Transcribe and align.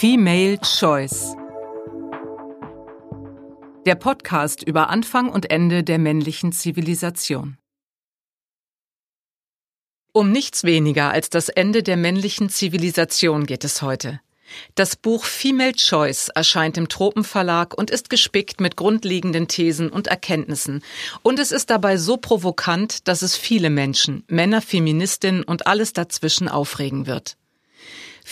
Female 0.00 0.58
Choice. 0.60 1.36
Der 3.84 3.96
Podcast 3.96 4.62
über 4.62 4.88
Anfang 4.88 5.28
und 5.28 5.50
Ende 5.50 5.84
der 5.84 5.98
männlichen 5.98 6.52
Zivilisation. 6.52 7.58
Um 10.12 10.32
nichts 10.32 10.64
weniger 10.64 11.10
als 11.10 11.28
das 11.28 11.48
Ende 11.50 11.82
der 11.82 11.96
männlichen 11.96 12.48
Zivilisation 12.48 13.44
geht 13.44 13.62
es 13.62 13.82
heute. 13.82 14.20
Das 14.74 14.96
Buch 14.96 15.24
Female 15.24 15.74
Choice 15.74 16.28
erscheint 16.28 16.78
im 16.78 16.88
Tropenverlag 16.88 17.76
und 17.76 17.90
ist 17.90 18.10
gespickt 18.10 18.60
mit 18.60 18.76
grundlegenden 18.76 19.48
Thesen 19.48 19.90
und 19.90 20.06
Erkenntnissen. 20.06 20.82
Und 21.22 21.38
es 21.38 21.52
ist 21.52 21.70
dabei 21.70 21.96
so 21.96 22.16
provokant, 22.16 23.06
dass 23.06 23.22
es 23.22 23.36
viele 23.36 23.70
Menschen, 23.70 24.24
Männer, 24.28 24.62
Feministinnen 24.62 25.42
und 25.42 25.66
alles 25.66 25.92
dazwischen 25.92 26.48
aufregen 26.48 27.06
wird. 27.06 27.36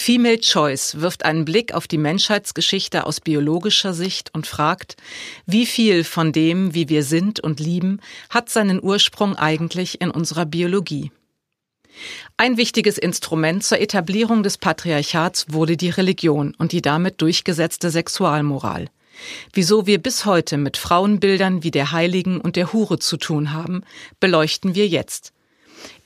Female 0.00 0.38
Choice 0.38 1.00
wirft 1.00 1.24
einen 1.24 1.44
Blick 1.44 1.74
auf 1.74 1.88
die 1.88 1.98
Menschheitsgeschichte 1.98 3.04
aus 3.04 3.20
biologischer 3.20 3.92
Sicht 3.92 4.32
und 4.32 4.46
fragt, 4.46 4.96
wie 5.44 5.66
viel 5.66 6.04
von 6.04 6.30
dem, 6.30 6.72
wie 6.72 6.88
wir 6.88 7.02
sind 7.02 7.40
und 7.40 7.58
lieben, 7.58 8.00
hat 8.30 8.48
seinen 8.48 8.80
Ursprung 8.80 9.34
eigentlich 9.34 10.00
in 10.00 10.12
unserer 10.12 10.46
Biologie. 10.46 11.10
Ein 12.36 12.56
wichtiges 12.56 12.96
Instrument 12.96 13.64
zur 13.64 13.80
Etablierung 13.80 14.44
des 14.44 14.56
Patriarchats 14.56 15.46
wurde 15.48 15.76
die 15.76 15.90
Religion 15.90 16.54
und 16.56 16.70
die 16.70 16.80
damit 16.80 17.20
durchgesetzte 17.20 17.90
Sexualmoral. 17.90 18.86
Wieso 19.52 19.88
wir 19.88 19.98
bis 20.00 20.24
heute 20.24 20.58
mit 20.58 20.76
Frauenbildern 20.76 21.64
wie 21.64 21.72
der 21.72 21.90
Heiligen 21.90 22.40
und 22.40 22.54
der 22.54 22.72
Hure 22.72 23.00
zu 23.00 23.16
tun 23.16 23.52
haben, 23.52 23.82
beleuchten 24.20 24.76
wir 24.76 24.86
jetzt. 24.86 25.32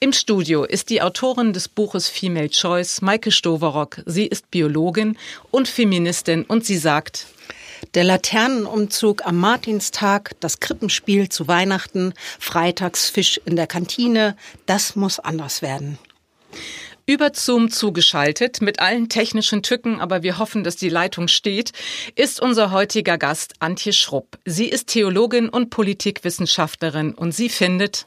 Im 0.01 0.13
Studio 0.13 0.65
ist 0.65 0.91
die 0.91 1.03
Autorin 1.03 1.53
des 1.53 1.69
Buches 1.69 2.09
Female 2.09 2.51
Choice, 2.51 3.03
Maike 3.03 3.31
Stoverock. 3.31 4.03
Sie 4.07 4.27
ist 4.27 4.51
Biologin 4.51 5.17
und 5.51 5.69
Feministin 5.69 6.45
und 6.45 6.65
sie 6.65 6.77
sagt, 6.77 7.27
der 7.95 8.05
Laternenumzug 8.05 9.27
am 9.27 9.39
Martinstag, 9.39 10.33
das 10.41 10.61
Krippenspiel 10.61 11.29
zu 11.29 11.49
Weihnachten, 11.49 12.15
Freitagsfisch 12.39 13.41
in 13.45 13.57
der 13.57 13.67
Kantine, 13.67 14.37
das 14.67 14.97
muss 14.97 15.19
anders 15.19 15.63
werden. 15.63 15.99
Über 17.05 17.33
Zoom 17.35 17.71
zugeschaltet, 17.71 18.63
mit 18.63 18.79
allen 18.79 19.09
technischen 19.09 19.63
Tücken, 19.63 20.01
aber 20.01 20.23
wir 20.23 20.39
hoffen, 20.39 20.63
dass 20.63 20.77
die 20.77 20.89
Leitung 20.89 21.27
steht, 21.27 21.73
ist 22.15 22.41
unser 22.41 22.71
heutiger 22.71 23.19
Gast 23.19 23.55
Antje 23.59 23.93
Schrupp. 23.93 24.39
Sie 24.45 24.67
ist 24.67 24.87
Theologin 24.87 25.49
und 25.49 25.71
Politikwissenschaftlerin 25.71 27.13
und 27.13 27.33
sie 27.33 27.49
findet, 27.49 28.07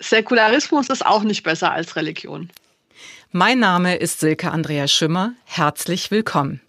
Säkularismus 0.00 0.88
ist 0.88 1.04
auch 1.04 1.22
nicht 1.22 1.42
besser 1.42 1.72
als 1.72 1.96
Religion. 1.96 2.50
Mein 3.30 3.58
Name 3.58 3.96
ist 3.96 4.20
Silke 4.20 4.50
Andrea 4.50 4.88
Schimmer. 4.88 5.34
Herzlich 5.44 6.10
willkommen. 6.10 6.60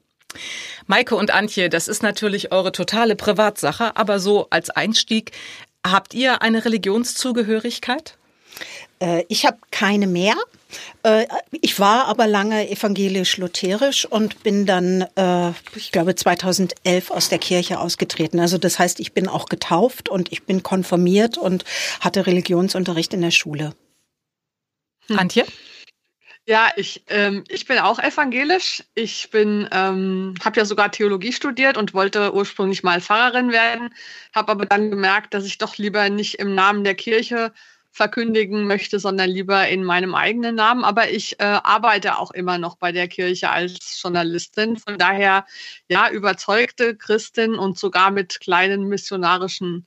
Maike 0.86 1.16
und 1.16 1.32
Antje, 1.32 1.70
das 1.70 1.88
ist 1.88 2.04
natürlich 2.04 2.52
eure 2.52 2.72
totale 2.72 3.16
Privatsache, 3.16 3.96
aber 3.96 4.20
so 4.20 4.48
als 4.50 4.70
Einstieg, 4.70 5.32
habt 5.86 6.14
ihr 6.14 6.42
eine 6.42 6.66
Religionszugehörigkeit? 6.66 8.19
Äh, 9.00 9.24
ich 9.30 9.46
habe 9.46 9.58
keine 9.72 10.08
mehr. 10.08 10.36
Äh, 11.04 11.26
ich 11.62 11.80
war 11.80 12.06
aber 12.06 12.28
lange 12.28 12.70
evangelisch-lutherisch 12.70 14.06
und 14.06 14.44
bin 14.44 14.66
dann, 14.66 15.06
äh, 15.16 15.52
ich 15.76 15.92
glaube, 15.92 16.16
2011 16.16 17.12
aus 17.12 17.30
der 17.30 17.40
Kirche 17.40 17.80
ausgetreten. 17.80 18.40
Also 18.40 18.58
das 18.58 18.80
heißt, 18.80 19.00
ich 19.00 19.14
bin 19.14 19.28
auch 19.28 19.48
getauft 19.48 20.10
und 20.10 20.32
ich 20.32 20.44
bin 20.44 20.64
konformiert 20.64 21.38
und 21.38 21.66
hatte 22.02 22.28
Religionsunterricht 22.28 23.14
in 23.14 23.22
der 23.22 23.32
Schule. 23.32 23.74
Antje? 25.10 25.46
Ja, 26.46 26.72
ich, 26.76 27.04
ähm, 27.10 27.44
ich 27.48 27.68
bin 27.68 27.78
auch 27.78 28.00
evangelisch. 28.00 28.84
Ich 28.96 29.30
bin, 29.30 29.70
ähm, 29.72 30.34
habe 30.44 30.60
ja 30.60 30.66
sogar 30.66 30.92
Theologie 30.92 31.32
studiert 31.32 31.78
und 31.78 31.94
wollte 31.94 32.34
ursprünglich 32.34 32.82
mal 32.82 33.02
Pfarrerin 33.02 33.52
werden, 33.52 33.94
habe 34.34 34.52
aber 34.52 34.66
dann 34.66 34.90
gemerkt, 34.90 35.36
dass 35.36 35.46
ich 35.46 35.60
doch 35.60 35.78
lieber 35.78 36.10
nicht 36.10 36.40
im 36.40 36.56
Namen 36.56 36.84
der 36.84 36.96
Kirche 36.96 37.54
verkündigen 38.00 38.66
möchte, 38.66 38.98
sondern 38.98 39.30
lieber 39.30 39.68
in 39.68 39.84
meinem 39.84 40.16
eigenen 40.16 40.56
Namen. 40.56 40.86
Aber 40.86 41.10
ich 41.10 41.38
äh, 41.42 41.44
arbeite 41.44 42.18
auch 42.18 42.32
immer 42.32 42.58
noch 42.58 42.78
bei 42.78 42.94
der 42.94 43.10
Kirche 43.10 43.50
als 43.50 44.02
Journalistin. 44.02 44.78
Von 44.78 44.98
daher, 44.98 45.46
ja, 45.90 46.10
überzeugte 46.10 46.96
Christin 46.96 47.56
und 47.56 47.78
sogar 47.78 48.10
mit 48.12 48.40
kleinen 48.40 48.88
missionarischen 48.88 49.86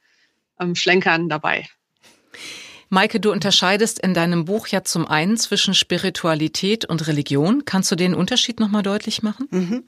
ähm, 0.61 0.75
Schlenkern 0.75 1.31
dabei. 1.31 1.67
Maike, 2.93 3.21
du 3.21 3.33
unterscheidest 3.33 3.99
in 4.01 4.13
deinem 4.13 4.45
Buch 4.45 4.67
ja 4.67 4.85
zum 4.85 5.07
einen 5.09 5.39
zwischen 5.39 5.73
Spiritualität 5.73 6.85
und 6.85 7.07
Religion. 7.07 7.65
Kannst 7.65 7.91
du 7.91 7.97
den 7.97 8.13
Unterschied 8.13 8.61
nochmal 8.61 8.83
deutlich 8.83 9.23
machen? 9.23 9.49
Mhm. 9.51 9.85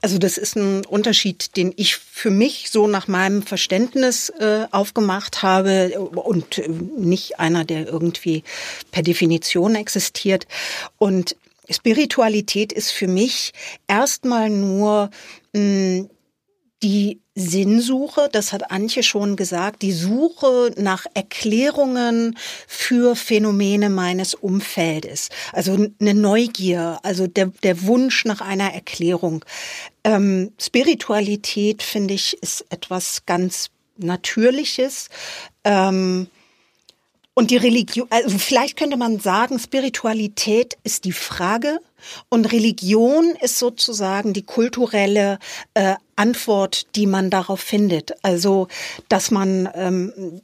Also 0.00 0.16
das 0.16 0.38
ist 0.38 0.56
ein 0.56 0.86
Unterschied, 0.86 1.54
den 1.58 1.74
ich 1.76 1.96
für 1.96 2.30
mich 2.30 2.70
so 2.70 2.86
nach 2.88 3.08
meinem 3.08 3.42
Verständnis 3.42 4.30
äh, 4.30 4.64
aufgemacht 4.70 5.42
habe 5.42 6.00
und 6.00 6.56
äh, 6.56 6.66
nicht 6.66 7.38
einer, 7.38 7.66
der 7.66 7.88
irgendwie 7.88 8.42
per 8.90 9.02
Definition 9.02 9.74
existiert. 9.74 10.46
Und 10.96 11.36
Spiritualität 11.68 12.72
ist 12.72 12.90
für 12.90 13.06
mich 13.06 13.52
erstmal 13.86 14.48
nur 14.48 15.10
mh, 15.52 15.60
hm, 15.60 16.10
die 16.82 17.20
Sinnsuche, 17.34 18.28
das 18.30 18.52
hat 18.52 18.70
Antje 18.70 19.02
schon 19.02 19.36
gesagt, 19.36 19.82
die 19.82 19.92
Suche 19.92 20.72
nach 20.76 21.06
Erklärungen 21.14 22.36
für 22.66 23.16
Phänomene 23.16 23.88
meines 23.90 24.34
Umfeldes. 24.34 25.30
Also 25.52 25.88
eine 26.00 26.14
Neugier, 26.14 26.98
also 27.02 27.26
der, 27.26 27.46
der 27.62 27.82
Wunsch 27.84 28.24
nach 28.24 28.40
einer 28.40 28.72
Erklärung. 28.72 29.44
Ähm, 30.04 30.52
Spiritualität, 30.60 31.82
finde 31.82 32.14
ich, 32.14 32.40
ist 32.42 32.64
etwas 32.70 33.24
ganz 33.26 33.70
Natürliches. 33.98 35.08
Ähm, 35.64 36.28
und 37.32 37.50
die 37.50 37.56
Religion, 37.56 38.06
also 38.10 38.38
vielleicht 38.38 38.78
könnte 38.78 38.96
man 38.96 39.20
sagen, 39.20 39.58
Spiritualität 39.58 40.76
ist 40.84 41.04
die 41.04 41.12
Frage 41.12 41.80
und 42.28 42.52
Religion 42.52 43.34
ist 43.40 43.58
sozusagen 43.58 44.32
die 44.32 44.44
kulturelle 44.44 45.38
äh, 45.74 45.94
Antwort, 46.16 46.96
die 46.96 47.06
man 47.06 47.28
darauf 47.30 47.60
findet. 47.60 48.14
Also, 48.24 48.68
dass 49.08 49.30
man, 49.30 49.68
ähm, 49.74 50.40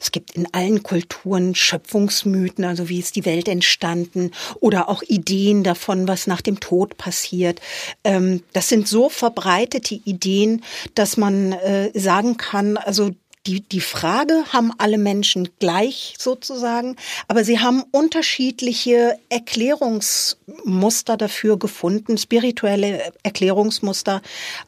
es 0.00 0.10
gibt 0.12 0.32
in 0.32 0.48
allen 0.52 0.82
Kulturen 0.82 1.54
Schöpfungsmythen, 1.54 2.64
also 2.64 2.88
wie 2.88 3.00
ist 3.00 3.14
die 3.16 3.26
Welt 3.26 3.48
entstanden 3.48 4.30
oder 4.60 4.88
auch 4.88 5.02
Ideen 5.02 5.62
davon, 5.62 6.08
was 6.08 6.26
nach 6.26 6.40
dem 6.40 6.58
Tod 6.58 6.96
passiert. 6.96 7.60
Ähm, 8.02 8.42
das 8.54 8.68
sind 8.68 8.88
so 8.88 9.10
verbreitete 9.10 9.94
Ideen, 9.94 10.64
dass 10.94 11.18
man 11.18 11.52
äh, 11.52 11.90
sagen 11.98 12.38
kann, 12.38 12.78
also 12.78 13.10
die, 13.46 13.60
die 13.60 13.80
Frage 13.80 14.44
haben 14.52 14.72
alle 14.78 14.98
Menschen 14.98 15.48
gleich 15.58 16.14
sozusagen, 16.18 16.96
aber 17.28 17.44
sie 17.44 17.60
haben 17.60 17.84
unterschiedliche 17.90 19.18
Erklärungsmuster 19.28 21.16
dafür 21.16 21.58
gefunden, 21.58 22.18
spirituelle 22.18 23.12
Erklärungsmuster. 23.22 24.22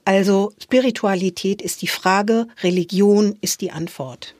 Also 0.04 0.52
Spiritualität 0.62 1.62
ist 1.62 1.82
die 1.82 1.88
Frage, 1.88 2.48
Religion 2.62 3.36
ist 3.40 3.60
die 3.62 3.72
Antwort. 3.72 4.35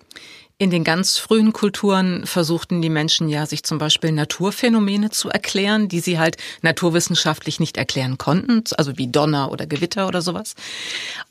In 0.59 0.71
den 0.71 0.85
ganz 0.85 1.19
frühen 1.19 1.53
Kulturen 1.53 2.25
versuchten 2.27 2.81
die 2.81 2.89
Menschen 2.89 3.29
ja, 3.29 3.45
sich 3.45 3.63
zum 3.63 3.77
Beispiel 3.77 4.11
Naturphänomene 4.11 5.11
zu 5.11 5.29
erklären, 5.29 5.89
die 5.89 6.01
sie 6.01 6.19
halt 6.19 6.39
naturwissenschaftlich 6.63 7.61
nicht 7.61 7.77
erklären 7.77 8.17
konnten, 8.17 8.65
also 8.79 8.97
wie 8.97 9.09
Donner 9.09 9.53
oder 9.53 9.67
Gewitter 9.67 10.09
oder 10.09 10.23
sowas. 10.23 10.55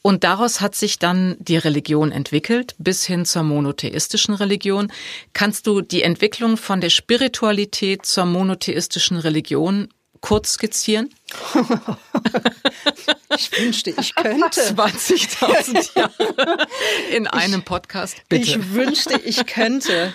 Und 0.03 0.23
daraus 0.23 0.61
hat 0.61 0.75
sich 0.75 0.99
dann 0.99 1.37
die 1.39 1.57
Religion 1.57 2.11
entwickelt, 2.11 2.75
bis 2.77 3.03
hin 3.03 3.25
zur 3.25 3.41
monotheistischen 3.41 4.35
Religion. 4.35 4.91
Kannst 5.33 5.65
du 5.65 5.81
die 5.81 6.03
Entwicklung 6.03 6.55
von 6.55 6.79
der 6.79 6.91
Spiritualität 6.91 8.05
zur 8.05 8.25
monotheistischen 8.25 9.17
Religion 9.17 9.87
kurz 10.25 10.53
skizzieren? 10.53 11.13
ich 13.37 13.51
wünschte, 13.59 13.91
ich 13.91 14.15
könnte. 14.15 14.59
20.000 14.59 15.95
Jahre 15.95 16.67
in 17.11 17.27
einem 17.27 17.59
ich, 17.59 17.65
Podcast, 17.65 18.17
bitte. 18.27 18.41
Ich 18.41 18.73
wünschte, 18.73 19.21
ich 19.23 19.45
könnte. 19.45 20.11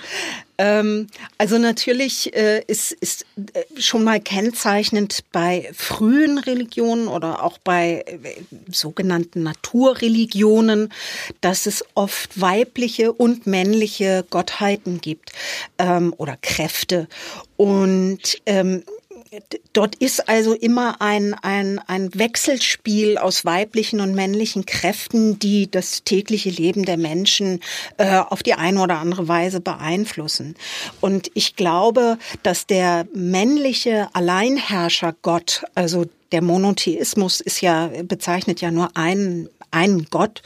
Ähm, 0.59 1.07
also 1.39 1.59
natürlich 1.59 2.35
äh, 2.35 2.65
ist, 2.67 2.91
ist 2.91 3.25
äh, 3.55 3.81
schon 3.81 4.03
mal 4.03 4.21
kennzeichnend 4.21 5.21
bei 5.31 5.71
frühen 5.75 6.39
Religionen 6.39 7.07
oder 7.07 7.45
auch 7.45 7.59
bei 7.59 8.05
äh, 8.05 8.19
sogenannten 8.69 9.45
Naturreligionen, 9.45 10.93
dass 11.41 11.67
es 11.67 11.85
oft 11.95 12.41
weibliche 12.41 13.12
und 13.12 13.47
männliche 13.47 14.27
Gottheiten 14.29 15.01
gibt 15.01 15.31
ähm, 15.79 16.12
oder 16.19 16.37
Kräfte. 16.37 17.07
Und 17.57 18.43
ähm, 18.45 18.83
dort 19.73 19.94
ist 19.97 20.29
also 20.29 20.55
immer 20.55 21.00
ein, 21.00 21.35
ein, 21.35 21.81
ein 21.87 22.15
Wechselspiel 22.15 23.19
aus 23.19 23.44
weiblichen 23.44 24.00
und 24.00 24.15
männlichen 24.15 24.67
Kräften, 24.67 25.38
die 25.38 25.71
das 25.71 26.03
tägliche 26.05 26.50
Leben 26.50 26.85
der 26.85 26.97
Menschen 26.97 27.61
äh, 27.97 28.19
auf 28.19 28.43
die 28.43 28.55
eine 28.55 28.82
oder 28.82 28.99
andere 28.99 29.29
Weise 29.29 29.61
beeinflussen. 29.61 30.56
Und 31.00 31.31
ich 31.35 31.56
glaube, 31.56 32.19
dass 32.43 32.67
der 32.67 33.06
männliche 33.15 34.09
Alleinherrscher 34.15 35.15
Gott, 35.23 35.62
also 35.75 36.06
der 36.32 36.43
Monotheismus 36.43 37.41
ist 37.41 37.61
ja, 37.61 37.91
bezeichnet 38.05 38.61
ja 38.61 38.71
nur 38.71 38.97
einen, 38.97 39.49
einen 39.71 40.06
Gott, 40.11 40.43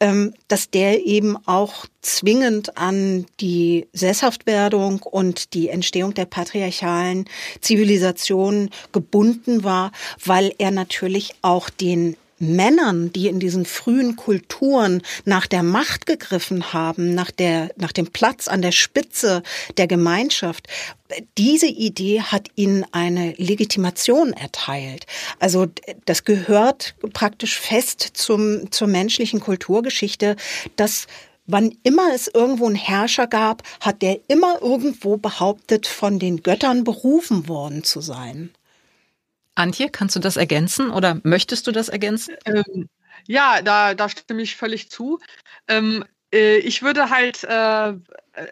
ähm, 0.00 0.34
dass 0.48 0.70
der 0.70 1.04
eben 1.04 1.36
auch 1.46 1.86
zwingend 2.02 2.76
an 2.76 3.26
die 3.40 3.86
Sesshaftwerdung 3.92 5.00
und 5.02 5.54
die 5.54 5.68
Entstehung 5.68 6.14
der 6.14 6.26
patriarchalen 6.26 7.26
Zivilisation 7.60 8.70
gebunden 8.92 9.64
war, 9.64 9.92
weil 10.24 10.54
er 10.58 10.70
natürlich 10.70 11.34
auch 11.42 11.70
den 11.70 12.16
Männern, 12.44 13.12
die 13.12 13.28
in 13.28 13.40
diesen 13.40 13.64
frühen 13.64 14.16
Kulturen 14.16 15.02
nach 15.24 15.46
der 15.46 15.62
Macht 15.62 16.06
gegriffen 16.06 16.72
haben, 16.72 17.14
nach 17.14 17.30
der, 17.30 17.70
nach 17.76 17.92
dem 17.92 18.06
Platz 18.06 18.48
an 18.48 18.62
der 18.62 18.72
Spitze 18.72 19.42
der 19.76 19.86
Gemeinschaft, 19.86 20.68
diese 21.38 21.66
Idee 21.66 22.22
hat 22.22 22.48
ihnen 22.56 22.84
eine 22.92 23.32
Legitimation 23.36 24.32
erteilt. 24.32 25.06
Also 25.38 25.66
das 26.06 26.24
gehört 26.24 26.94
praktisch 27.12 27.58
fest 27.58 28.10
zum, 28.14 28.70
zur 28.70 28.88
menschlichen 28.88 29.40
Kulturgeschichte, 29.40 30.36
dass 30.76 31.06
Wann 31.46 31.76
immer 31.82 32.14
es 32.14 32.28
irgendwo 32.28 32.66
einen 32.66 32.74
Herrscher 32.74 33.26
gab, 33.26 33.62
hat 33.80 34.00
der 34.00 34.18
immer 34.28 34.62
irgendwo 34.62 35.18
behauptet, 35.18 35.86
von 35.86 36.18
den 36.18 36.42
Göttern 36.42 36.84
berufen 36.84 37.48
worden 37.48 37.84
zu 37.84 38.00
sein. 38.00 38.50
Antje, 39.54 39.88
kannst 39.90 40.16
du 40.16 40.20
das 40.20 40.36
ergänzen 40.36 40.90
oder 40.90 41.20
möchtest 41.22 41.66
du 41.66 41.72
das 41.72 41.88
ergänzen? 41.88 42.36
Ähm, 42.44 42.88
ja, 43.26 43.62
da, 43.62 43.94
da 43.94 44.08
stimme 44.08 44.42
ich 44.42 44.56
völlig 44.56 44.90
zu. 44.90 45.20
Ähm, 45.68 46.04
äh, 46.32 46.56
ich 46.58 46.82
würde 46.82 47.10
halt 47.10 47.44
äh, 47.44 47.94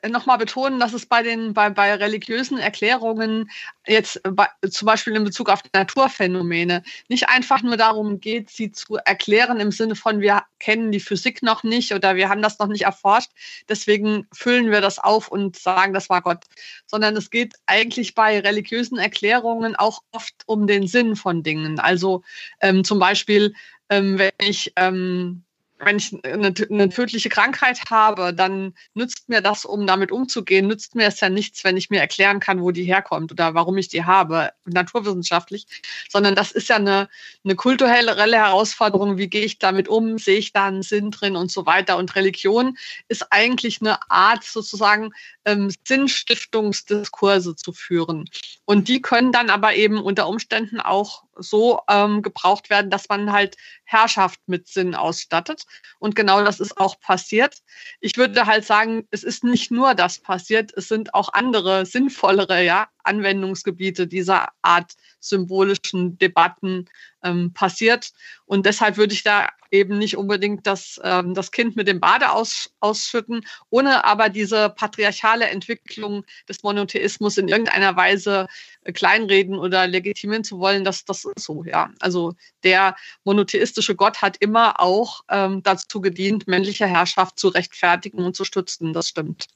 nochmal 0.08 0.38
betonen, 0.38 0.78
dass 0.78 0.92
es 0.92 1.06
bei 1.06 1.22
den 1.22 1.54
bei, 1.54 1.70
bei 1.70 1.94
religiösen 1.94 2.58
Erklärungen 2.58 3.50
jetzt 3.86 4.20
bei, 4.22 4.46
zum 4.70 4.86
Beispiel 4.86 5.14
in 5.16 5.24
Bezug 5.24 5.48
auf 5.50 5.62
Naturphänomene 5.72 6.82
nicht 7.08 7.28
einfach 7.28 7.62
nur 7.62 7.76
darum 7.76 8.20
geht, 8.20 8.50
sie 8.50 8.70
zu 8.70 8.96
erklären 8.96 9.60
im 9.60 9.72
Sinne 9.72 9.96
von 9.96 10.20
wir 10.20 10.44
kennen 10.58 10.92
die 10.92 11.00
Physik 11.00 11.42
noch 11.42 11.64
nicht 11.64 11.92
oder 11.92 12.14
wir 12.16 12.28
haben 12.28 12.42
das 12.42 12.58
noch 12.58 12.68
nicht 12.68 12.82
erforscht, 12.82 13.30
deswegen 13.68 14.26
füllen 14.32 14.70
wir 14.70 14.80
das 14.80 14.98
auf 14.98 15.28
und 15.28 15.56
sagen, 15.56 15.92
das 15.92 16.08
war 16.08 16.22
Gott, 16.22 16.44
sondern 16.86 17.16
es 17.16 17.30
geht 17.30 17.54
eigentlich 17.66 18.14
bei 18.14 18.38
religiösen 18.40 18.98
Erklärungen 18.98 19.74
auch 19.74 20.02
oft 20.12 20.34
um 20.46 20.66
den 20.66 20.86
Sinn 20.86 21.16
von 21.16 21.42
Dingen. 21.42 21.80
Also 21.80 22.22
ähm, 22.60 22.84
zum 22.84 22.98
Beispiel, 22.98 23.54
ähm, 23.88 24.18
wenn 24.18 24.32
ich 24.38 24.72
ähm, 24.76 25.44
wenn 25.84 25.96
ich 25.96 26.16
eine, 26.24 26.54
eine, 26.70 26.88
tödliche 26.88 27.28
Krankheit 27.28 27.80
habe, 27.90 28.32
dann 28.32 28.74
nützt 28.94 29.28
mir 29.28 29.40
das, 29.40 29.64
um 29.64 29.86
damit 29.86 30.12
umzugehen, 30.12 30.68
nützt 30.68 30.94
mir 30.94 31.06
es 31.06 31.20
ja 31.20 31.28
nichts, 31.28 31.64
wenn 31.64 31.76
ich 31.76 31.90
mir 31.90 32.00
erklären 32.00 32.40
kann, 32.40 32.62
wo 32.62 32.70
die 32.70 32.84
herkommt 32.84 33.32
oder 33.32 33.54
warum 33.54 33.76
ich 33.78 33.88
die 33.88 34.04
habe, 34.04 34.50
naturwissenschaftlich, 34.64 35.66
sondern 36.08 36.34
das 36.34 36.52
ist 36.52 36.68
ja 36.68 36.76
eine, 36.76 37.08
eine 37.44 37.56
kulturelle 37.56 38.14
Herausforderung, 38.16 39.18
wie 39.18 39.28
gehe 39.28 39.44
ich 39.44 39.58
damit 39.58 39.88
um, 39.88 40.18
sehe 40.18 40.38
ich 40.38 40.52
da 40.52 40.66
einen 40.66 40.82
Sinn 40.82 41.10
drin 41.10 41.34
und 41.34 41.50
so 41.50 41.66
weiter. 41.66 41.96
Und 41.96 42.14
Religion 42.14 42.78
ist 43.08 43.32
eigentlich 43.32 43.80
eine 43.80 43.98
Art 44.08 44.44
sozusagen 44.44 45.10
ähm, 45.44 45.72
Sinnstiftungsdiskurse 45.86 47.56
zu 47.56 47.72
führen. 47.72 48.28
Und 48.64 48.88
die 48.88 49.02
können 49.02 49.32
dann 49.32 49.50
aber 49.50 49.74
eben 49.74 50.00
unter 50.00 50.28
Umständen 50.28 50.80
auch 50.80 51.24
so 51.36 51.80
ähm, 51.88 52.22
gebraucht 52.22 52.70
werden, 52.70 52.90
dass 52.90 53.08
man 53.08 53.32
halt 53.32 53.56
Herrschaft 53.84 54.40
mit 54.46 54.68
Sinn 54.68 54.94
ausstattet. 54.94 55.64
Und 55.98 56.14
genau 56.14 56.42
das 56.44 56.60
ist 56.60 56.78
auch 56.78 56.98
passiert. 57.00 57.58
Ich 58.00 58.16
würde 58.16 58.46
halt 58.46 58.64
sagen, 58.64 59.06
es 59.10 59.22
ist 59.22 59.44
nicht 59.44 59.70
nur 59.70 59.94
das 59.94 60.20
passiert, 60.20 60.72
es 60.76 60.88
sind 60.88 61.14
auch 61.14 61.32
andere 61.32 61.86
sinnvollere 61.86 62.62
ja, 62.62 62.88
Anwendungsgebiete 63.04 64.06
dieser 64.06 64.48
Art 64.62 64.94
symbolischen 65.20 66.18
Debatten 66.18 66.86
ähm, 67.22 67.52
passiert. 67.52 68.12
Und 68.46 68.66
deshalb 68.66 68.96
würde 68.96 69.14
ich 69.14 69.22
da 69.22 69.48
eben 69.70 69.98
nicht 69.98 70.16
unbedingt 70.16 70.66
das, 70.66 71.00
ähm, 71.02 71.34
das 71.34 71.50
Kind 71.50 71.76
mit 71.76 71.88
dem 71.88 72.00
Bade 72.00 72.30
aus, 72.30 72.70
ausschütten, 72.80 73.44
ohne 73.70 74.04
aber 74.04 74.28
diese 74.28 74.68
patriarchale 74.68 75.46
Entwicklung 75.46 76.24
des 76.48 76.62
Monotheismus 76.62 77.38
in 77.38 77.48
irgendeiner 77.48 77.96
Weise 77.96 78.48
äh, 78.82 78.92
kleinreden 78.92 79.56
oder 79.56 79.86
legitimieren 79.86 80.44
zu 80.44 80.58
wollen. 80.58 80.84
Das, 80.84 81.04
das 81.04 81.24
ist 81.24 81.44
so, 81.44 81.64
ja. 81.64 81.90
Also 82.00 82.34
der 82.64 82.96
monotheistische 83.24 83.94
Gott 83.94 84.20
hat 84.20 84.36
immer 84.38 84.80
auch 84.80 85.22
ähm, 85.30 85.62
dazu 85.62 86.00
gedient, 86.00 86.46
männliche 86.46 86.86
Herrschaft 86.86 87.38
zu 87.38 87.48
rechtfertigen 87.48 88.22
und 88.24 88.36
zu 88.36 88.44
stützen. 88.44 88.92
Das 88.92 89.08
stimmt. 89.08 89.46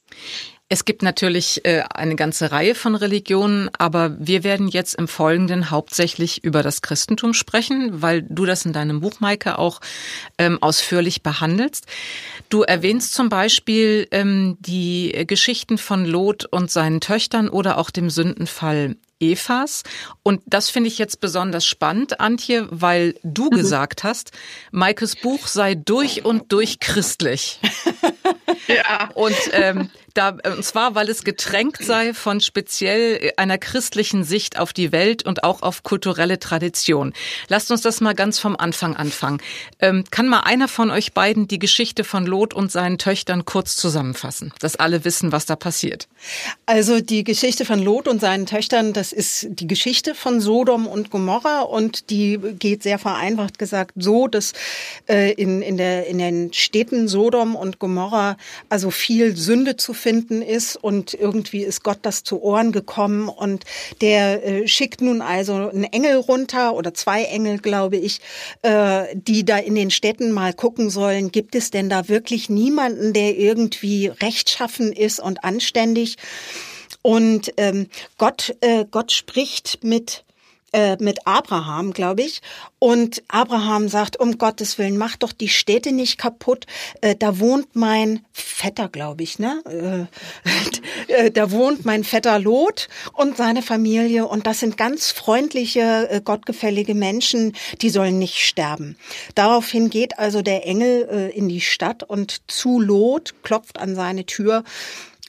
Es 0.69 0.83
gibt 0.83 1.01
natürlich 1.01 1.63
äh, 1.63 1.83
eine 1.93 2.15
ganze 2.15 2.51
Reihe 2.51 2.75
von 2.75 2.95
Religionen, 2.95 3.69
aber 3.77 4.17
wir 4.19 4.43
werden 4.43 4.67
jetzt 4.67 4.95
im 4.95 5.07
Folgenden 5.07 5.71
hauptsächlich 5.71 6.43
über 6.43 6.61
das 6.61 6.81
Christentum 6.81 7.33
sprechen, 7.33 8.01
weil 8.01 8.23
du 8.23 8.45
das 8.45 8.65
in 8.65 8.73
deinem 8.73 8.99
Buch, 8.99 9.21
Maike, 9.21 9.59
auch 9.59 9.79
ähm, 10.37 10.61
ausführlich 10.61 11.23
behandelst. 11.23 11.85
Du 12.49 12.63
erwähnst 12.63 13.13
zum 13.13 13.29
Beispiel 13.29 14.09
ähm, 14.11 14.57
die 14.59 15.23
Geschichten 15.25 15.77
von 15.77 16.03
Lot 16.03 16.43
und 16.45 16.69
seinen 16.69 16.99
Töchtern 16.99 17.47
oder 17.47 17.77
auch 17.77 17.89
dem 17.89 18.09
Sündenfall 18.09 18.97
Evas. 19.19 19.83
Und 20.23 20.41
das 20.45 20.69
finde 20.69 20.87
ich 20.89 20.97
jetzt 20.97 21.19
besonders 21.19 21.65
spannend, 21.65 22.19
Antje, 22.19 22.67
weil 22.69 23.15
du 23.23 23.45
mhm. 23.45 23.57
gesagt 23.57 24.03
hast, 24.03 24.31
Maikes 24.71 25.15
Buch 25.15 25.47
sei 25.47 25.75
durch 25.75 26.25
und 26.25 26.51
durch 26.51 26.79
christlich. 26.79 27.59
ja. 28.67 29.09
Und 29.13 29.35
ähm, 29.51 29.89
da, 30.17 30.29
und 30.29 30.65
zwar, 30.65 30.95
weil 30.95 31.09
es 31.09 31.23
getränkt 31.23 31.83
sei 31.83 32.13
von 32.13 32.41
speziell 32.41 33.31
einer 33.37 33.59
christlichen 33.59 34.23
Sicht 34.23 34.57
auf 34.57 34.73
die 34.73 34.91
Welt 34.91 35.23
und 35.23 35.43
auch 35.43 35.61
auf 35.61 35.83
kulturelle 35.83 36.39
Tradition. 36.39 37.13
Lasst 37.49 37.69
uns 37.69 37.81
das 37.81 38.01
mal 38.01 38.15
ganz 38.15 38.39
vom 38.39 38.55
Anfang 38.55 38.95
anfangen. 38.95 39.39
Ähm, 39.79 40.05
kann 40.09 40.27
mal 40.27 40.39
einer 40.39 40.67
von 40.67 40.89
euch 40.89 41.13
beiden 41.13 41.47
die 41.47 41.59
Geschichte 41.59 42.03
von 42.03 42.25
Lot 42.25 42.55
und 42.55 42.71
seinen 42.71 42.97
Töchtern 42.97 43.45
kurz 43.45 43.75
zusammenfassen, 43.75 44.53
dass 44.59 44.75
alle 44.75 45.05
wissen, 45.05 45.31
was 45.31 45.45
da 45.45 45.55
passiert? 45.55 46.07
Also 46.65 46.99
die 46.99 47.23
Geschichte 47.23 47.63
von 47.63 47.79
Lot 47.79 48.07
und 48.07 48.19
seinen 48.19 48.47
Töchtern, 48.47 48.93
das 48.93 49.06
ist 49.11 49.47
die 49.49 49.67
Geschichte 49.67 50.15
von 50.15 50.41
Sodom 50.41 50.87
und 50.87 51.09
Gomorra 51.09 51.61
und 51.61 52.09
die 52.09 52.37
geht 52.59 52.83
sehr 52.83 52.99
vereinfacht 52.99 53.59
gesagt 53.59 53.93
so, 53.97 54.27
dass 54.27 54.53
äh, 55.09 55.33
in, 55.33 55.61
in, 55.61 55.77
der, 55.77 56.07
in 56.07 56.17
den 56.17 56.53
Städten 56.53 57.07
Sodom 57.07 57.55
und 57.55 57.79
Gomorra 57.79 58.37
also 58.69 58.91
viel 58.91 59.35
Sünde 59.35 59.77
zu 59.77 59.93
finden 59.93 60.07
finden 60.17 60.41
ist 60.41 60.75
und 60.75 61.13
irgendwie 61.13 61.63
ist 61.63 61.83
Gott 61.83 61.99
das 62.01 62.23
zu 62.23 62.41
Ohren 62.41 62.71
gekommen 62.71 63.29
und 63.29 63.65
der 64.01 64.45
äh, 64.45 64.67
schickt 64.67 65.01
nun 65.01 65.21
also 65.21 65.69
einen 65.69 65.83
Engel 65.85 66.15
runter 66.17 66.75
oder 66.75 66.93
zwei 66.93 67.23
Engel, 67.23 67.59
glaube 67.59 67.97
ich, 67.97 68.19
äh, 68.61 69.05
die 69.13 69.45
da 69.45 69.57
in 69.57 69.75
den 69.75 69.91
Städten 69.91 70.31
mal 70.31 70.53
gucken 70.53 70.89
sollen, 70.89 71.31
gibt 71.31 71.55
es 71.55 71.71
denn 71.71 71.89
da 71.89 72.07
wirklich 72.07 72.49
niemanden, 72.49 73.13
der 73.13 73.37
irgendwie 73.37 74.07
rechtschaffen 74.07 74.91
ist 74.91 75.19
und 75.19 75.43
anständig? 75.43 76.17
Und 77.01 77.53
ähm, 77.57 77.87
Gott, 78.17 78.55
äh, 78.61 78.85
Gott 78.89 79.11
spricht 79.11 79.83
mit 79.83 80.23
äh, 80.73 80.97
mit 80.99 81.25
Abraham, 81.25 81.93
glaube 81.93 82.23
ich. 82.23 82.41
Und 82.77 83.23
Abraham 83.29 83.87
sagt, 83.87 84.19
um 84.19 84.37
Gottes 84.37 84.77
Willen, 84.77 84.97
mach 84.97 85.15
doch 85.15 85.31
die 85.31 85.47
Städte 85.47 85.93
nicht 85.93 86.17
kaputt. 86.17 86.65
Äh, 86.99 87.15
da 87.15 87.39
wohnt 87.39 87.75
mein 87.75 88.25
Vetter, 88.33 88.89
glaube 88.89 89.23
ich, 89.23 89.39
ne? 89.39 89.63
Äh, 91.07 91.31
da 91.31 91.51
wohnt 91.51 91.85
mein 91.85 92.03
Vetter 92.03 92.37
Lot 92.37 92.89
und 93.13 93.37
seine 93.37 93.61
Familie. 93.61 94.27
Und 94.27 94.45
das 94.45 94.59
sind 94.59 94.77
ganz 94.77 95.11
freundliche, 95.11 96.21
gottgefällige 96.25 96.95
Menschen, 96.95 97.55
die 97.81 97.89
sollen 97.89 98.19
nicht 98.19 98.39
sterben. 98.39 98.97
Daraufhin 99.35 99.89
geht 99.89 100.19
also 100.19 100.41
der 100.41 100.65
Engel 100.65 101.31
in 101.33 101.47
die 101.47 101.61
Stadt 101.61 102.03
und 102.03 102.41
zu 102.47 102.81
Lot 102.81 103.35
klopft 103.43 103.79
an 103.79 103.95
seine 103.95 104.25
Tür 104.25 104.63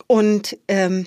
und 0.09 0.57
ähm, 0.67 1.07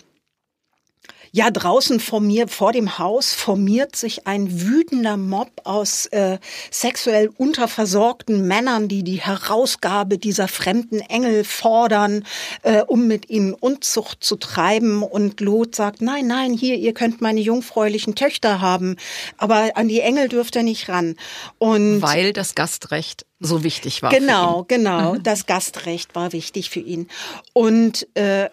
ja, 1.32 1.50
draußen 1.50 2.00
vor 2.00 2.20
mir, 2.20 2.48
vor 2.48 2.74
dem 2.74 2.98
Haus, 2.98 3.34
formiert 3.34 3.96
sich 3.96 4.28
ein 4.28 4.62
wütender 4.62 5.16
Mob 5.16 5.50
aus 5.64 6.06
äh, 6.08 6.40
sexuell 6.70 7.30
unterversorgten 7.38 8.48
Männern, 8.48 8.88
die 8.90 9.04
die 9.04 9.22
Herausgabe 9.22 10.18
dieser 10.18 10.48
fremden 10.48 11.00
Engel 11.00 11.44
fordern, 11.44 12.26
äh, 12.64 12.82
um 12.82 13.08
mit 13.08 13.30
ihnen 13.30 13.54
Unzucht 13.54 14.24
zu 14.24 14.36
treiben. 14.36 15.04
Und 15.04 15.40
Lot 15.40 15.76
sagt, 15.76 16.02
nein, 16.02 16.28
nein, 16.28 16.54
hier, 16.54 16.76
ihr 16.76 16.94
könnt 16.94 17.22
meine 17.22 17.40
jungfräulichen 17.40 18.16
Töchter 18.16 18.60
haben, 18.60 18.98
aber 19.38 19.72
an 19.76 19.88
die 19.88 20.02
Engel 20.02 20.28
dürft 20.28 20.56
ihr 20.58 20.64
nicht 20.64 20.90
ran. 20.90 21.16
Und 21.58 22.02
Weil 22.02 22.34
das 22.34 22.56
Gastrecht 22.56 23.26
so 23.44 23.64
wichtig 23.64 24.04
war. 24.04 24.12
Genau, 24.12 24.66
genau. 24.68 25.16
Mhm. 25.16 25.24
Das 25.24 25.48
Gastrecht 25.48 26.14
war 26.14 26.32
wichtig 26.32 26.70
für 26.70 26.80
ihn. 26.80 27.08
Und 27.54 28.08
äh, 28.16 28.50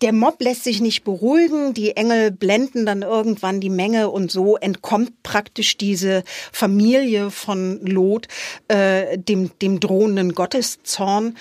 der 0.00 0.14
Mob 0.14 0.40
lässt 0.40 0.64
sich 0.64 0.80
nicht 0.80 1.04
beruhigen. 1.04 1.74
Die 1.74 1.94
Engel 1.94 2.30
blenden 2.30 2.86
dann 2.86 3.02
irgendwann 3.02 3.60
die 3.60 3.70
Menge 3.70 4.08
und 4.08 4.32
so 4.32 4.56
entkommt 4.56 5.22
praktisch 5.22 5.76
diese 5.76 6.24
Familie 6.52 7.30
von 7.30 7.84
Lot 7.84 8.28
äh, 8.68 9.18
dem, 9.18 9.50
dem 9.60 9.78
drohenden 9.78 10.34
Gotteszorn. 10.34 11.36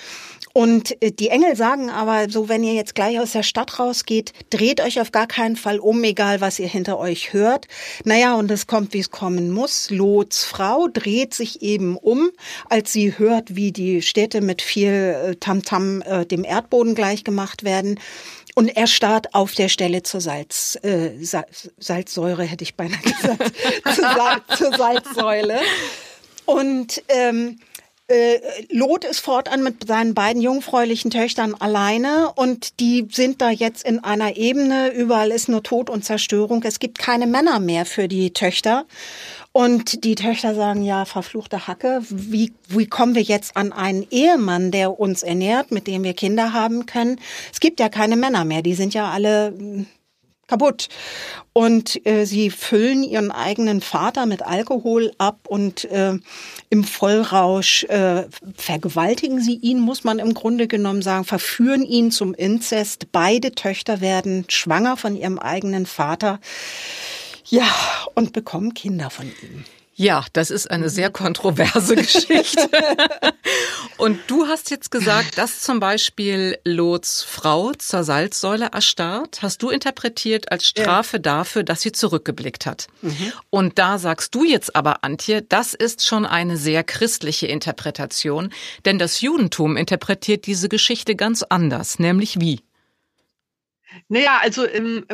Und 0.55 1.01
äh, 1.01 1.12
die 1.12 1.27
Engel 1.27 1.57
sagen 1.57 1.89
aber 1.89 2.29
so, 2.29 2.47
wenn 2.47 2.63
ihr 2.63 2.74
jetzt 2.75 2.95
gleich 2.95 3.19
aus 3.19 3.33
der 3.33 3.43
Stadt 3.43 3.77
rausgeht, 3.77 4.31
dreht 4.51 4.79
euch 4.79 5.01
auf 5.01 5.12
gar 5.12 5.27
keinen 5.27 5.57
Fall 5.57 5.79
um, 5.79 6.01
egal 6.05 6.39
was 6.39 6.59
ihr 6.59 6.67
hinter 6.69 6.97
euch 6.97 7.33
hört. 7.33 7.67
Naja, 8.05 8.35
und 8.35 8.50
es 8.50 8.65
kommt, 8.65 8.93
wie 8.93 9.01
es 9.01 9.12
kommen 9.12 9.51
muss. 9.51 9.89
Lots 9.89 10.45
Frau 10.45 10.88
dreht 10.88 11.33
sich 11.33 11.62
eben 11.62 11.97
um, 11.97 12.29
als 12.69 12.93
sie 12.93 13.17
hört, 13.17 13.57
wie 13.57 13.74
die 13.74 14.01
Städte 14.01 14.39
mit 14.39 14.62
viel 14.62 14.91
äh, 14.91 15.35
Tamtam 15.35 16.00
-Tam, 16.00 16.21
äh, 16.21 16.25
dem 16.25 16.45
Erdboden 16.45 16.95
gleichgemacht 16.95 17.65
werden. 17.65 18.00
Und 18.53 18.69
er 18.69 18.88
starrt 18.88 19.35
auf 19.35 19.55
der 19.55 19.67
Stelle 19.67 20.03
zur 20.03 20.21
Salz, 20.21 20.79
äh, 20.83 21.09
Salzsäure, 21.79 22.43
hätte 22.43 22.63
ich 22.63 22.75
beinahe 22.75 23.01
gesagt, 23.83 24.57
zur, 24.57 24.69
zur 24.69 24.77
Salzsäule. 24.77 25.59
Und 26.45 27.03
ähm, 27.09 27.59
äh, 28.07 28.39
Lot 28.69 29.03
ist 29.03 29.19
fortan 29.19 29.63
mit 29.63 29.88
seinen 29.88 30.13
beiden 30.13 30.41
jungfräulichen 30.41 31.09
Töchtern 31.09 31.55
alleine 31.55 32.31
und 32.35 32.79
die 32.79 33.07
sind 33.12 33.41
da 33.41 33.50
jetzt 33.50 33.83
in 33.85 34.03
einer 34.03 34.38
Ebene, 34.38 34.89
überall 34.89 35.31
ist 35.31 35.50
nur 35.50 35.63
Tod 35.63 35.89
und 35.89 36.05
Zerstörung. 36.05 36.62
Es 36.63 36.79
gibt 36.79 37.00
keine 37.00 37.25
Männer 37.25 37.59
mehr 37.59 37.85
für 37.85 38.07
die 38.07 38.31
Töchter. 38.31 38.85
Und 39.51 40.03
die 40.03 40.15
Töchter 40.15 40.53
sagen, 40.53 40.83
ja, 40.83 41.05
verfluchte 41.05 41.65
Hacke, 41.65 42.01
wie, 42.09 42.51
wie 42.67 42.88
kommen 42.88 43.15
wir 43.15 43.21
jetzt 43.21 43.55
an 43.55 43.71
einen 43.71 44.05
Ehemann, 44.12 44.69
der 44.69 45.00
uns 45.00 45.24
ernährt, 45.24 45.71
mit 45.71 45.88
dem 45.88 46.03
wir 46.03 46.13
Kinder 46.13 46.51
haben 46.51 46.85
können? 46.85 47.21
Es 47.53 47.62
gibt 47.62 47.79
ja 47.79 47.88
keine 47.88 48.17
Männer 48.17 48.43
mehr, 48.43 48.62
die 48.62 48.75
sind 48.75 48.93
ja 48.93 49.09
alle 49.09 49.53
kaputt. 50.47 50.89
Und 51.53 52.05
äh, 52.05 52.25
sie 52.25 52.49
füllen 52.49 53.03
ihren 53.03 53.31
eigenen 53.31 53.81
Vater 53.81 54.25
mit 54.25 54.41
Alkohol 54.43 55.11
ab 55.17 55.39
und 55.47 55.85
äh, 55.85 56.13
im 56.69 56.83
Vollrausch 56.83 57.85
äh, 57.85 58.25
vergewaltigen 58.55 59.41
sie 59.41 59.55
ihn, 59.55 59.79
muss 59.79 60.03
man 60.03 60.19
im 60.19 60.33
Grunde 60.33 60.67
genommen 60.67 61.01
sagen, 61.01 61.23
verführen 61.23 61.83
ihn 61.85 62.11
zum 62.11 62.33
Inzest. 62.33 63.11
Beide 63.11 63.53
Töchter 63.53 64.01
werden 64.01 64.45
schwanger 64.49 64.97
von 64.97 65.15
ihrem 65.15 65.39
eigenen 65.39 65.85
Vater. 65.85 66.39
Ja, 67.47 67.67
und 68.15 68.33
bekommen 68.33 68.73
Kinder 68.73 69.09
von 69.09 69.27
ihm. 69.27 69.65
Ja, 69.97 70.25
das 70.33 70.51
ist 70.51 70.69
eine 70.69 70.89
sehr 70.89 71.09
kontroverse 71.09 71.95
Geschichte. 71.95 72.69
Und 73.97 74.19
du 74.27 74.45
hast 74.45 74.69
jetzt 74.69 74.91
gesagt, 74.91 75.37
dass 75.37 75.61
zum 75.61 75.79
Beispiel 75.79 76.57
Lots 76.65 77.23
Frau 77.23 77.71
zur 77.71 78.03
Salzsäule 78.03 78.69
erstarrt, 78.73 79.41
hast 79.41 79.63
du 79.63 79.69
interpretiert 79.69 80.51
als 80.51 80.67
Strafe 80.67 81.17
ja. 81.17 81.21
dafür, 81.21 81.63
dass 81.63 81.79
sie 81.79 81.93
zurückgeblickt 81.93 82.65
hat. 82.65 82.87
Mhm. 83.01 83.31
Und 83.49 83.79
da 83.79 83.97
sagst 83.97 84.35
du 84.35 84.43
jetzt 84.43 84.75
aber, 84.75 85.05
Antje, 85.05 85.41
das 85.41 85.73
ist 85.73 86.05
schon 86.05 86.25
eine 86.25 86.57
sehr 86.57 86.83
christliche 86.83 87.47
Interpretation, 87.47 88.49
denn 88.83 88.99
das 88.99 89.21
Judentum 89.21 89.77
interpretiert 89.77 90.45
diese 90.45 90.67
Geschichte 90.67 91.15
ganz 91.15 91.41
anders, 91.41 91.99
nämlich 91.99 92.41
wie? 92.41 92.59
Naja, 94.09 94.39
also 94.41 94.65
im, 94.65 95.05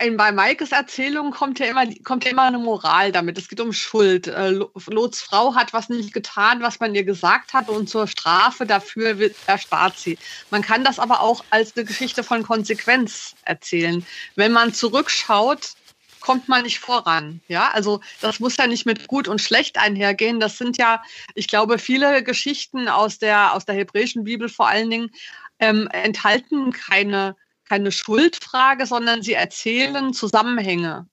im, 0.00 0.16
bei 0.16 0.32
Maikes 0.32 0.72
Erzählung 0.72 1.30
kommt 1.30 1.58
ja 1.58 1.66
immer 1.66 1.86
kommt 2.02 2.24
ja 2.24 2.30
immer 2.30 2.42
eine 2.42 2.58
Moral 2.58 3.12
damit. 3.12 3.38
Es 3.38 3.48
geht 3.48 3.60
um 3.60 3.72
Schuld. 3.72 4.26
Äh, 4.26 4.50
Lots 4.88 5.22
Frau 5.22 5.54
hat 5.54 5.72
was 5.72 5.88
nicht 5.88 6.12
getan, 6.12 6.62
was 6.62 6.80
man 6.80 6.94
ihr 6.94 7.04
gesagt 7.04 7.52
hat, 7.52 7.68
und 7.68 7.88
zur 7.88 8.06
Strafe 8.06 8.66
dafür 8.66 9.18
wird, 9.18 9.36
erstarrt 9.46 9.98
sie. 9.98 10.18
Man 10.50 10.62
kann 10.62 10.84
das 10.84 10.98
aber 10.98 11.20
auch 11.20 11.44
als 11.50 11.76
eine 11.76 11.84
Geschichte 11.84 12.22
von 12.22 12.42
Konsequenz 12.42 13.34
erzählen. 13.44 14.04
Wenn 14.36 14.52
man 14.52 14.72
zurückschaut, 14.72 15.74
kommt 16.20 16.48
man 16.48 16.62
nicht 16.62 16.78
voran. 16.78 17.40
Ja, 17.48 17.70
also 17.72 18.00
das 18.22 18.40
muss 18.40 18.56
ja 18.56 18.66
nicht 18.66 18.86
mit 18.86 19.08
gut 19.08 19.28
und 19.28 19.42
schlecht 19.42 19.76
einhergehen. 19.78 20.40
Das 20.40 20.56
sind 20.56 20.78
ja, 20.78 21.02
ich 21.34 21.48
glaube, 21.48 21.78
viele 21.78 22.22
Geschichten 22.22 22.88
aus 22.88 23.18
der 23.18 23.52
aus 23.52 23.66
der 23.66 23.74
hebräischen 23.74 24.24
Bibel 24.24 24.48
vor 24.48 24.66
allen 24.66 24.88
Dingen 24.88 25.10
ähm, 25.58 25.86
enthalten 25.92 26.72
keine 26.72 27.36
keine 27.68 27.92
Schuldfrage, 27.92 28.86
sondern 28.86 29.22
sie 29.22 29.34
erzählen 29.34 30.12
Zusammenhänge. 30.12 31.06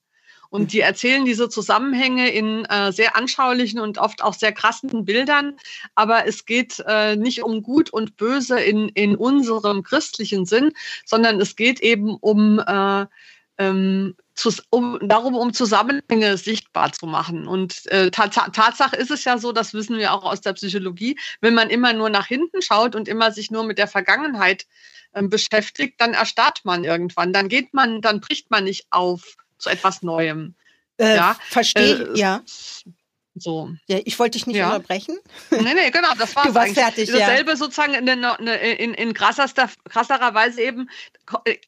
Und 0.52 0.74
die 0.74 0.80
erzählen 0.80 1.24
diese 1.24 1.48
Zusammenhänge 1.48 2.28
in 2.28 2.66
äh, 2.66 2.92
sehr 2.92 3.16
anschaulichen 3.16 3.80
und 3.80 3.96
oft 3.96 4.22
auch 4.22 4.34
sehr 4.34 4.52
krassen 4.52 5.06
Bildern. 5.06 5.56
Aber 5.94 6.26
es 6.26 6.44
geht 6.44 6.78
äh, 6.86 7.16
nicht 7.16 7.42
um 7.42 7.62
Gut 7.62 7.88
und 7.88 8.18
Böse 8.18 8.60
in, 8.60 8.90
in 8.90 9.16
unserem 9.16 9.82
christlichen 9.82 10.44
Sinn, 10.44 10.72
sondern 11.06 11.40
es 11.40 11.56
geht 11.56 11.80
eben 11.80 12.16
um, 12.16 12.58
äh, 12.58 13.06
ähm, 13.56 14.14
um 14.70 14.98
darum, 15.02 15.34
um 15.34 15.52
Zusammenhänge 15.52 16.36
sichtbar 16.36 16.92
zu 16.92 17.06
machen. 17.06 17.46
Und 17.46 17.86
äh, 17.86 18.10
Tatsache 18.10 18.96
ist 18.96 19.10
es 19.10 19.24
ja 19.24 19.38
so, 19.38 19.52
das 19.52 19.74
wissen 19.74 19.98
wir 19.98 20.12
auch 20.12 20.24
aus 20.24 20.40
der 20.40 20.52
Psychologie, 20.54 21.18
wenn 21.40 21.54
man 21.54 21.70
immer 21.70 21.92
nur 21.92 22.10
nach 22.10 22.26
hinten 22.26 22.62
schaut 22.62 22.94
und 22.94 23.08
immer 23.08 23.32
sich 23.32 23.50
nur 23.50 23.64
mit 23.64 23.78
der 23.78 23.88
Vergangenheit 23.88 24.66
ähm, 25.14 25.28
beschäftigt, 25.28 26.00
dann 26.00 26.14
erstarrt 26.14 26.64
man 26.64 26.84
irgendwann. 26.84 27.32
Dann 27.32 27.48
geht 27.48 27.74
man, 27.74 28.00
dann 28.00 28.20
bricht 28.20 28.50
man 28.50 28.64
nicht 28.64 28.86
auf 28.90 29.36
zu 29.58 29.70
etwas 29.70 30.02
Neuem. 30.02 30.54
Äh, 30.98 31.16
ja, 31.16 31.36
verstehe, 31.48 32.12
äh, 32.14 32.18
ja. 32.18 32.42
So. 33.34 33.70
Ja, 33.86 33.98
ich 34.04 34.18
wollte 34.18 34.36
dich 34.36 34.46
nicht 34.46 34.56
ja. 34.56 34.66
unterbrechen. 34.66 35.16
Nee, 35.50 35.74
nee, 35.74 35.90
genau, 35.90 36.12
das 36.18 36.36
war 36.36 36.44
Du 36.44 36.54
warst 36.54 36.74
fertig, 36.74 37.10
Dasselbe 37.10 37.52
ja. 37.52 37.56
sozusagen 37.56 37.94
in, 37.94 38.06
in, 38.06 38.94
in 38.94 39.14
krasserster, 39.14 39.70
krasserer 39.88 40.34
Weise 40.34 40.60
eben 40.60 40.90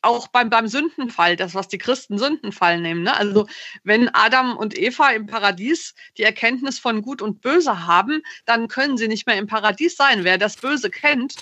auch 0.02 0.28
beim, 0.28 0.50
beim 0.50 0.68
Sündenfall, 0.68 1.36
das, 1.36 1.54
was 1.54 1.68
die 1.68 1.78
Christen 1.78 2.18
Sündenfall 2.18 2.80
nehmen. 2.80 3.02
Ne? 3.02 3.16
Also, 3.16 3.46
wenn 3.82 4.10
Adam 4.14 4.56
und 4.56 4.76
Eva 4.76 5.10
im 5.10 5.26
Paradies 5.26 5.94
die 6.18 6.22
Erkenntnis 6.22 6.78
von 6.78 7.00
Gut 7.00 7.22
und 7.22 7.40
Böse 7.40 7.86
haben, 7.86 8.22
dann 8.44 8.68
können 8.68 8.98
sie 8.98 9.08
nicht 9.08 9.26
mehr 9.26 9.36
im 9.36 9.46
Paradies 9.46 9.96
sein. 9.96 10.24
Wer 10.24 10.36
das 10.36 10.56
Böse 10.56 10.90
kennt, 10.90 11.36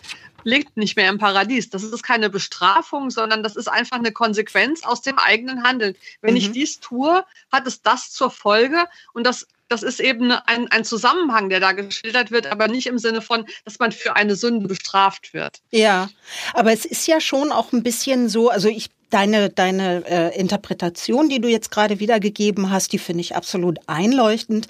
lebt 0.44 0.76
nicht 0.76 0.96
mehr 0.96 1.08
im 1.08 1.18
Paradies. 1.18 1.70
Das 1.70 1.82
ist 1.82 2.02
keine 2.02 2.30
Bestrafung, 2.30 3.10
sondern 3.10 3.42
das 3.42 3.56
ist 3.56 3.68
einfach 3.68 3.98
eine 3.98 4.12
Konsequenz 4.12 4.84
aus 4.84 5.02
dem 5.02 5.18
eigenen 5.18 5.64
Handeln. 5.64 5.96
Wenn 6.20 6.34
mhm. 6.34 6.38
ich 6.38 6.52
dies 6.52 6.80
tue, 6.80 7.24
hat 7.50 7.66
es 7.66 7.82
das 7.82 8.10
zur 8.10 8.30
Folge 8.30 8.86
und 9.12 9.24
das 9.24 9.46
das 9.72 9.82
ist 9.82 10.00
eben 10.00 10.30
ein, 10.30 10.68
ein 10.68 10.84
Zusammenhang, 10.84 11.48
der 11.48 11.58
da 11.58 11.72
geschildert 11.72 12.30
wird, 12.30 12.46
aber 12.46 12.68
nicht 12.68 12.86
im 12.86 12.98
Sinne 12.98 13.22
von, 13.22 13.46
dass 13.64 13.78
man 13.78 13.90
für 13.90 14.14
eine 14.16 14.36
Sünde 14.36 14.68
bestraft 14.68 15.32
wird. 15.32 15.60
Ja, 15.70 16.10
aber 16.52 16.72
es 16.72 16.84
ist 16.84 17.06
ja 17.06 17.20
schon 17.20 17.50
auch 17.50 17.72
ein 17.72 17.82
bisschen 17.82 18.28
so, 18.28 18.50
also 18.50 18.68
ich 18.68 18.90
Deine, 19.12 19.50
deine 19.50 20.06
äh, 20.06 20.40
Interpretation, 20.40 21.28
die 21.28 21.38
du 21.38 21.46
jetzt 21.46 21.70
gerade 21.70 22.00
wiedergegeben 22.00 22.70
hast, 22.70 22.94
die 22.94 22.98
finde 22.98 23.20
ich 23.20 23.36
absolut 23.36 23.78
einleuchtend. 23.86 24.68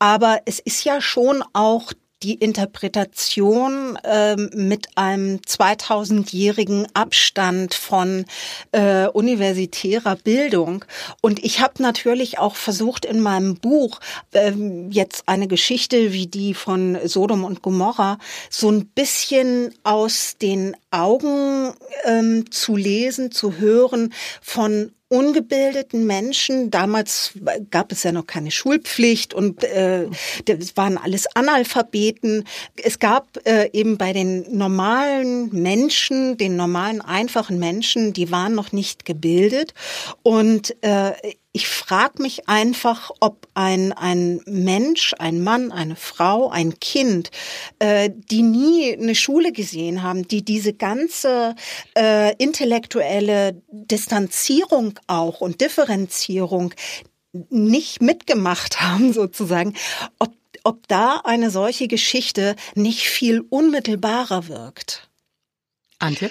Aber 0.00 0.40
es 0.46 0.58
ist 0.58 0.82
ja 0.82 1.00
schon 1.00 1.44
auch 1.52 1.92
die 2.24 2.34
Interpretation 2.34 3.98
äh, 4.02 4.34
mit 4.36 4.88
einem 4.96 5.36
2000-jährigen 5.46 6.86
Abstand 6.94 7.74
von 7.74 8.24
äh, 8.72 9.06
universitärer 9.08 10.16
Bildung. 10.16 10.86
Und 11.20 11.44
ich 11.44 11.60
habe 11.60 11.82
natürlich 11.82 12.38
auch 12.38 12.56
versucht 12.56 13.04
in 13.04 13.20
meinem 13.20 13.56
Buch 13.56 14.00
äh, 14.32 14.52
jetzt 14.88 15.28
eine 15.28 15.48
Geschichte 15.48 16.14
wie 16.14 16.26
die 16.26 16.54
von 16.54 16.98
Sodom 17.04 17.44
und 17.44 17.60
Gomorra 17.60 18.18
so 18.48 18.70
ein 18.70 18.86
bisschen 18.86 19.74
aus 19.82 20.36
den 20.40 20.74
Augen 20.90 21.74
ähm, 22.04 22.50
zu 22.50 22.76
lesen, 22.76 23.32
zu 23.32 23.58
hören 23.58 24.14
von 24.40 24.92
ungebildeten 25.08 26.06
Menschen. 26.06 26.70
Damals 26.70 27.32
gab 27.70 27.92
es 27.92 28.02
ja 28.02 28.12
noch 28.12 28.26
keine 28.26 28.50
Schulpflicht 28.50 29.34
und 29.34 29.62
äh, 29.64 30.08
das 30.46 30.76
waren 30.76 30.98
alles 30.98 31.26
Analphabeten. 31.34 32.44
Es 32.82 32.98
gab 32.98 33.38
äh, 33.46 33.70
eben 33.72 33.98
bei 33.98 34.12
den 34.12 34.56
normalen 34.56 35.50
Menschen, 35.50 36.36
den 36.36 36.56
normalen 36.56 37.00
einfachen 37.00 37.58
Menschen, 37.58 38.12
die 38.12 38.30
waren 38.30 38.54
noch 38.54 38.72
nicht 38.72 39.04
gebildet 39.04 39.74
und 40.22 40.74
äh, 40.82 41.12
ich 41.56 41.68
frage 41.68 42.20
mich 42.20 42.48
einfach, 42.48 43.12
ob 43.20 43.46
ein, 43.54 43.92
ein 43.92 44.40
Mensch, 44.44 45.14
ein 45.20 45.40
Mann, 45.40 45.70
eine 45.70 45.94
Frau, 45.94 46.50
ein 46.50 46.80
Kind, 46.80 47.30
äh, 47.78 48.10
die 48.12 48.42
nie 48.42 48.92
eine 48.92 49.14
Schule 49.14 49.52
gesehen 49.52 50.02
haben, 50.02 50.26
die 50.26 50.44
diese 50.44 50.72
ganze 50.72 51.54
äh, 51.96 52.34
intellektuelle 52.38 53.62
Distanzierung 53.70 54.98
auch 55.06 55.40
und 55.40 55.60
Differenzierung 55.60 56.74
nicht 57.50 58.02
mitgemacht 58.02 58.80
haben, 58.80 59.12
sozusagen, 59.12 59.74
ob, 60.18 60.32
ob 60.64 60.88
da 60.88 61.20
eine 61.22 61.50
solche 61.50 61.86
Geschichte 61.86 62.56
nicht 62.74 63.08
viel 63.08 63.42
unmittelbarer 63.48 64.48
wirkt. 64.48 65.08
Antje? 65.98 66.30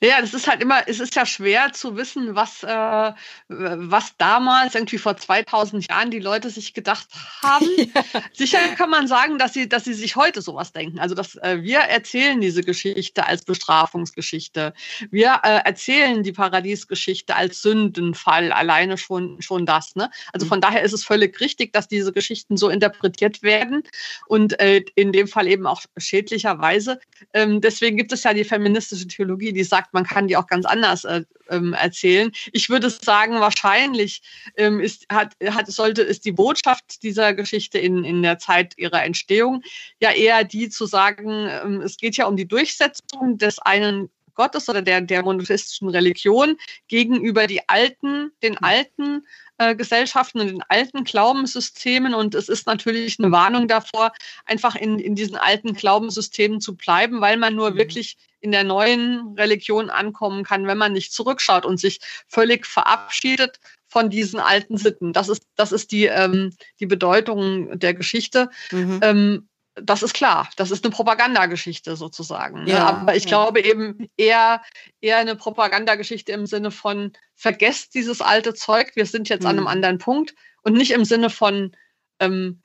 Ja, 0.00 0.20
das 0.20 0.34
ist 0.34 0.46
halt 0.48 0.62
immer, 0.62 0.86
es 0.86 1.00
ist 1.00 1.14
ja 1.14 1.24
schwer 1.24 1.72
zu 1.72 1.96
wissen, 1.96 2.34
was, 2.34 2.62
äh, 2.62 3.12
was 3.48 4.16
damals, 4.18 4.74
irgendwie 4.74 4.98
vor 4.98 5.16
2000 5.16 5.88
Jahren, 5.88 6.10
die 6.10 6.18
Leute 6.18 6.50
sich 6.50 6.74
gedacht 6.74 7.08
haben. 7.42 7.66
Ja. 7.86 8.02
Sicher 8.32 8.58
kann 8.76 8.90
man 8.90 9.06
sagen, 9.06 9.38
dass 9.38 9.52
sie, 9.52 9.68
dass 9.68 9.84
sie 9.84 9.94
sich 9.94 10.16
heute 10.16 10.42
sowas 10.42 10.72
denken. 10.72 10.98
Also, 10.98 11.14
dass 11.14 11.36
äh, 11.36 11.58
wir 11.62 11.78
erzählen 11.78 12.40
diese 12.40 12.62
Geschichte 12.62 13.26
als 13.26 13.44
Bestrafungsgeschichte. 13.44 14.72
Wir 15.10 15.40
äh, 15.42 15.60
erzählen 15.64 16.22
die 16.22 16.32
Paradiesgeschichte 16.32 17.36
als 17.36 17.62
Sündenfall, 17.62 18.52
alleine 18.52 18.98
schon, 18.98 19.40
schon 19.40 19.66
das. 19.66 19.94
Ne? 19.94 20.10
Also 20.32 20.46
mhm. 20.46 20.50
von 20.50 20.60
daher 20.60 20.82
ist 20.82 20.92
es 20.92 21.04
völlig 21.04 21.38
richtig, 21.40 21.72
dass 21.72 21.88
diese 21.88 22.12
Geschichten 22.12 22.56
so 22.56 22.68
interpretiert 22.68 23.42
werden 23.42 23.82
und 24.26 24.58
äh, 24.60 24.84
in 24.94 25.12
dem 25.12 25.28
Fall 25.28 25.46
eben 25.46 25.66
auch 25.66 25.82
schädlicherweise. 25.96 27.00
Ähm, 27.32 27.60
deswegen 27.60 27.96
gibt 27.96 28.12
es 28.12 28.24
ja 28.24 28.34
die 28.34 28.44
feministische 28.56 29.06
Theologie, 29.06 29.52
die 29.52 29.64
sagt, 29.64 29.92
man 29.92 30.04
kann 30.04 30.28
die 30.28 30.36
auch 30.36 30.46
ganz 30.46 30.64
anders 30.64 31.04
äh, 31.04 31.24
ähm, 31.50 31.74
erzählen. 31.74 32.32
Ich 32.52 32.70
würde 32.70 32.88
sagen, 32.88 33.40
wahrscheinlich 33.40 34.22
ähm, 34.56 34.80
ist, 34.80 35.06
hat, 35.12 35.34
hat, 35.44 35.66
sollte, 35.66 36.02
ist 36.02 36.24
die 36.24 36.32
Botschaft 36.32 37.02
dieser 37.02 37.34
Geschichte 37.34 37.78
in, 37.78 38.02
in 38.02 38.22
der 38.22 38.38
Zeit 38.38 38.72
ihrer 38.78 39.04
Entstehung 39.04 39.62
ja 40.00 40.10
eher 40.10 40.44
die 40.44 40.70
zu 40.70 40.86
sagen, 40.86 41.48
ähm, 41.50 41.82
es 41.82 41.98
geht 41.98 42.16
ja 42.16 42.26
um 42.26 42.36
die 42.36 42.48
Durchsetzung 42.48 43.36
des 43.36 43.58
einen 43.58 44.08
Gottes 44.36 44.68
oder 44.68 44.82
der, 44.82 45.00
der 45.00 45.22
monotheistischen 45.22 45.88
Religion 45.88 46.56
gegenüber 46.88 47.46
die 47.46 47.68
alten, 47.68 48.30
den 48.42 48.52
mhm. 48.52 48.58
alten 48.60 49.26
äh, 49.58 49.74
Gesellschaften 49.74 50.40
und 50.40 50.46
den 50.48 50.62
alten 50.68 51.04
Glaubenssystemen. 51.04 52.14
Und 52.14 52.34
es 52.34 52.48
ist 52.48 52.66
natürlich 52.66 53.18
eine 53.18 53.32
Warnung 53.32 53.66
davor, 53.66 54.12
einfach 54.44 54.76
in, 54.76 54.98
in 54.98 55.14
diesen 55.14 55.36
alten 55.36 55.74
Glaubenssystemen 55.74 56.60
zu 56.60 56.76
bleiben, 56.76 57.20
weil 57.20 57.36
man 57.36 57.54
nur 57.54 57.72
mhm. 57.72 57.78
wirklich 57.78 58.16
in 58.40 58.52
der 58.52 58.64
neuen 58.64 59.34
Religion 59.36 59.90
ankommen 59.90 60.44
kann, 60.44 60.66
wenn 60.66 60.78
man 60.78 60.92
nicht 60.92 61.12
zurückschaut 61.12 61.66
und 61.66 61.80
sich 61.80 62.00
völlig 62.28 62.66
verabschiedet 62.66 63.58
von 63.88 64.10
diesen 64.10 64.40
alten 64.40 64.76
Sitten. 64.76 65.12
Das 65.12 65.28
ist, 65.28 65.44
das 65.56 65.72
ist 65.72 65.90
die, 65.90 66.04
ähm, 66.04 66.52
die 66.80 66.86
Bedeutung 66.86 67.78
der 67.78 67.94
Geschichte. 67.94 68.50
Mhm. 68.70 69.00
Ähm, 69.02 69.48
das 69.82 70.02
ist 70.02 70.14
klar, 70.14 70.48
das 70.56 70.70
ist 70.70 70.84
eine 70.84 70.92
Propagandageschichte 70.92 71.96
sozusagen. 71.96 72.64
Ne? 72.64 72.70
Ja, 72.70 72.86
Aber 72.86 73.14
ich 73.14 73.24
ja. 73.24 73.28
glaube 73.28 73.60
eben 73.60 74.08
eher, 74.16 74.62
eher 75.00 75.18
eine 75.18 75.36
Propagandageschichte 75.36 76.32
im 76.32 76.46
Sinne 76.46 76.70
von, 76.70 77.12
vergesst 77.34 77.94
dieses 77.94 78.20
alte 78.20 78.54
Zeug, 78.54 78.92
wir 78.94 79.06
sind 79.06 79.28
jetzt 79.28 79.42
mhm. 79.42 79.48
an 79.48 79.56
einem 79.56 79.64
mhm. 79.64 79.68
anderen 79.68 79.98
Punkt 79.98 80.34
und 80.62 80.72
nicht 80.72 80.92
im 80.92 81.04
Sinne 81.04 81.30
von, 81.30 81.76
ähm, 82.20 82.62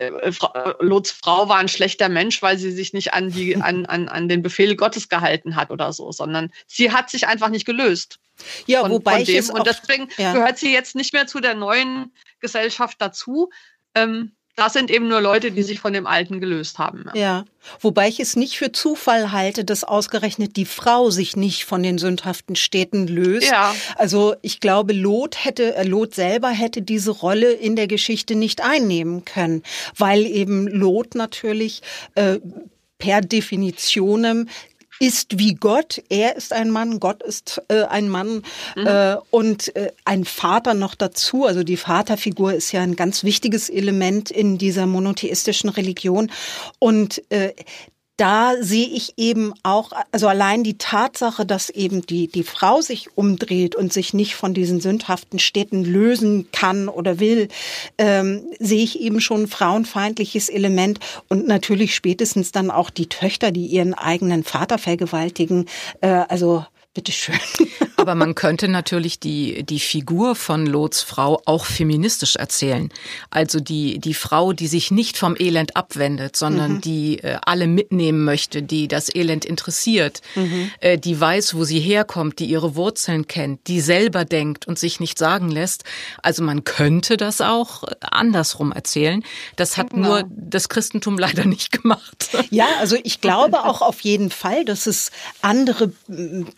äh, 0.00 0.06
äh, 0.06 0.74
Lots 0.80 1.10
Frau 1.10 1.48
war 1.48 1.58
ein 1.58 1.68
schlechter 1.68 2.08
Mensch, 2.08 2.40
weil 2.42 2.58
sie 2.58 2.72
sich 2.72 2.92
nicht 2.92 3.12
an, 3.14 3.30
die, 3.30 3.56
an, 3.56 3.86
an, 3.86 4.08
an 4.08 4.28
den 4.28 4.42
Befehl 4.42 4.76
Gottes 4.76 5.08
gehalten 5.08 5.56
hat 5.56 5.70
oder 5.70 5.92
so, 5.92 6.10
sondern 6.12 6.52
sie 6.66 6.90
hat 6.92 7.10
sich 7.10 7.26
einfach 7.26 7.48
nicht 7.48 7.66
gelöst. 7.66 8.18
Ja, 8.66 8.80
von, 8.80 8.92
wobei 8.92 9.16
von 9.16 9.24
dem. 9.24 9.32
ich 9.32 9.38
es 9.38 9.50
auch, 9.50 9.54
Und 9.54 9.66
deswegen 9.66 10.08
ja. 10.16 10.32
gehört 10.32 10.58
sie 10.58 10.72
jetzt 10.72 10.94
nicht 10.94 11.12
mehr 11.12 11.26
zu 11.26 11.40
der 11.40 11.54
neuen 11.54 12.14
Gesellschaft 12.40 12.96
dazu. 13.00 13.50
Ähm, 13.94 14.32
das 14.56 14.72
sind 14.72 14.90
eben 14.90 15.08
nur 15.08 15.20
Leute, 15.20 15.52
die 15.52 15.62
sich 15.62 15.80
von 15.80 15.92
dem 15.92 16.06
Alten 16.06 16.40
gelöst 16.40 16.78
haben. 16.78 17.06
Ja. 17.14 17.44
Wobei 17.80 18.08
ich 18.08 18.20
es 18.20 18.36
nicht 18.36 18.58
für 18.58 18.72
Zufall 18.72 19.32
halte, 19.32 19.64
dass 19.64 19.84
ausgerechnet 19.84 20.56
die 20.56 20.64
Frau 20.64 21.10
sich 21.10 21.36
nicht 21.36 21.64
von 21.64 21.82
den 21.82 21.98
sündhaften 21.98 22.56
Städten 22.56 23.06
löst. 23.06 23.50
Ja. 23.50 23.74
Also 23.96 24.34
ich 24.42 24.60
glaube, 24.60 24.92
Lot 24.92 25.44
hätte, 25.44 25.74
äh, 25.76 25.84
Lot 25.84 26.14
selber 26.14 26.48
hätte 26.50 26.82
diese 26.82 27.10
Rolle 27.10 27.52
in 27.52 27.76
der 27.76 27.86
Geschichte 27.86 28.34
nicht 28.34 28.62
einnehmen 28.62 29.24
können, 29.24 29.62
weil 29.96 30.26
eben 30.26 30.66
Lot 30.66 31.14
natürlich 31.14 31.82
äh, 32.14 32.38
per 32.98 33.22
Definitionem 33.22 34.48
ist 35.00 35.38
wie 35.38 35.54
Gott. 35.54 36.00
Er 36.10 36.36
ist 36.36 36.52
ein 36.52 36.70
Mann, 36.70 37.00
Gott 37.00 37.22
ist 37.22 37.60
äh, 37.68 37.84
ein 37.84 38.08
Mann 38.08 38.42
mhm. 38.76 38.86
äh, 38.86 39.16
und 39.30 39.74
äh, 39.74 39.90
ein 40.04 40.24
Vater 40.24 40.74
noch 40.74 40.94
dazu. 40.94 41.46
Also 41.46 41.64
die 41.64 41.78
Vaterfigur 41.78 42.52
ist 42.52 42.70
ja 42.70 42.82
ein 42.82 42.94
ganz 42.94 43.24
wichtiges 43.24 43.70
Element 43.70 44.30
in 44.30 44.58
dieser 44.58 44.86
monotheistischen 44.86 45.70
Religion. 45.70 46.30
Und 46.78 47.22
äh, 47.30 47.54
da 48.20 48.54
sehe 48.60 48.86
ich 48.86 49.14
eben 49.16 49.54
auch, 49.62 49.92
also 50.12 50.28
allein 50.28 50.62
die 50.62 50.76
Tatsache, 50.76 51.46
dass 51.46 51.70
eben 51.70 52.02
die, 52.02 52.28
die 52.28 52.42
Frau 52.42 52.82
sich 52.82 53.16
umdreht 53.16 53.74
und 53.74 53.94
sich 53.94 54.12
nicht 54.12 54.34
von 54.34 54.52
diesen 54.52 54.78
sündhaften 54.78 55.38
Städten 55.38 55.84
lösen 55.84 56.48
kann 56.52 56.88
oder 56.88 57.18
will, 57.18 57.48
ähm, 57.96 58.42
sehe 58.58 58.84
ich 58.84 59.00
eben 59.00 59.22
schon 59.22 59.44
ein 59.44 59.48
frauenfeindliches 59.48 60.50
Element 60.50 61.00
und 61.28 61.46
natürlich 61.46 61.94
spätestens 61.94 62.52
dann 62.52 62.70
auch 62.70 62.90
die 62.90 63.08
Töchter, 63.08 63.52
die 63.52 63.64
ihren 63.64 63.94
eigenen 63.94 64.44
Vater 64.44 64.76
vergewaltigen. 64.76 65.64
Äh, 66.02 66.24
also 66.28 66.66
bitteschön. 66.92 67.40
Aber 68.00 68.14
man 68.14 68.34
könnte 68.34 68.66
natürlich 68.66 69.20
die, 69.20 69.62
die 69.62 69.78
Figur 69.78 70.34
von 70.34 70.64
Lots 70.64 71.02
Frau 71.02 71.42
auch 71.44 71.66
feministisch 71.66 72.36
erzählen. 72.36 72.88
Also 73.28 73.60
die, 73.60 73.98
die 73.98 74.14
Frau, 74.14 74.54
die 74.54 74.68
sich 74.68 74.90
nicht 74.90 75.18
vom 75.18 75.36
Elend 75.38 75.76
abwendet, 75.76 76.34
sondern 76.34 76.76
mhm. 76.76 76.80
die 76.80 77.18
äh, 77.18 77.36
alle 77.42 77.66
mitnehmen 77.66 78.24
möchte, 78.24 78.62
die 78.62 78.88
das 78.88 79.14
Elend 79.14 79.44
interessiert, 79.44 80.22
mhm. 80.34 80.70
äh, 80.80 80.96
die 80.96 81.20
weiß, 81.20 81.54
wo 81.54 81.64
sie 81.64 81.78
herkommt, 81.78 82.38
die 82.38 82.46
ihre 82.46 82.74
Wurzeln 82.74 83.26
kennt, 83.26 83.66
die 83.66 83.82
selber 83.82 84.24
denkt 84.24 84.66
und 84.66 84.78
sich 84.78 84.98
nicht 84.98 85.18
sagen 85.18 85.50
lässt. 85.50 85.84
Also 86.22 86.42
man 86.42 86.64
könnte 86.64 87.18
das 87.18 87.42
auch 87.42 87.84
andersrum 88.00 88.72
erzählen. 88.72 89.22
Das 89.56 89.76
hat 89.76 89.90
genau. 89.90 90.08
nur 90.08 90.24
das 90.30 90.70
Christentum 90.70 91.18
leider 91.18 91.44
nicht 91.44 91.70
gemacht. 91.70 92.30
Ja, 92.48 92.66
also 92.78 92.96
ich 93.04 93.20
glaube 93.20 93.64
auch 93.64 93.82
auf 93.82 94.00
jeden 94.00 94.30
Fall, 94.30 94.64
dass 94.64 94.86
es 94.86 95.10
andere 95.42 95.92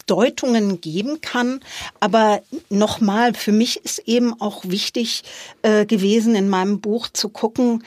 Deutungen 0.07 0.81
geben 0.81 1.21
kann 1.21 1.32
kann. 1.33 1.61
Aber 2.01 2.43
nochmal, 2.69 3.35
für 3.35 3.53
mich 3.53 3.85
ist 3.85 4.01
eben 4.07 4.39
auch 4.41 4.65
wichtig 4.65 5.23
äh, 5.63 5.87
gewesen, 5.87 6.35
in 6.35 6.49
meinem 6.49 6.81
Buch 6.81 7.09
zu 7.09 7.29
gucken, 7.29 7.83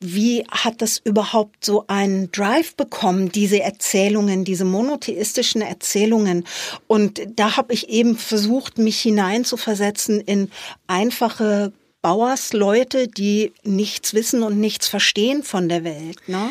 wie 0.00 0.44
hat 0.50 0.82
das 0.82 0.98
überhaupt 0.98 1.64
so 1.64 1.84
einen 1.86 2.30
Drive 2.32 2.74
bekommen, 2.74 3.30
diese 3.30 3.60
Erzählungen, 3.60 4.44
diese 4.44 4.64
monotheistischen 4.64 5.62
Erzählungen? 5.62 6.44
Und 6.88 7.22
da 7.36 7.56
habe 7.56 7.72
ich 7.72 7.88
eben 7.88 8.16
versucht, 8.16 8.78
mich 8.78 9.00
hineinzuversetzen 9.00 10.20
in 10.20 10.50
einfache 10.88 11.72
Bauersleute, 12.02 13.06
die 13.06 13.52
nichts 13.62 14.12
wissen 14.12 14.42
und 14.42 14.58
nichts 14.58 14.88
verstehen 14.88 15.44
von 15.44 15.68
der 15.68 15.84
Welt. 15.84 16.16
Ne? 16.26 16.50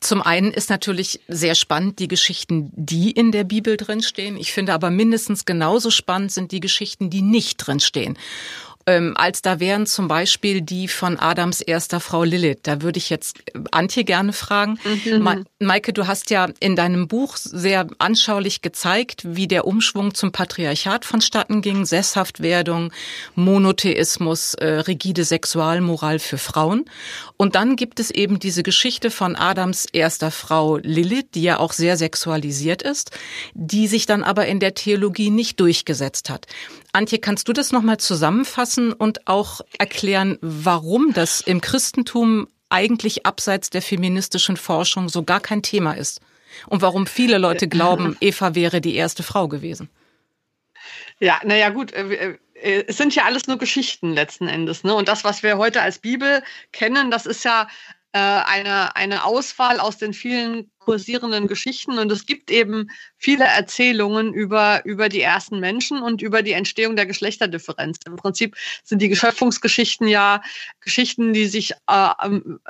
Zum 0.00 0.22
einen 0.22 0.50
ist 0.50 0.70
natürlich 0.70 1.20
sehr 1.28 1.54
spannend 1.54 1.98
die 1.98 2.08
Geschichten, 2.08 2.72
die 2.74 3.10
in 3.10 3.32
der 3.32 3.44
Bibel 3.44 3.76
drinstehen. 3.76 4.38
Ich 4.38 4.52
finde 4.52 4.72
aber 4.72 4.90
mindestens 4.90 5.44
genauso 5.44 5.90
spannend 5.90 6.32
sind 6.32 6.52
die 6.52 6.60
Geschichten, 6.60 7.10
die 7.10 7.20
nicht 7.22 7.58
drinstehen 7.58 8.16
ähm, 8.86 9.14
als 9.16 9.42
da 9.42 9.60
wären 9.60 9.86
zum 9.86 10.08
Beispiel 10.08 10.62
die 10.62 10.88
von 10.88 11.18
Adams 11.18 11.60
erster 11.60 12.00
Frau 12.00 12.24
Lilith. 12.24 12.60
Da 12.62 12.82
würde 12.82 12.98
ich 12.98 13.10
jetzt 13.10 13.38
äh, 13.54 13.60
Antje 13.70 14.04
gerne 14.04 14.32
fragen. 14.32 14.78
Mhm. 15.04 15.22
Ma 15.22 15.36
Maike, 15.58 15.92
du 15.92 16.06
hast 16.06 16.30
ja 16.30 16.48
in 16.58 16.74
deinem 16.74 17.06
Buch 17.06 17.36
sehr 17.36 17.86
anschaulich 17.98 18.62
gezeigt, 18.62 19.22
wie 19.24 19.46
der 19.46 19.66
Umschwung 19.66 20.14
zum 20.14 20.32
Patriarchat 20.32 21.04
vonstatten 21.04 21.60
ging, 21.60 21.84
Sesshaftwerdung, 21.84 22.92
Monotheismus, 23.34 24.54
äh, 24.54 24.66
rigide 24.66 25.24
Sexualmoral 25.24 26.18
für 26.18 26.38
Frauen. 26.38 26.86
Und 27.36 27.54
dann 27.54 27.76
gibt 27.76 28.00
es 28.00 28.10
eben 28.10 28.38
diese 28.38 28.62
Geschichte 28.62 29.10
von 29.10 29.36
Adams 29.36 29.86
erster 29.92 30.30
Frau 30.30 30.78
Lilith, 30.78 31.32
die 31.34 31.42
ja 31.42 31.58
auch 31.58 31.74
sehr 31.74 31.98
sexualisiert 31.98 32.82
ist, 32.82 33.10
die 33.54 33.86
sich 33.86 34.06
dann 34.06 34.24
aber 34.24 34.46
in 34.46 34.60
der 34.60 34.74
Theologie 34.74 35.30
nicht 35.30 35.60
durchgesetzt 35.60 36.30
hat. 36.30 36.46
Antje, 36.92 37.18
kannst 37.18 37.48
du 37.48 37.52
das 37.52 37.72
nochmal 37.72 37.98
zusammenfassen 37.98 38.92
und 38.92 39.26
auch 39.26 39.60
erklären, 39.78 40.38
warum 40.40 41.12
das 41.12 41.40
im 41.40 41.60
Christentum 41.60 42.48
eigentlich 42.68 43.26
abseits 43.26 43.70
der 43.70 43.82
feministischen 43.82 44.56
Forschung 44.56 45.08
so 45.08 45.22
gar 45.22 45.40
kein 45.40 45.62
Thema 45.62 45.92
ist? 45.92 46.20
Und 46.66 46.82
warum 46.82 47.06
viele 47.06 47.38
Leute 47.38 47.68
glauben, 47.68 48.16
Eva 48.20 48.54
wäre 48.54 48.80
die 48.80 48.96
erste 48.96 49.22
Frau 49.22 49.48
gewesen? 49.48 49.88
Ja, 51.20 51.40
naja, 51.44 51.68
gut. 51.68 51.92
Äh, 51.92 52.38
äh, 52.54 52.84
es 52.86 52.96
sind 52.96 53.14
ja 53.14 53.24
alles 53.24 53.46
nur 53.46 53.58
Geschichten 53.58 54.12
letzten 54.12 54.48
Endes. 54.48 54.84
Ne? 54.84 54.94
Und 54.94 55.08
das, 55.08 55.24
was 55.24 55.42
wir 55.42 55.58
heute 55.58 55.82
als 55.82 55.98
Bibel 55.98 56.42
kennen, 56.72 57.10
das 57.10 57.26
ist 57.26 57.44
ja 57.44 57.68
äh, 58.12 58.18
eine, 58.18 58.96
eine 58.96 59.24
Auswahl 59.24 59.80
aus 59.80 59.98
den 59.98 60.14
vielen 60.14 60.70
kursierenden 60.80 61.46
Geschichten 61.46 61.98
und 61.98 62.10
es 62.10 62.26
gibt 62.26 62.50
eben 62.50 62.90
viele 63.18 63.44
Erzählungen 63.44 64.32
über, 64.32 64.84
über 64.84 65.08
die 65.08 65.20
ersten 65.20 65.60
Menschen 65.60 66.02
und 66.02 66.22
über 66.22 66.42
die 66.42 66.52
Entstehung 66.52 66.96
der 66.96 67.06
Geschlechterdifferenz. 67.06 67.98
Im 68.06 68.16
Prinzip 68.16 68.56
sind 68.82 69.00
die 69.02 69.10
Geschöpfungsgeschichten 69.10 70.08
ja 70.08 70.42
Geschichten, 70.80 71.34
die 71.34 71.46
sich 71.46 71.72
äh, 71.86 72.08
ähm, 72.22 72.60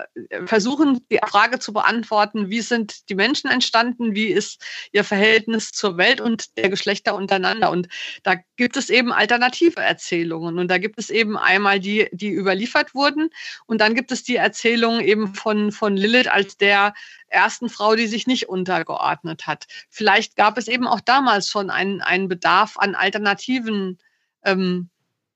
versuchen, 0.45 1.01
die 1.11 1.21
Frage 1.25 1.61
zu 1.61 1.73
beantworten, 1.73 2.51
wie 2.51 2.61
sind 2.61 3.09
die 3.09 3.15
Menschen 3.15 3.49
entstanden, 3.49 4.15
wie 4.15 4.27
ist 4.27 4.63
ihr 4.93 5.05
Verhältnis 5.05 5.71
zur 5.71 5.97
Welt 5.97 6.21
und 6.21 6.57
der 6.59 6.69
Geschlechter 6.69 7.15
untereinander. 7.15 7.71
Und 7.71 7.89
da 8.25 8.35
gibt 8.57 8.77
es 8.77 8.91
eben 8.91 9.13
alternative 9.13 9.81
Erzählungen 9.81 10.59
und 10.59 10.69
da 10.69 10.79
gibt 10.79 10.99
es 10.99 11.11
eben 11.11 11.39
einmal 11.39 11.79
die, 11.79 12.09
die 12.11 12.31
überliefert 12.31 12.93
wurden 12.95 13.31
und 13.67 13.81
dann 13.81 13.95
gibt 13.95 14.11
es 14.11 14.25
die 14.25 14.37
Erzählungen 14.37 15.01
eben 15.01 15.35
von, 15.35 15.71
von 15.71 15.97
Lilith 15.97 16.29
als 16.29 16.57
der 16.57 16.93
ersten 17.31 17.69
Frau, 17.69 17.95
die 18.01 18.09
sich 18.09 18.27
nicht 18.27 18.49
untergeordnet 18.49 19.47
hat. 19.47 19.67
Vielleicht 19.89 20.37
gab 20.37 20.59
es 20.59 20.67
eben 20.67 20.87
auch 20.87 21.01
damals 21.01 21.49
schon 21.49 21.71
einen, 21.71 22.01
einen 22.01 22.29
Bedarf 22.29 22.77
an 22.77 22.95
alternativen 22.95 23.99
ähm, 24.45 24.91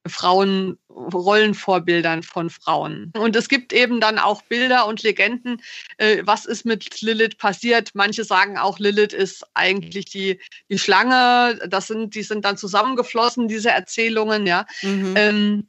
Frauen, 0.07 0.79
Rollenvorbildern 0.90 2.22
von 2.22 2.50
Frauen. 2.50 3.11
Und 3.16 3.37
es 3.37 3.48
gibt 3.48 3.72
eben 3.72 4.00
dann 4.00 4.18
auch 4.18 4.42
Bilder 4.42 4.87
und 4.87 5.03
Legenden, 5.03 5.62
äh, 5.96 6.22
was 6.24 6.44
ist 6.44 6.66
mit 6.66 7.00
Lilith 7.00 7.38
passiert. 7.38 7.90
Manche 7.94 8.24
sagen 8.24 8.59
auch, 8.59 8.79
Lilith 8.79 9.14
ist 9.14 9.46
eigentlich 9.55 10.07
die, 10.07 10.40
die 10.68 10.79
Schlange. 10.79 11.59
Das 11.68 11.87
sind, 11.87 12.14
die 12.14 12.22
sind 12.22 12.44
dann 12.44 12.59
zusammengeflossen, 12.59 13.48
diese 13.48 13.70
Erzählungen, 13.70 14.46
ja. 14.46 14.66
Mhm. 14.83 15.14
Ähm, 15.16 15.68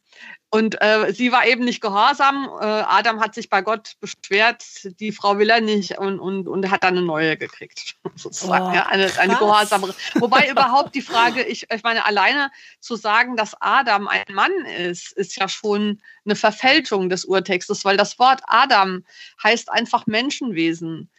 und 0.49 0.81
äh, 0.81 1.12
sie 1.12 1.31
war 1.31 1.45
eben 1.45 1.65
nicht 1.65 1.81
gehorsam. 1.81 2.49
Äh, 2.62 2.65
Adam 2.65 3.19
hat 3.19 3.36
sich 3.36 3.49
bei 3.49 3.62
Gott 3.62 3.93
beschwert, 3.99 4.63
die 4.99 5.12
Frau 5.12 5.38
will 5.38 5.49
er 5.49 5.60
nicht 5.60 5.97
und, 5.97 6.19
und, 6.19 6.47
und 6.47 6.71
hat 6.71 6.84
dann 6.84 6.97
eine 6.97 7.05
neue 7.05 7.36
gekriegt. 7.36 7.95
Sozusagen. 8.15 8.67
Oh, 8.67 8.73
ja, 8.73 8.86
eine, 8.86 9.12
eine 9.19 9.36
gehorsamere. 9.36 9.93
Wobei 10.15 10.49
überhaupt 10.49 10.95
die 10.95 11.01
Frage, 11.01 11.43
ich, 11.43 11.69
ich 11.69 11.84
meine, 11.84 12.05
alleine 12.05 12.51
zu 12.79 12.95
sagen, 12.95 13.36
dass 13.36 13.53
Adam 13.60 14.08
ein 14.08 14.23
Mann 14.31 14.53
ist, 14.65 15.12
ist 15.13 15.36
ja 15.36 15.49
schon 15.49 16.01
eine 16.23 16.36
Verfälschung 16.36 17.10
des 17.10 17.25
Urtextes, 17.25 17.84
weil 17.84 17.97
das 17.97 18.17
Wort 18.17 18.41
Adam 18.47 19.03
heißt 19.43 19.69
einfach 19.71 20.08
Menschenwesen. 20.08 21.10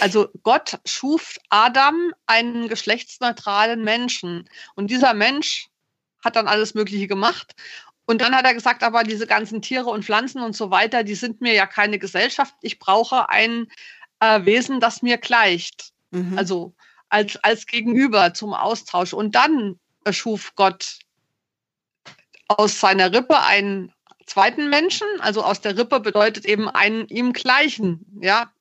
Also 0.00 0.28
Gott 0.42 0.78
schuf 0.84 1.38
Adam 1.48 2.12
einen 2.26 2.68
geschlechtsneutralen 2.68 3.82
Menschen. 3.82 4.48
Und 4.74 4.90
dieser 4.90 5.14
Mensch 5.14 5.68
hat 6.22 6.36
dann 6.36 6.48
alles 6.48 6.74
Mögliche 6.74 7.06
gemacht. 7.06 7.54
Und 8.06 8.20
dann 8.20 8.34
hat 8.34 8.44
er 8.44 8.54
gesagt, 8.54 8.82
aber 8.82 9.02
diese 9.02 9.26
ganzen 9.26 9.62
Tiere 9.62 9.86
und 9.86 10.04
Pflanzen 10.04 10.42
und 10.42 10.54
so 10.54 10.70
weiter, 10.70 11.04
die 11.04 11.14
sind 11.14 11.40
mir 11.40 11.54
ja 11.54 11.66
keine 11.66 11.98
Gesellschaft. 11.98 12.54
Ich 12.60 12.78
brauche 12.78 13.30
ein 13.30 13.68
äh, 14.20 14.44
Wesen, 14.44 14.80
das 14.80 15.02
mir 15.02 15.18
gleicht. 15.18 15.92
Mhm. 16.10 16.36
Also 16.36 16.74
als, 17.08 17.36
als 17.36 17.66
Gegenüber 17.66 18.34
zum 18.34 18.52
Austausch. 18.54 19.12
Und 19.12 19.34
dann 19.34 19.78
schuf 20.10 20.54
Gott 20.54 20.98
aus 22.48 22.78
seiner 22.78 23.12
Rippe 23.12 23.40
einen 23.40 23.92
zweiten 24.26 24.68
Menschen. 24.68 25.06
Also 25.20 25.42
aus 25.42 25.60
der 25.60 25.78
Rippe 25.78 26.00
bedeutet 26.00 26.44
eben 26.44 26.68
einen 26.68 27.06
ihm 27.08 27.32
gleichen, 27.32 28.04
ja, 28.20 28.52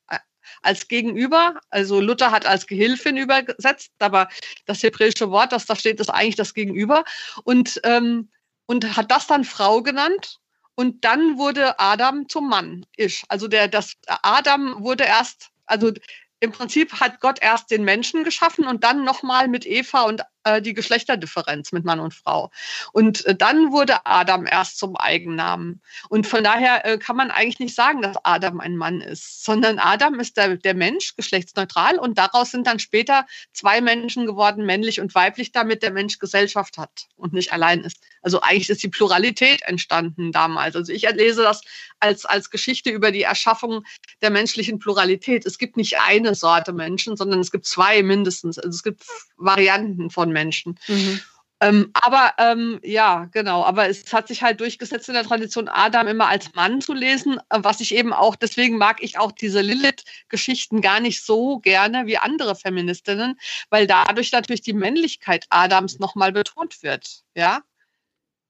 als 0.61 0.87
Gegenüber. 0.87 1.59
Also 1.69 1.99
Luther 1.99 2.31
hat 2.31 2.45
als 2.45 2.67
Gehilfin 2.67 3.17
übersetzt, 3.17 3.91
aber 3.99 4.29
das 4.65 4.83
hebräische 4.83 5.29
Wort, 5.29 5.51
das 5.51 5.65
da 5.65 5.75
steht, 5.75 5.99
ist 5.99 6.09
eigentlich 6.09 6.35
das 6.35 6.53
Gegenüber. 6.53 7.03
Und 7.43 7.79
ähm, 7.83 8.29
und 8.65 8.95
hat 8.97 9.11
das 9.11 9.27
dann 9.27 9.43
Frau 9.43 9.81
genannt. 9.81 10.39
Und 10.75 11.05
dann 11.05 11.37
wurde 11.37 11.79
Adam 11.79 12.27
zum 12.27 12.49
Mann. 12.49 12.85
Isch. 12.97 13.23
Also 13.27 13.47
der, 13.47 13.67
das 13.67 13.93
Adam 14.07 14.83
wurde 14.83 15.03
erst, 15.03 15.49
also 15.65 15.91
im 16.39 16.51
Prinzip 16.51 16.99
hat 16.99 17.19
Gott 17.19 17.39
erst 17.41 17.71
den 17.71 17.83
Menschen 17.83 18.23
geschaffen 18.23 18.65
und 18.65 18.83
dann 18.83 19.03
nochmal 19.03 19.47
mit 19.47 19.65
Eva 19.65 20.01
und 20.01 20.23
äh, 20.43 20.61
die 20.61 20.73
Geschlechterdifferenz 20.73 21.71
mit 21.71 21.85
Mann 21.85 21.99
und 21.99 22.13
Frau. 22.13 22.51
Und 22.91 23.25
äh, 23.25 23.35
dann 23.35 23.71
wurde 23.71 24.05
Adam 24.05 24.45
erst 24.45 24.77
zum 24.77 24.95
Eigennamen. 24.95 25.81
Und 26.09 26.27
von 26.27 26.43
daher 26.43 26.85
äh, 26.85 26.97
kann 26.97 27.15
man 27.15 27.31
eigentlich 27.31 27.59
nicht 27.59 27.75
sagen, 27.75 28.01
dass 28.01 28.17
Adam 28.23 28.59
ein 28.59 28.77
Mann 28.77 29.01
ist, 29.01 29.43
sondern 29.43 29.79
Adam 29.79 30.19
ist 30.19 30.37
der, 30.37 30.57
der 30.57 30.73
Mensch, 30.73 31.15
geschlechtsneutral. 31.15 31.97
Und 31.97 32.17
daraus 32.17 32.51
sind 32.51 32.67
dann 32.67 32.79
später 32.79 33.25
zwei 33.53 33.81
Menschen 33.81 34.25
geworden, 34.25 34.65
männlich 34.65 34.99
und 34.99 35.15
weiblich, 35.15 35.51
damit 35.51 35.83
der 35.83 35.91
Mensch 35.91 36.19
Gesellschaft 36.19 36.77
hat 36.77 37.07
und 37.15 37.33
nicht 37.33 37.53
allein 37.53 37.81
ist. 37.81 37.97
Also 38.21 38.41
eigentlich 38.41 38.69
ist 38.69 38.83
die 38.83 38.89
Pluralität 38.89 39.61
entstanden 39.63 40.31
damals. 40.31 40.75
Also 40.75 40.91
ich 40.91 41.09
lese 41.11 41.43
das 41.43 41.61
als, 41.99 42.25
als 42.25 42.49
Geschichte 42.49 42.89
über 42.89 43.11
die 43.11 43.23
Erschaffung 43.23 43.83
der 44.21 44.29
menschlichen 44.29 44.79
Pluralität. 44.79 45.45
Es 45.45 45.57
gibt 45.57 45.77
nicht 45.77 45.99
eine 45.99 46.35
Sorte 46.35 46.73
Menschen, 46.73 47.17
sondern 47.17 47.39
es 47.39 47.51
gibt 47.51 47.65
zwei 47.65 48.01
mindestens. 48.01 48.57
Also 48.57 48.69
es 48.69 48.83
gibt 48.83 49.03
Varianten 49.37 50.09
von 50.09 50.31
Menschen. 50.33 50.77
Mhm. 50.87 51.21
Ähm, 51.63 51.91
aber 51.93 52.33
ähm, 52.39 52.79
ja, 52.83 53.29
genau. 53.31 53.63
Aber 53.63 53.87
es 53.87 54.11
hat 54.11 54.27
sich 54.27 54.43
halt 54.43 54.59
durchgesetzt 54.59 55.07
in 55.07 55.13
der 55.13 55.23
Tradition, 55.23 55.69
Adam 55.69 56.07
immer 56.07 56.27
als 56.27 56.53
Mann 56.55 56.81
zu 56.81 56.93
lesen, 56.93 57.39
äh, 57.49 57.59
was 57.59 57.79
ich 57.79 57.95
eben 57.95 58.11
auch, 58.11 58.35
deswegen 58.35 58.77
mag 58.77 59.01
ich 59.01 59.17
auch 59.17 59.31
diese 59.31 59.61
Lilith-Geschichten 59.61 60.81
gar 60.81 60.99
nicht 60.99 61.23
so 61.23 61.59
gerne 61.59 62.05
wie 62.05 62.17
andere 62.17 62.55
Feministinnen, 62.55 63.39
weil 63.69 63.87
dadurch 63.87 64.33
natürlich 64.33 64.61
die 64.61 64.73
Männlichkeit 64.73 65.45
Adams 65.49 65.99
nochmal 65.99 66.33
betont 66.33 66.83
wird. 66.83 67.23
Ja. 67.33 67.61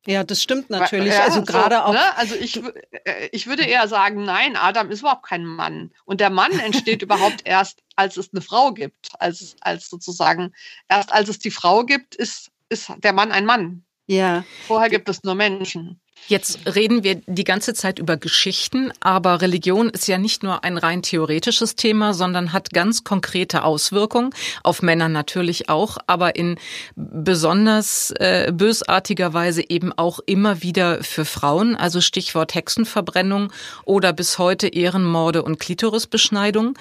Ja, 0.05 0.23
das 0.23 0.43
stimmt 0.43 0.69
natürlich. 0.69 1.13
Ja, 1.13 1.23
also 1.23 1.43
gerade 1.43 1.75
so, 1.75 1.81
auch. 1.81 1.93
Ne? 1.93 2.17
Also 2.17 2.35
ich, 2.35 2.61
äh, 3.05 3.29
ich 3.31 3.47
würde 3.47 3.63
eher 3.63 3.87
sagen, 3.87 4.23
nein, 4.23 4.57
Adam 4.57 4.89
ist 4.91 4.99
überhaupt 4.99 5.25
kein 5.25 5.45
Mann. 5.45 5.91
Und 6.03 6.19
der 6.19 6.29
Mann 6.29 6.51
entsteht 6.59 7.01
überhaupt 7.01 7.41
erst, 7.45 7.83
als 7.95 8.17
es 8.17 8.33
eine 8.33 8.41
Frau 8.41 8.73
gibt. 8.73 9.11
Als, 9.19 9.55
als 9.61 9.89
sozusagen, 9.89 10.53
erst 10.89 11.13
als 11.13 11.29
es 11.29 11.39
die 11.39 11.51
Frau 11.51 11.85
gibt, 11.85 12.15
ist, 12.15 12.51
ist 12.69 12.91
der 12.97 13.13
Mann 13.13 13.31
ein 13.31 13.45
Mann. 13.45 13.85
Ja. 14.07 14.43
Vorher 14.67 14.89
gibt 14.89 15.09
es 15.09 15.23
nur 15.23 15.35
Menschen. 15.35 15.99
Jetzt 16.27 16.59
reden 16.73 17.03
wir 17.03 17.15
die 17.25 17.43
ganze 17.43 17.73
Zeit 17.73 17.99
über 17.99 18.15
Geschichten, 18.15 18.93
aber 19.01 19.41
Religion 19.41 19.89
ist 19.89 20.07
ja 20.07 20.17
nicht 20.17 20.41
nur 20.41 20.63
ein 20.63 20.77
rein 20.77 21.01
theoretisches 21.01 21.75
Thema, 21.75 22.13
sondern 22.13 22.53
hat 22.53 22.69
ganz 22.69 23.03
konkrete 23.03 23.63
Auswirkungen, 23.63 24.29
auf 24.63 24.81
Männer 24.81 25.09
natürlich 25.09 25.67
auch, 25.67 25.97
aber 26.07 26.37
in 26.37 26.57
besonders 26.95 28.11
äh, 28.11 28.53
bösartiger 28.53 29.33
Weise 29.33 29.63
eben 29.67 29.91
auch 29.91 30.19
immer 30.25 30.61
wieder 30.61 31.03
für 31.03 31.25
Frauen, 31.25 31.75
also 31.75 31.99
Stichwort 31.99 32.55
Hexenverbrennung 32.55 33.51
oder 33.83 34.13
bis 34.13 34.37
heute 34.37 34.67
Ehrenmorde 34.67 35.43
und 35.43 35.59
Klitorisbeschneidung. 35.59 36.77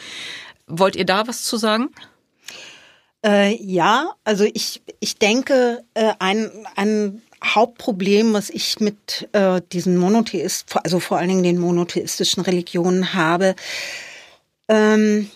Wollt 0.68 0.94
ihr 0.94 1.04
da 1.04 1.26
was 1.26 1.42
zu 1.42 1.56
sagen? 1.56 1.90
Äh, 3.24 3.54
ja, 3.62 4.12
also 4.24 4.44
ich, 4.44 4.82
ich 5.00 5.18
denke, 5.18 5.84
äh, 5.94 6.12
ein, 6.18 6.50
ein 6.74 7.22
Hauptproblem, 7.44 8.32
was 8.32 8.50
ich 8.50 8.80
mit 8.80 9.28
äh, 9.32 9.60
diesen 9.72 9.96
Monotheist, 9.96 10.76
also 10.84 11.00
vor 11.00 11.18
allen 11.18 11.28
Dingen 11.28 11.42
den 11.42 11.58
monotheistischen 11.58 12.42
Religionen 12.42 13.14
habe, 13.14 13.54
ähm, 14.68 15.30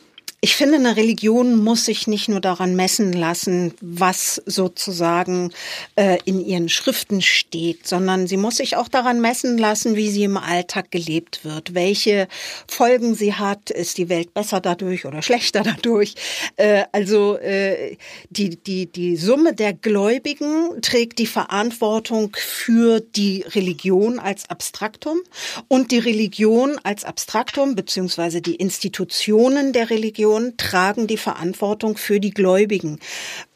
ich 0.47 0.55
finde, 0.55 0.77
eine 0.77 0.97
Religion 0.97 1.57
muss 1.57 1.87
sich 1.87 2.07
nicht 2.07 2.29
nur 2.29 2.41
daran 2.41 2.77
messen 2.77 3.13
lassen, 3.13 3.75
was 3.81 4.41
sozusagen 4.47 5.51
äh, 5.97 6.19
in 6.25 6.39
ihren 6.39 6.69
Schriften 6.69 7.21
steht, 7.21 7.89
sondern 7.89 8.29
sie 8.29 8.37
muss 8.37 8.59
sich 8.59 8.77
auch 8.77 8.87
daran 8.87 9.21
messen 9.21 9.59
lassen, 9.59 9.97
wie 9.97 10.09
sie 10.09 10.23
im 10.23 10.37
Alltag 10.37 10.93
gelebt 10.93 11.45
wird, 11.45 11.75
welche 11.75 12.29
Folgen 12.69 13.17
sie 13.17 13.35
hat, 13.35 13.71
ist 13.71 13.99
die 13.99 14.09
Welt 14.09 14.35
besser 14.35 14.61
dadurch 14.61 15.05
oder 15.05 15.21
schlechter 15.21 15.65
dadurch. 15.65 16.15
Äh, 16.55 16.85
also 16.93 17.37
äh, 17.39 17.97
die, 18.31 18.51
die, 18.51 18.87
die 18.87 19.17
Summe 19.17 19.53
der 19.53 19.73
Gläubigen 19.73 20.81
trägt 20.81 21.19
die 21.19 21.27
Verantwortung 21.27 22.37
für 22.39 23.01
die 23.01 23.43
Religion 23.49 24.21
als 24.21 24.49
Abstraktum 24.49 25.19
und 25.67 25.91
die 25.91 25.99
Religion 25.99 26.79
als 26.85 27.05
Abstraktum 27.05 27.75
beziehungsweise 27.75 28.41
die 28.41 28.55
Institutionen 28.55 29.73
der 29.73 29.91
Religion 29.91 30.36
Religion 30.37 30.57
tragen 30.57 31.07
die 31.07 31.17
Verantwortung 31.17 31.97
für 31.97 32.21
die 32.21 32.31
Gläubigen. 32.31 32.99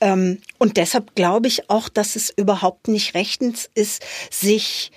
Ähm, 0.00 0.38
und 0.58 0.76
deshalb 0.76 1.14
glaube 1.14 1.48
ich 1.48 1.70
auch, 1.70 1.88
dass 1.88 2.16
es 2.16 2.30
überhaupt 2.30 2.88
nicht 2.88 3.14
rechtens 3.14 3.68
ist, 3.74 4.02
sich 4.30 4.90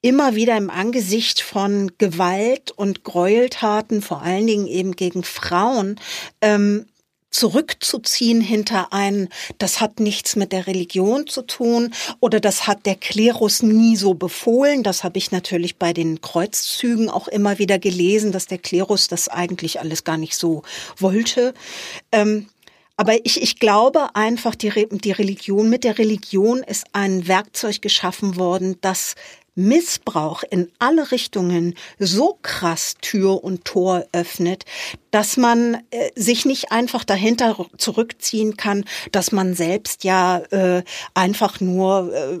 immer 0.00 0.34
wieder 0.34 0.56
im 0.56 0.70
Angesicht 0.70 1.40
von 1.40 1.90
Gewalt 1.98 2.70
und 2.70 3.02
Gräueltaten, 3.02 4.00
vor 4.00 4.22
allen 4.22 4.46
Dingen 4.46 4.66
eben 4.66 4.92
gegen 4.92 5.24
Frauen, 5.24 5.98
ähm, 6.40 6.86
zurückzuziehen 7.30 8.40
hinter 8.40 8.92
ein, 8.92 9.28
das 9.58 9.80
hat 9.80 10.00
nichts 10.00 10.36
mit 10.36 10.52
der 10.52 10.66
Religion 10.66 11.26
zu 11.26 11.42
tun 11.42 11.92
oder 12.20 12.40
das 12.40 12.66
hat 12.66 12.86
der 12.86 12.94
Klerus 12.94 13.62
nie 13.62 13.96
so 13.96 14.14
befohlen. 14.14 14.82
Das 14.82 15.04
habe 15.04 15.18
ich 15.18 15.30
natürlich 15.30 15.76
bei 15.76 15.92
den 15.92 16.20
Kreuzzügen 16.20 17.10
auch 17.10 17.28
immer 17.28 17.58
wieder 17.58 17.78
gelesen, 17.78 18.32
dass 18.32 18.46
der 18.46 18.58
Klerus 18.58 19.08
das 19.08 19.28
eigentlich 19.28 19.80
alles 19.80 20.04
gar 20.04 20.16
nicht 20.16 20.36
so 20.36 20.62
wollte. 20.96 21.54
Ähm, 22.12 22.48
aber 22.96 23.24
ich, 23.24 23.40
ich 23.40 23.60
glaube 23.60 24.16
einfach, 24.16 24.56
die, 24.56 24.88
die 24.90 25.12
Religion, 25.12 25.70
mit 25.70 25.84
der 25.84 25.98
Religion 25.98 26.64
ist 26.64 26.84
ein 26.92 27.28
Werkzeug 27.28 27.80
geschaffen 27.80 28.36
worden, 28.36 28.76
das 28.80 29.14
Missbrauch 29.58 30.44
in 30.48 30.70
alle 30.78 31.10
Richtungen 31.10 31.74
so 31.98 32.38
krass 32.42 32.94
Tür 33.00 33.42
und 33.42 33.64
Tor 33.64 34.06
öffnet, 34.12 34.64
dass 35.10 35.36
man 35.36 35.78
äh, 35.90 36.10
sich 36.14 36.44
nicht 36.44 36.70
einfach 36.70 37.02
dahinter 37.02 37.66
zurückziehen 37.76 38.56
kann, 38.56 38.84
dass 39.10 39.32
man 39.32 39.54
selbst 39.54 40.04
ja 40.04 40.38
äh, 40.50 40.84
einfach 41.14 41.58
nur 41.58 42.14
äh, 42.14 42.38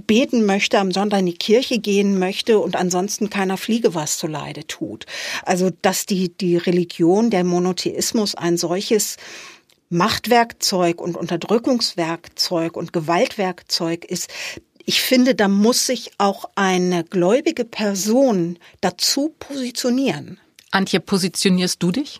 beten 0.00 0.44
möchte, 0.44 0.80
am 0.80 0.90
Sonntag 0.90 1.20
in 1.20 1.26
die 1.26 1.38
Kirche 1.38 1.78
gehen 1.78 2.18
möchte 2.18 2.58
und 2.58 2.74
ansonsten 2.74 3.30
keiner 3.30 3.56
Fliege 3.56 3.94
was 3.94 4.18
zuleide 4.18 4.66
tut. 4.66 5.06
Also 5.44 5.70
dass 5.82 6.04
die, 6.04 6.36
die 6.36 6.56
Religion, 6.56 7.30
der 7.30 7.44
Monotheismus 7.44 8.34
ein 8.34 8.56
solches 8.56 9.18
Machtwerkzeug 9.90 11.00
und 11.00 11.16
Unterdrückungswerkzeug 11.16 12.76
und 12.76 12.92
Gewaltwerkzeug 12.92 14.04
ist, 14.04 14.28
ich 14.88 15.02
finde, 15.02 15.34
da 15.34 15.48
muss 15.48 15.84
sich 15.84 16.12
auch 16.16 16.48
eine 16.54 17.04
gläubige 17.04 17.66
Person 17.66 18.58
dazu 18.80 19.34
positionieren. 19.38 20.40
Antje, 20.70 21.00
positionierst 21.00 21.82
du 21.82 21.92
dich? 21.92 22.18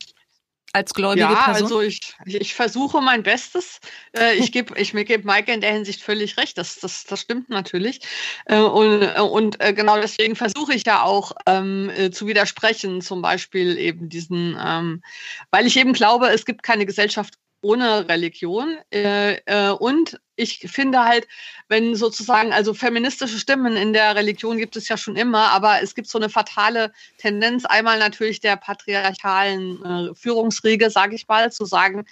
als 0.75 0.93
gläubige 0.93 1.23
ja, 1.23 1.45
Person? 1.45 1.63
also 1.63 1.81
ich, 1.81 2.13
ich 2.27 2.55
versuche 2.55 3.01
mein 3.01 3.23
Bestes. 3.23 3.81
Äh, 4.15 4.35
ich 4.35 4.53
gebe 4.53 4.79
ich 4.79 4.93
gebe 4.93 5.27
Maike 5.27 5.51
in 5.51 5.63
der 5.63 5.73
Hinsicht 5.73 6.03
völlig 6.03 6.37
recht. 6.37 6.59
Das, 6.59 6.79
das, 6.79 7.05
das 7.05 7.23
stimmt 7.23 7.49
natürlich. 7.49 8.01
Äh, 8.45 8.59
und, 8.59 9.03
und 9.03 9.61
äh, 9.65 9.73
genau 9.73 9.99
deswegen 9.99 10.37
versuche 10.37 10.75
ich 10.75 10.85
ja 10.85 11.03
auch 11.03 11.33
ähm, 11.47 11.91
zu 12.13 12.27
widersprechen, 12.27 13.01
zum 13.01 13.23
Beispiel 13.23 13.79
eben 13.79 14.11
diesen, 14.11 14.59
ähm, 14.63 15.03
weil 15.51 15.67
ich 15.67 15.79
eben 15.79 15.95
glaube, 15.95 16.29
es 16.29 16.45
gibt 16.45 16.63
keine 16.63 16.85
Gesellschaft 16.85 17.35
ohne 17.61 18.09
Religion. 18.09 18.79
Äh, 18.93 19.35
äh, 19.47 19.71
und 19.71 20.21
ich 20.37 20.59
finde 20.71 21.05
halt, 21.05 21.27
wenn 21.69 21.95
sozusagen, 21.97 22.53
also 22.53 22.75
feministische 22.75 23.39
Stimmen 23.39 23.77
in 23.77 23.93
der 23.93 24.15
Religion 24.15 24.59
gibt 24.59 24.77
es 24.77 24.89
ja 24.89 24.97
schon 24.97 25.17
immer, 25.17 25.51
aber 25.51 25.83
es 25.83 25.95
gibt 25.95 26.09
so 26.09 26.19
eine 26.19 26.29
fatale 26.29 26.93
Tendenz, 27.19 27.65
einmal 27.65 27.99
natürlich 27.99 28.41
der 28.41 28.57
patriarchalen 28.57 29.85
äh, 29.85 30.15
Führungsriege, 30.15 30.91
sage 30.91 31.17
ich 31.17 31.27
mal, 31.27 31.51
zu 31.51 31.65
sagen, 31.65 32.05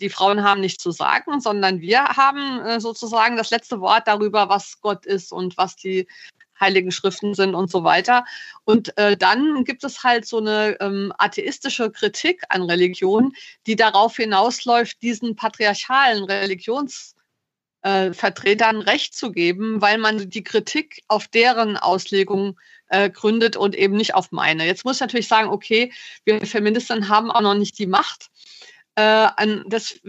die 0.00 0.10
Frauen 0.10 0.42
haben 0.42 0.60
nichts 0.60 0.82
zu 0.82 0.90
sagen, 0.90 1.40
sondern 1.40 1.80
wir 1.80 2.04
haben 2.04 2.60
äh, 2.60 2.80
sozusagen 2.80 3.36
das 3.36 3.50
letzte 3.50 3.80
Wort 3.80 4.06
darüber, 4.06 4.48
was 4.48 4.80
Gott 4.80 5.06
ist 5.06 5.32
und 5.32 5.56
was 5.56 5.76
die 5.76 6.06
heiligen 6.60 6.92
Schriften 6.92 7.34
sind 7.34 7.54
und 7.54 7.70
so 7.70 7.84
weiter. 7.84 8.24
Und 8.64 8.96
äh, 8.98 9.16
dann 9.16 9.64
gibt 9.64 9.84
es 9.84 10.02
halt 10.02 10.26
so 10.26 10.38
eine 10.38 10.76
ähm, 10.80 11.12
atheistische 11.18 11.90
Kritik 11.90 12.42
an 12.48 12.62
Religion, 12.62 13.32
die 13.66 13.76
darauf 13.76 14.16
hinausläuft, 14.16 15.02
diesen 15.02 15.36
patriarchalen 15.36 16.24
Religionsvertretern 16.24 18.82
äh, 18.82 18.84
Recht 18.84 19.14
zu 19.14 19.32
geben, 19.32 19.80
weil 19.80 19.98
man 19.98 20.30
die 20.30 20.44
Kritik 20.44 21.02
auf 21.08 21.28
deren 21.28 21.76
Auslegung 21.76 22.58
äh, 22.88 23.10
gründet 23.10 23.56
und 23.56 23.74
eben 23.74 23.96
nicht 23.96 24.14
auf 24.14 24.32
meine. 24.32 24.66
Jetzt 24.66 24.84
muss 24.84 24.96
ich 24.96 25.00
natürlich 25.00 25.28
sagen, 25.28 25.48
okay, 25.48 25.92
wir 26.24 26.44
Feministinnen 26.46 27.08
haben 27.08 27.30
auch 27.30 27.40
noch 27.40 27.54
nicht 27.54 27.78
die 27.78 27.86
Macht, 27.86 28.30
äh, 28.96 29.28
das, 29.66 30.00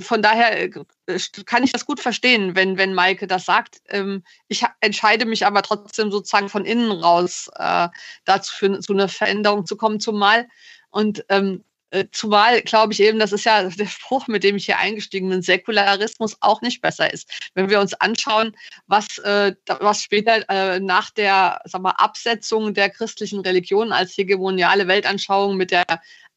von 0.00 0.22
daher 0.22 0.62
äh, 0.62 0.70
kann 1.44 1.64
ich 1.64 1.72
das 1.72 1.84
gut 1.84 2.00
verstehen, 2.00 2.54
wenn, 2.54 2.78
wenn 2.78 2.94
Maike 2.94 3.26
das 3.26 3.44
sagt. 3.44 3.80
Ähm, 3.88 4.22
ich 4.46 4.64
entscheide 4.80 5.24
mich 5.24 5.44
aber 5.44 5.62
trotzdem 5.62 6.10
sozusagen 6.10 6.48
von 6.48 6.64
innen 6.64 6.90
raus 6.90 7.50
äh, 7.56 7.88
dazu 8.24 8.54
für, 8.54 8.80
zu 8.80 8.92
einer 8.92 9.08
Veränderung 9.08 9.66
zu 9.66 9.76
kommen, 9.76 9.98
zumal. 9.98 10.46
Und 10.90 11.24
ähm, 11.28 11.64
äh, 11.90 12.04
zumal 12.12 12.60
glaube 12.62 12.92
ich 12.92 13.00
eben, 13.00 13.18
das 13.18 13.32
ist 13.32 13.44
ja 13.44 13.62
der 13.68 13.86
Spruch, 13.86 14.28
mit 14.28 14.44
dem 14.44 14.56
ich 14.56 14.66
hier 14.66 14.78
eingestiegen 14.78 15.30
bin, 15.30 15.42
Säkularismus 15.42 16.36
auch 16.40 16.60
nicht 16.60 16.80
besser 16.80 17.12
ist. 17.12 17.50
Wenn 17.54 17.70
wir 17.70 17.80
uns 17.80 17.94
anschauen, 17.94 18.56
was, 18.86 19.18
äh, 19.18 19.54
was 19.80 20.02
später 20.02 20.48
äh, 20.48 20.80
nach 20.80 21.10
der 21.10 21.60
sag 21.64 21.82
mal, 21.82 21.90
Absetzung 21.92 22.74
der 22.74 22.90
christlichen 22.90 23.40
Religion 23.40 23.92
als 23.92 24.16
hegemoniale 24.16 24.86
Weltanschauung 24.86 25.56
mit 25.56 25.70
der 25.70 25.86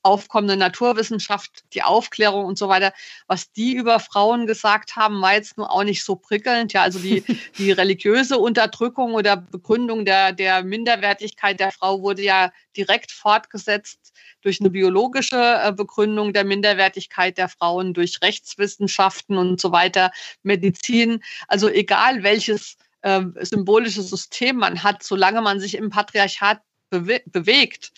aufkommende 0.03 0.57
Naturwissenschaft, 0.57 1.63
die 1.73 1.83
Aufklärung 1.83 2.45
und 2.45 2.57
so 2.57 2.67
weiter, 2.67 2.93
was 3.27 3.51
die 3.51 3.73
über 3.75 3.99
Frauen 3.99 4.47
gesagt 4.47 4.95
haben, 4.95 5.21
war 5.21 5.33
jetzt 5.33 5.57
nur 5.57 5.71
auch 5.71 5.83
nicht 5.83 6.03
so 6.03 6.15
prickelnd. 6.15 6.73
Ja, 6.73 6.81
also 6.81 6.99
die, 6.99 7.23
die 7.57 7.71
religiöse 7.71 8.37
Unterdrückung 8.37 9.13
oder 9.13 9.37
Begründung 9.37 10.05
der, 10.05 10.33
der 10.33 10.63
Minderwertigkeit 10.63 11.59
der 11.59 11.71
Frau 11.71 12.01
wurde 12.01 12.23
ja 12.23 12.51
direkt 12.75 13.11
fortgesetzt 13.11 14.13
durch 14.41 14.59
eine 14.59 14.69
biologische 14.69 15.37
äh, 15.63 15.71
Begründung 15.71 16.33
der 16.33 16.45
Minderwertigkeit 16.45 17.37
der 17.37 17.49
Frauen, 17.49 17.93
durch 17.93 18.21
Rechtswissenschaften 18.21 19.37
und 19.37 19.61
so 19.61 19.71
weiter, 19.71 20.11
Medizin. 20.43 21.23
Also 21.47 21.69
egal 21.69 22.23
welches 22.23 22.77
äh, 23.01 23.21
symbolische 23.41 24.01
System 24.01 24.57
man 24.57 24.83
hat, 24.83 25.03
solange 25.03 25.41
man 25.41 25.59
sich 25.59 25.75
im 25.75 25.89
Patriarchat 25.89 26.61
bewe 26.91 27.21
bewegt, 27.25 27.91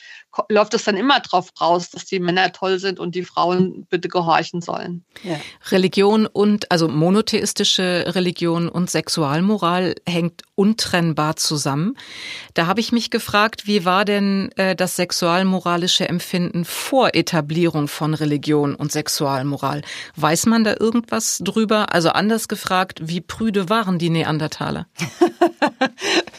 läuft 0.49 0.73
es 0.73 0.83
dann 0.85 0.97
immer 0.97 1.19
drauf 1.19 1.49
raus, 1.59 1.89
dass 1.89 2.05
die 2.05 2.19
Männer 2.19 2.51
toll 2.51 2.79
sind 2.79 2.99
und 2.99 3.15
die 3.15 3.23
Frauen 3.23 3.85
bitte 3.89 4.07
gehorchen 4.07 4.61
sollen. 4.61 5.03
Ja. 5.23 5.39
Religion 5.69 6.25
und, 6.25 6.71
also 6.71 6.87
monotheistische 6.87 8.05
Religion 8.15 8.69
und 8.69 8.89
Sexualmoral 8.89 9.95
hängt 10.07 10.41
untrennbar 10.55 11.35
zusammen. 11.35 11.97
Da 12.53 12.67
habe 12.67 12.79
ich 12.79 12.91
mich 12.91 13.09
gefragt, 13.09 13.67
wie 13.67 13.85
war 13.85 14.05
denn 14.05 14.51
äh, 14.55 14.75
das 14.75 14.95
sexualmoralische 14.95 16.07
Empfinden 16.07 16.65
vor 16.65 17.13
Etablierung 17.13 17.87
von 17.87 18.13
Religion 18.13 18.75
und 18.75 18.91
Sexualmoral? 18.91 19.81
Weiß 20.15 20.45
man 20.45 20.63
da 20.63 20.75
irgendwas 20.79 21.41
drüber? 21.43 21.93
Also 21.93 22.09
anders 22.09 22.47
gefragt, 22.47 22.99
wie 23.03 23.21
prüde 23.21 23.69
waren 23.69 23.99
die 23.99 24.09
Neandertaler? 24.09 24.87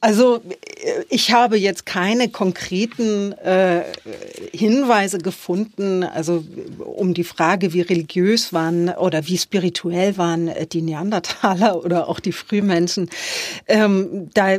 Also 0.00 0.36
äh, 0.36 1.04
ich 1.08 1.32
habe 1.32 1.56
jetzt 1.56 1.86
keine 1.86 2.28
konkreten 2.28 3.32
äh, 3.32 3.82
Hinweise 4.52 5.18
gefunden, 5.18 6.04
also 6.04 6.44
um 6.78 7.14
die 7.14 7.24
Frage, 7.24 7.72
wie 7.72 7.80
religiös 7.80 8.52
waren 8.52 8.88
oder 8.90 9.26
wie 9.26 9.38
spirituell 9.38 10.16
waren 10.16 10.48
äh, 10.48 10.66
die 10.66 10.82
Neandertaler 10.82 11.84
oder 11.84 12.08
auch 12.08 12.20
die 12.20 12.32
Frühmenschen. 12.32 13.10
Ähm, 13.66 14.30
da, 14.34 14.58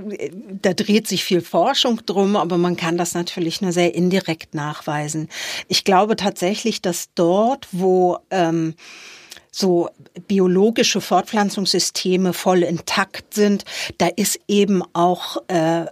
da 0.62 0.73
dreht 0.73 1.07
sich 1.07 1.23
viel 1.23 1.41
Forschung 1.41 2.01
drum, 2.05 2.36
aber 2.36 2.57
man 2.57 2.75
kann 2.75 2.97
das 2.97 3.13
natürlich 3.13 3.62
nur 3.62 3.71
sehr 3.71 3.95
indirekt 3.95 4.53
nachweisen. 4.53 5.29
Ich 5.67 5.83
glaube 5.83 6.15
tatsächlich, 6.15 6.81
dass 6.81 7.09
dort, 7.15 7.67
wo 7.71 8.17
ähm, 8.31 8.75
so 9.55 9.89
biologische 10.27 10.99
Fortpflanzungssysteme 10.99 12.33
voll 12.33 12.63
intakt 12.63 13.35
sind, 13.35 13.65
da 13.99 14.07
ist 14.07 14.39
eben 14.47 14.83
auch 14.93 15.37
äh, 15.47 15.85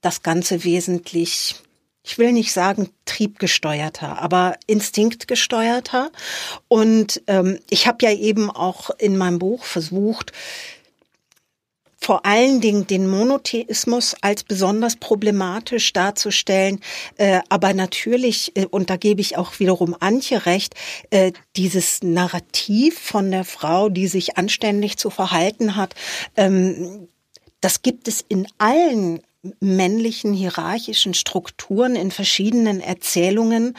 das 0.00 0.22
Ganze 0.22 0.64
wesentlich 0.64 1.56
ich 2.04 2.16
will 2.16 2.32
nicht 2.32 2.54
sagen 2.54 2.88
triebgesteuerter, 3.04 4.18
aber 4.22 4.56
instinktgesteuerter. 4.66 6.10
Und 6.66 7.20
ähm, 7.26 7.58
ich 7.68 7.86
habe 7.86 7.98
ja 8.00 8.12
eben 8.12 8.50
auch 8.50 8.88
in 8.98 9.18
meinem 9.18 9.38
Buch 9.38 9.64
versucht, 9.64 10.32
vor 12.08 12.24
allen 12.24 12.62
Dingen 12.62 12.86
den 12.86 13.06
Monotheismus 13.06 14.16
als 14.22 14.42
besonders 14.42 14.96
problematisch 14.96 15.92
darzustellen, 15.92 16.80
äh, 17.18 17.40
aber 17.50 17.74
natürlich, 17.74 18.56
äh, 18.56 18.64
und 18.64 18.88
da 18.88 18.96
gebe 18.96 19.20
ich 19.20 19.36
auch 19.36 19.58
wiederum 19.58 19.94
Antje 20.00 20.46
recht, 20.46 20.74
äh, 21.10 21.32
dieses 21.54 22.02
Narrativ 22.02 22.98
von 22.98 23.30
der 23.30 23.44
Frau, 23.44 23.90
die 23.90 24.06
sich 24.06 24.38
anständig 24.38 24.96
zu 24.96 25.10
verhalten 25.10 25.76
hat, 25.76 25.94
ähm, 26.34 27.08
das 27.60 27.82
gibt 27.82 28.08
es 28.08 28.24
in 28.26 28.48
allen 28.56 29.20
männlichen 29.60 30.32
hierarchischen 30.32 31.12
Strukturen 31.12 31.94
in 31.94 32.10
verschiedenen 32.10 32.80
Erzählungen 32.80 33.76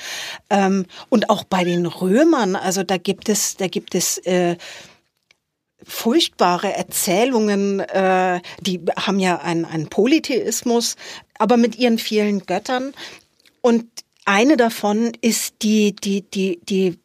ähm, 0.51 0.85
und 1.09 1.31
auch 1.31 1.45
bei 1.45 1.63
den 1.63 1.87
Römern. 1.87 2.55
Also 2.55 2.83
da 2.83 2.97
gibt 2.97 3.27
es, 3.27 3.57
da 3.57 3.67
gibt 3.67 3.95
es 3.95 4.19
äh, 4.19 4.55
furchtbare 5.83 6.73
Erzählungen, 6.73 7.79
äh, 7.79 8.41
die 8.61 8.81
haben 8.97 9.19
ja 9.19 9.39
einen, 9.39 9.65
einen 9.65 9.87
Polytheismus, 9.87 10.95
aber 11.37 11.57
mit 11.57 11.77
ihren 11.77 11.97
vielen 11.97 12.45
Göttern. 12.45 12.93
Und 13.61 13.85
eine 14.25 14.57
davon 14.57 15.11
ist 15.21 15.55
die, 15.61 15.95
die, 15.95 16.21
die, 16.21 16.59
die 16.63 16.99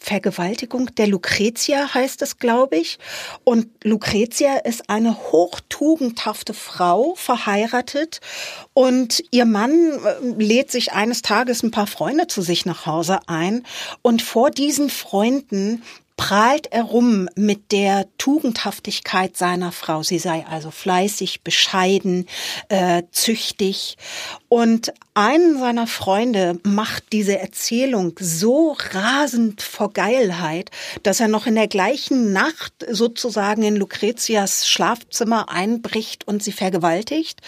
Vergewaltigung 0.00 0.94
der 0.94 1.06
Lucretia 1.08 1.92
heißt 1.92 2.22
es, 2.22 2.38
glaube 2.38 2.76
ich. 2.76 2.98
Und 3.44 3.68
Lucretia 3.84 4.56
ist 4.56 4.88
eine 4.88 5.16
hochtugendhafte 5.30 6.54
Frau, 6.54 7.14
verheiratet. 7.16 8.20
Und 8.72 9.22
ihr 9.30 9.44
Mann 9.44 9.72
äh, 9.72 10.42
lädt 10.42 10.70
sich 10.70 10.92
eines 10.92 11.20
Tages 11.20 11.62
ein 11.62 11.70
paar 11.70 11.86
Freunde 11.86 12.28
zu 12.28 12.40
sich 12.40 12.64
nach 12.64 12.86
Hause 12.86 13.20
ein. 13.26 13.66
Und 14.00 14.22
vor 14.22 14.50
diesen 14.50 14.88
Freunden 14.88 15.82
prahlt 16.20 16.70
er 16.70 16.82
rum 16.82 17.30
mit 17.34 17.72
der 17.72 18.06
Tugendhaftigkeit 18.18 19.38
seiner 19.38 19.72
Frau. 19.72 20.02
Sie 20.02 20.18
sei 20.18 20.44
also 20.46 20.70
fleißig, 20.70 21.40
bescheiden, 21.40 22.26
äh, 22.68 23.04
züchtig. 23.10 23.96
Und 24.50 24.92
einen 25.20 25.58
seiner 25.58 25.86
Freunde 25.86 26.58
macht 26.62 27.12
diese 27.12 27.38
Erzählung 27.38 28.14
so 28.18 28.74
rasend 28.92 29.60
vor 29.60 29.92
Geilheit, 29.92 30.70
dass 31.02 31.20
er 31.20 31.28
noch 31.28 31.46
in 31.46 31.56
der 31.56 31.68
gleichen 31.68 32.32
Nacht 32.32 32.72
sozusagen 32.90 33.62
in 33.62 33.76
Lucretias 33.76 34.66
Schlafzimmer 34.66 35.50
einbricht 35.50 36.26
und 36.26 36.42
sie 36.42 36.52
vergewaltigt. 36.52 37.40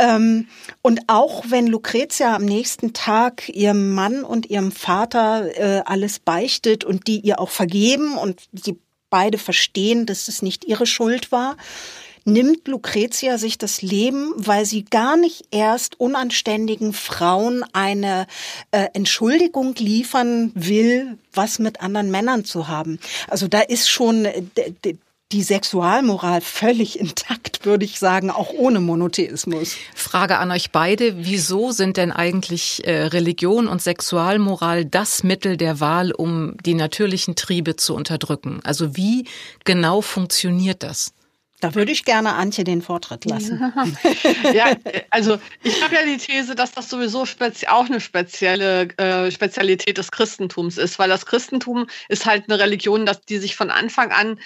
Ähm, 0.00 0.48
und 0.82 1.02
auch 1.06 1.44
wenn 1.48 1.68
Lucretia 1.68 2.34
am 2.34 2.44
nächsten 2.44 2.94
Tag 2.94 3.48
ihrem 3.48 3.94
Mann 3.94 4.24
und 4.24 4.50
ihrem 4.50 4.72
Vater 4.72 5.56
äh, 5.56 5.82
alles 5.86 6.18
beichtet 6.18 6.82
und 6.82 7.06
die 7.06 7.20
ihr 7.20 7.38
auch 7.38 7.50
vergeben 7.50 8.18
und 8.18 8.42
sie 8.52 8.76
beide 9.08 9.38
verstehen, 9.38 10.06
dass 10.06 10.26
es 10.26 10.42
nicht 10.42 10.64
ihre 10.64 10.86
Schuld 10.86 11.30
war, 11.30 11.56
nimmt 12.24 12.68
Lucretia 12.68 13.38
sich 13.38 13.58
das 13.58 13.82
Leben, 13.82 14.32
weil 14.36 14.64
sie 14.64 14.84
gar 14.84 15.16
nicht 15.16 15.46
erst 15.50 16.00
unanständigen 16.00 16.92
Frauen 16.92 17.64
eine 17.72 18.26
äh, 18.70 18.86
Entschuldigung 18.94 19.74
liefern 19.76 20.52
will, 20.54 21.18
was 21.32 21.58
mit 21.58 21.80
anderen 21.80 22.10
Männern 22.10 22.44
zu 22.44 22.68
haben. 22.68 22.98
Also 23.28 23.48
da 23.48 23.60
ist 23.60 23.88
schon 23.88 24.24
äh, 24.24 24.42
die 25.32 25.42
Sexualmoral 25.42 26.40
völlig 26.40 26.98
intakt, 27.00 27.64
würde 27.66 27.84
ich 27.84 27.98
sagen, 27.98 28.30
auch 28.30 28.52
ohne 28.52 28.80
Monotheismus. 28.80 29.74
Frage 29.94 30.38
an 30.38 30.50
euch 30.50 30.70
beide, 30.70 31.24
wieso 31.24 31.72
sind 31.72 31.96
denn 31.96 32.12
eigentlich 32.12 32.86
äh, 32.86 33.06
Religion 33.06 33.66
und 33.66 33.82
Sexualmoral 33.82 34.84
das 34.84 35.24
Mittel 35.24 35.56
der 35.56 35.80
Wahl, 35.80 36.12
um 36.12 36.56
die 36.64 36.74
natürlichen 36.74 37.34
Triebe 37.34 37.74
zu 37.74 37.94
unterdrücken? 37.94 38.60
Also 38.64 38.96
wie 38.96 39.26
genau 39.64 40.02
funktioniert 40.02 40.82
das? 40.82 41.12
Da 41.64 41.74
würde 41.74 41.92
ich 41.92 42.04
gerne 42.04 42.34
Antje 42.34 42.62
den 42.62 42.82
Vortritt 42.82 43.24
lassen. 43.30 43.72
ja, 44.52 44.76
also 45.08 45.38
ich 45.62 45.82
habe 45.82 45.94
ja 45.94 46.04
die 46.04 46.18
These, 46.18 46.54
dass 46.54 46.72
das 46.72 46.90
sowieso 46.90 47.24
auch 47.68 47.86
eine 47.86 48.00
spezielle 48.00 48.88
äh, 48.98 49.30
Spezialität 49.30 49.96
des 49.96 50.10
Christentums 50.10 50.76
ist, 50.76 50.98
weil 50.98 51.08
das 51.08 51.24
Christentum 51.24 51.86
ist 52.08 52.26
halt 52.26 52.50
eine 52.50 52.58
Religion, 52.58 53.06
dass 53.06 53.22
die 53.22 53.38
sich 53.38 53.56
von 53.56 53.70
Anfang 53.70 54.12
an 54.12 54.38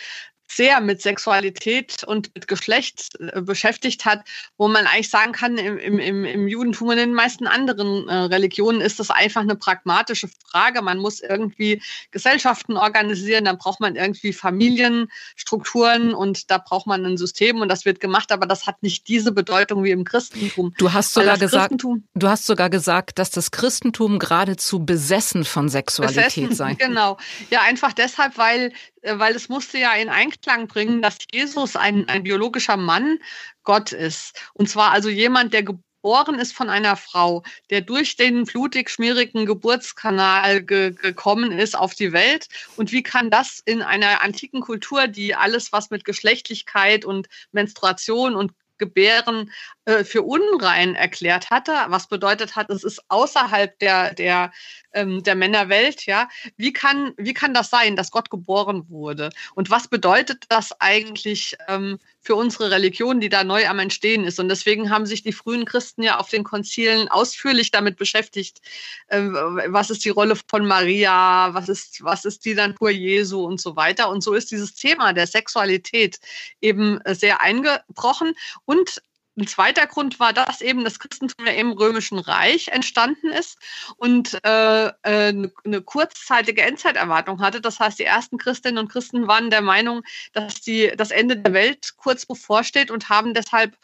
sehr 0.49 0.81
mit 0.81 1.03
Sexualität 1.03 2.05
und 2.05 2.35
mit 2.35 2.49
Geschlecht 2.49 3.11
äh, 3.21 3.41
beschäftigt 3.41 4.05
hat, 4.05 4.23
wo 4.57 4.67
man 4.69 4.87
eigentlich 4.87 5.11
sagen 5.11 5.33
kann, 5.33 5.59
im, 5.59 5.99
im, 5.99 6.25
im 6.25 6.49
Judentum 6.49 6.89
und 6.89 6.99
in 6.99 7.11
den 7.11 7.15
meisten 7.15 7.47
anderen 7.47 8.09
äh, 8.09 8.15
Religionen 8.15 8.81
ist 8.81 8.99
das 8.99 9.11
einfach 9.11 9.43
eine 9.43 9.57
pragmatische 9.57 10.29
Frage. 10.51 10.83
Man 10.83 10.99
muss 10.99 11.21
irgendwie 11.21 11.83
Gesellschaften 12.11 12.77
organisieren, 12.77 13.45
dann 13.45 13.59
braucht 13.59 13.81
man 13.81 13.95
irgendwie 13.95 14.33
Familienstrukturen 14.33 16.15
und 16.15 16.51
da 16.51 16.59
braucht 16.59 16.87
man 16.87 17.05
ein 17.05 17.19
System 17.19 17.61
und 17.61 17.69
das 17.69 17.85
wird 17.85 18.01
gemacht, 18.01 18.33
aber 18.33 18.47
das 18.47 18.67
hat 18.67 18.83
nicht 18.83 19.09
diese 19.09 19.33
Bedeutung 19.33 19.85
wie 19.85 19.91
im 19.91 20.05
Christentum. 20.05 20.75
Du 20.79 20.93
hast 20.93 21.13
sogar 21.13 21.37
gesagt, 21.39 21.75
du 22.15 22.29
hast 22.29 22.47
sogar 22.47 22.71
gesagt, 22.71 23.19
dass 23.19 23.31
das 23.31 23.51
Christentum 23.51 24.19
geradezu 24.19 24.85
besessen 24.85 25.45
von 25.45 25.69
Sexualität 25.69 26.49
besessen, 26.49 26.55
sei. 26.55 26.75
Genau. 26.79 27.19
Ja, 27.51 27.63
einfach 27.63 27.93
deshalb, 27.93 28.39
weil 28.39 28.73
weil 29.03 29.35
es 29.35 29.49
musste 29.49 29.79
ja 29.79 29.95
in 29.95 30.09
Einklang 30.09 30.69
bringen, 30.69 31.03
dass 31.03 31.19
Jesus 31.33 31.77
ein, 31.77 32.09
ein 32.09 32.23
biologischer 32.23 32.77
Mann 32.77 33.19
Gott 33.63 33.93
ist. 33.93 34.41
Und 34.55 34.69
zwar 34.69 34.93
also 34.93 35.09
jemand, 35.09 35.53
der 35.53 35.63
geboren 35.63 36.39
ist 36.39 36.55
von 36.55 36.71
einer 36.71 36.97
Frau, 36.97 37.43
der 37.71 37.81
durch 37.81 38.17
den 38.17 38.45
blutig 38.45 38.91
schmierigen 38.91 39.47
Geburtskanal 39.47 40.63
ge 40.63 40.93
gekommen 40.93 41.53
ist 41.53 41.77
auf 41.77 41.95
die 41.95 42.13
Welt. 42.13 42.49
Und 42.77 42.93
wie 42.93 43.03
kann 43.03 43.31
das 43.31 43.61
in 43.65 43.83
einer 43.83 44.23
antiken 44.23 44.61
Kultur, 44.61 45.09
die 45.09 45.35
alles, 45.35 45.73
was 45.73 45.91
mit 45.91 46.05
Geschlechtlichkeit 46.05 47.05
und 47.05 47.29
Menstruation 47.53 48.35
und 48.35 48.53
Gebären 48.79 49.53
äh, 49.89 50.05
für 50.05 50.21
unrein 50.21 50.95
erklärt 50.95 51.49
hatte, 51.49 51.73
was 51.89 52.09
bedeutet 52.09 52.57
hat, 52.57 52.69
es 52.69 52.85
ist 52.85 53.01
außerhalb 53.09 53.79
der, 53.79 54.13
der, 54.13 54.53
ähm, 54.93 55.23
der 55.23 55.35
Männerwelt, 55.35 56.05
ja. 56.05 56.29
Wie 56.59 56.75
kann, 56.75 57.15
wie 57.17 57.33
kann 57.33 57.55
das 57.55 57.71
sein, 57.71 57.97
dass 57.97 58.11
Gott 58.11 58.29
geboren 58.29 58.85
wurde? 58.91 59.31
Und 59.55 59.71
was 59.71 59.89
bedeutet 59.89 60.45
das 60.51 60.79
eigentlich 60.79 61.57
ähm, 61.69 61.99
für 62.21 62.35
unsere 62.35 62.71
Religion, 62.71 63.19
die 63.19 63.31
da 63.31 63.45
neu 63.45 63.67
am 63.67 63.79
Entstehen 63.79 64.25
ist? 64.25 64.39
Und 64.39 64.51
deswegen 64.51 64.91
haben 64.91 65.07
sich 65.07 65.23
die 65.23 65.33
frühen 65.33 65.65
Christen 65.65 66.03
ja 66.03 66.19
auf 66.19 66.29
den 66.29 66.45
Konzilen 66.45 67.09
ausführlich 67.09 67.71
damit 67.71 67.97
beschäftigt, 67.97 68.61
äh, 69.07 69.23
was 69.23 69.89
ist 69.89 70.05
die 70.05 70.11
Rolle 70.11 70.37
von 70.51 70.67
Maria, 70.67 71.55
was 71.55 71.71
ist, 71.71 72.05
was 72.05 72.27
ist 72.27 72.45
die 72.45 72.53
Natur 72.53 72.91
Jesu 72.91 73.43
und 73.43 73.59
so 73.59 73.75
weiter. 73.75 74.11
Und 74.11 74.23
so 74.23 74.35
ist 74.35 74.51
dieses 74.51 74.75
Thema 74.75 75.15
der 75.15 75.27
Sexualität 75.27 76.19
eben 76.61 77.01
sehr 77.07 77.41
eingebrochen. 77.41 78.35
Und 78.67 79.01
ein 79.39 79.47
zweiter 79.47 79.87
Grund 79.87 80.19
war, 80.21 80.33
dass 80.33 80.61
eben 80.61 80.85
das 80.85 80.99
Christentum 80.99 81.47
ja 81.47 81.53
im 81.53 81.73
Römischen 81.73 82.19
Reich 82.19 82.69
entstanden 82.69 83.29
ist 83.29 83.59
und 83.97 84.39
äh, 84.45 84.87
äh, 84.89 84.93
eine 85.03 85.83
kurzzeitige 85.83 86.63
Endzeiterwartung 86.63 87.41
hatte. 87.41 87.61
Das 87.61 87.79
heißt, 87.79 87.99
die 87.99 88.05
ersten 88.05 88.39
Christinnen 88.39 88.79
und 88.79 88.91
Christen 88.91 89.29
waren 89.29 89.51
der 89.51 89.63
Meinung, 89.63 90.03
dass 90.33 90.61
die, 90.61 90.93
das 90.97 91.11
Ende 91.11 91.37
der 91.37 91.53
Welt 91.53 91.95
kurz 91.97 92.27
bevorsteht 92.27 92.91
und 92.91 93.09
haben 93.09 93.33
deshalb 93.33 93.77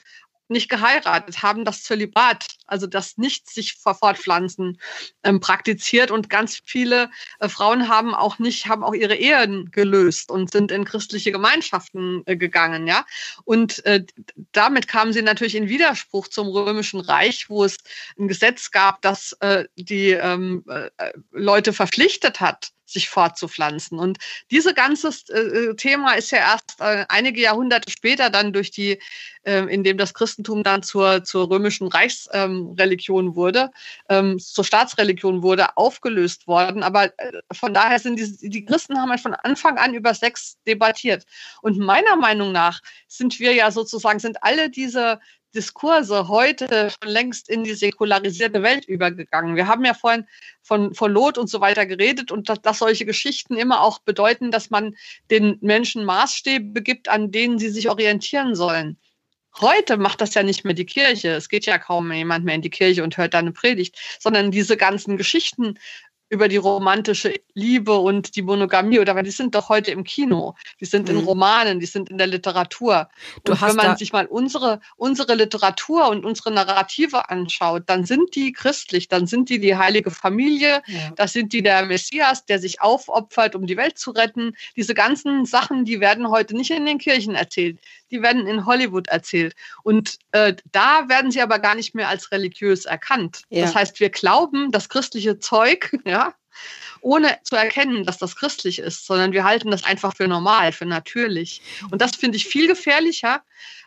nicht 0.54 0.70
geheiratet, 0.70 1.42
haben 1.42 1.66
das 1.66 1.82
Zölibat, 1.82 2.46
also 2.66 2.86
das 2.86 3.18
nicht 3.18 3.50
sich 3.50 3.74
fortpflanzen, 3.74 4.80
ähm, 5.22 5.40
praktiziert 5.40 6.10
und 6.10 6.30
ganz 6.30 6.62
viele 6.64 7.10
äh, 7.40 7.48
Frauen 7.50 7.88
haben 7.88 8.14
auch 8.14 8.38
nicht, 8.38 8.66
haben 8.66 8.82
auch 8.82 8.94
ihre 8.94 9.16
Ehen 9.16 9.70
gelöst 9.70 10.30
und 10.30 10.50
sind 10.50 10.72
in 10.72 10.86
christliche 10.86 11.32
Gemeinschaften 11.32 12.22
äh, 12.24 12.36
gegangen, 12.36 12.86
ja. 12.86 13.04
Und 13.44 13.84
äh, 13.84 14.04
damit 14.52 14.88
kamen 14.88 15.12
sie 15.12 15.22
natürlich 15.22 15.56
in 15.56 15.68
Widerspruch 15.68 16.28
zum 16.28 16.48
Römischen 16.48 17.00
Reich, 17.00 17.50
wo 17.50 17.64
es 17.64 17.76
ein 18.18 18.28
Gesetz 18.28 18.70
gab, 18.70 19.02
das 19.02 19.36
äh, 19.40 19.64
die 19.76 20.10
ähm, 20.12 20.64
äh, 20.68 20.90
Leute 21.32 21.74
verpflichtet 21.74 22.40
hat, 22.40 22.70
sich 22.94 23.10
fortzupflanzen. 23.10 23.98
Und 23.98 24.18
dieses 24.50 24.74
ganze 24.74 25.08
äh, 25.32 25.74
Thema 25.76 26.14
ist 26.14 26.30
ja 26.30 26.38
erst 26.38 26.76
äh, 26.80 27.04
einige 27.08 27.40
Jahrhunderte 27.40 27.90
später 27.90 28.30
dann 28.30 28.52
durch 28.52 28.70
die, 28.70 28.98
äh, 29.42 29.62
indem 29.72 29.98
das 29.98 30.14
Christentum 30.14 30.62
dann 30.62 30.82
zur, 30.82 31.24
zur 31.24 31.50
römischen 31.50 31.88
Reichsreligion 31.88 33.26
ähm, 33.26 33.36
wurde, 33.36 33.70
ähm, 34.08 34.38
zur 34.38 34.64
Staatsreligion 34.64 35.42
wurde, 35.42 35.76
aufgelöst 35.76 36.46
worden. 36.46 36.82
Aber 36.82 37.06
äh, 37.18 37.32
von 37.52 37.74
daher 37.74 37.98
sind 37.98 38.18
die, 38.18 38.48
die 38.48 38.64
Christen 38.64 38.98
haben 38.98 39.10
ja 39.10 39.18
von 39.18 39.34
Anfang 39.34 39.76
an 39.76 39.92
über 39.92 40.14
Sex 40.14 40.56
debattiert. 40.66 41.24
Und 41.60 41.78
meiner 41.78 42.16
Meinung 42.16 42.52
nach 42.52 42.80
sind 43.08 43.38
wir 43.38 43.52
ja 43.52 43.70
sozusagen, 43.70 44.18
sind 44.18 44.42
alle 44.42 44.70
diese 44.70 45.20
Diskurse 45.54 46.28
heute 46.28 46.90
schon 46.90 47.10
längst 47.10 47.48
in 47.48 47.64
die 47.64 47.74
säkularisierte 47.74 48.62
Welt 48.62 48.84
übergegangen. 48.84 49.56
Wir 49.56 49.66
haben 49.66 49.84
ja 49.84 49.94
vorhin 49.94 50.26
von, 50.62 50.94
von 50.94 51.12
Lot 51.12 51.38
und 51.38 51.48
so 51.48 51.60
weiter 51.60 51.86
geredet 51.86 52.32
und 52.32 52.48
dass, 52.48 52.60
dass 52.60 52.78
solche 52.78 53.06
Geschichten 53.06 53.56
immer 53.56 53.80
auch 53.82 54.00
bedeuten, 54.00 54.50
dass 54.50 54.70
man 54.70 54.96
den 55.30 55.58
Menschen 55.60 56.04
Maßstäbe 56.04 56.82
gibt, 56.82 57.08
an 57.08 57.30
denen 57.30 57.58
sie 57.58 57.70
sich 57.70 57.88
orientieren 57.88 58.54
sollen. 58.54 58.98
Heute 59.60 59.96
macht 59.96 60.20
das 60.20 60.34
ja 60.34 60.42
nicht 60.42 60.64
mehr 60.64 60.74
die 60.74 60.86
Kirche. 60.86 61.28
Es 61.28 61.48
geht 61.48 61.66
ja 61.66 61.78
kaum 61.78 62.10
jemand 62.12 62.44
mehr 62.44 62.56
in 62.56 62.62
die 62.62 62.70
Kirche 62.70 63.04
und 63.04 63.16
hört 63.16 63.34
da 63.34 63.38
eine 63.38 63.52
Predigt, 63.52 63.96
sondern 64.18 64.50
diese 64.50 64.76
ganzen 64.76 65.16
Geschichten 65.16 65.78
über 66.28 66.48
die 66.48 66.56
romantische 66.56 67.34
Liebe 67.54 67.96
und 67.96 68.34
die 68.34 68.42
Monogamie 68.42 68.98
oder 68.98 69.14
weil 69.14 69.22
die 69.22 69.30
sind 69.30 69.54
doch 69.54 69.68
heute 69.68 69.90
im 69.90 70.04
Kino, 70.04 70.54
die 70.80 70.84
sind 70.84 71.08
mhm. 71.08 71.18
in 71.18 71.24
Romanen, 71.24 71.80
die 71.80 71.86
sind 71.86 72.10
in 72.10 72.18
der 72.18 72.26
Literatur. 72.26 73.08
Du 73.44 73.52
und 73.52 73.62
wenn 73.62 73.76
man 73.76 73.96
sich 73.96 74.12
mal 74.12 74.26
unsere 74.26 74.80
unsere 74.96 75.34
Literatur 75.34 76.08
und 76.08 76.24
unsere 76.24 76.50
Narrative 76.50 77.30
anschaut, 77.30 77.84
dann 77.86 78.04
sind 78.04 78.34
die 78.34 78.52
christlich, 78.52 79.08
dann 79.08 79.26
sind 79.26 79.48
die 79.48 79.60
die 79.60 79.76
heilige 79.76 80.10
Familie, 80.10 80.82
ja. 80.86 81.10
das 81.16 81.32
sind 81.32 81.52
die 81.52 81.62
der 81.62 81.84
Messias, 81.84 82.46
der 82.46 82.58
sich 82.58 82.80
aufopfert, 82.80 83.54
um 83.54 83.66
die 83.66 83.76
Welt 83.76 83.98
zu 83.98 84.10
retten. 84.10 84.56
Diese 84.76 84.94
ganzen 84.94 85.44
Sachen, 85.44 85.84
die 85.84 86.00
werden 86.00 86.30
heute 86.30 86.56
nicht 86.56 86.70
in 86.70 86.86
den 86.86 86.98
Kirchen 86.98 87.34
erzählt 87.34 87.78
die 88.14 88.22
werden 88.22 88.46
in 88.46 88.64
Hollywood 88.64 89.08
erzählt. 89.08 89.56
Und 89.82 90.18
äh, 90.30 90.54
da 90.70 91.08
werden 91.08 91.32
sie 91.32 91.42
aber 91.42 91.58
gar 91.58 91.74
nicht 91.74 91.96
mehr 91.96 92.08
als 92.08 92.30
religiös 92.30 92.84
erkannt. 92.84 93.42
Ja. 93.48 93.62
Das 93.62 93.74
heißt, 93.74 93.98
wir 93.98 94.08
glauben 94.10 94.70
das 94.70 94.88
christliche 94.88 95.40
Zeug, 95.40 95.96
ja, 96.04 96.23
ohne 97.00 97.38
zu 97.42 97.56
erkennen, 97.56 98.04
dass 98.04 98.18
das 98.18 98.36
christlich 98.36 98.78
ist, 98.78 99.06
sondern 99.06 99.32
wir 99.32 99.44
halten 99.44 99.70
das 99.70 99.84
einfach 99.84 100.16
für 100.16 100.28
normal, 100.28 100.72
für 100.72 100.86
natürlich. 100.86 101.62
Und 101.90 102.00
das 102.00 102.16
finde 102.16 102.36
ich 102.36 102.46
viel 102.46 102.66
gefährlicher, 102.66 103.42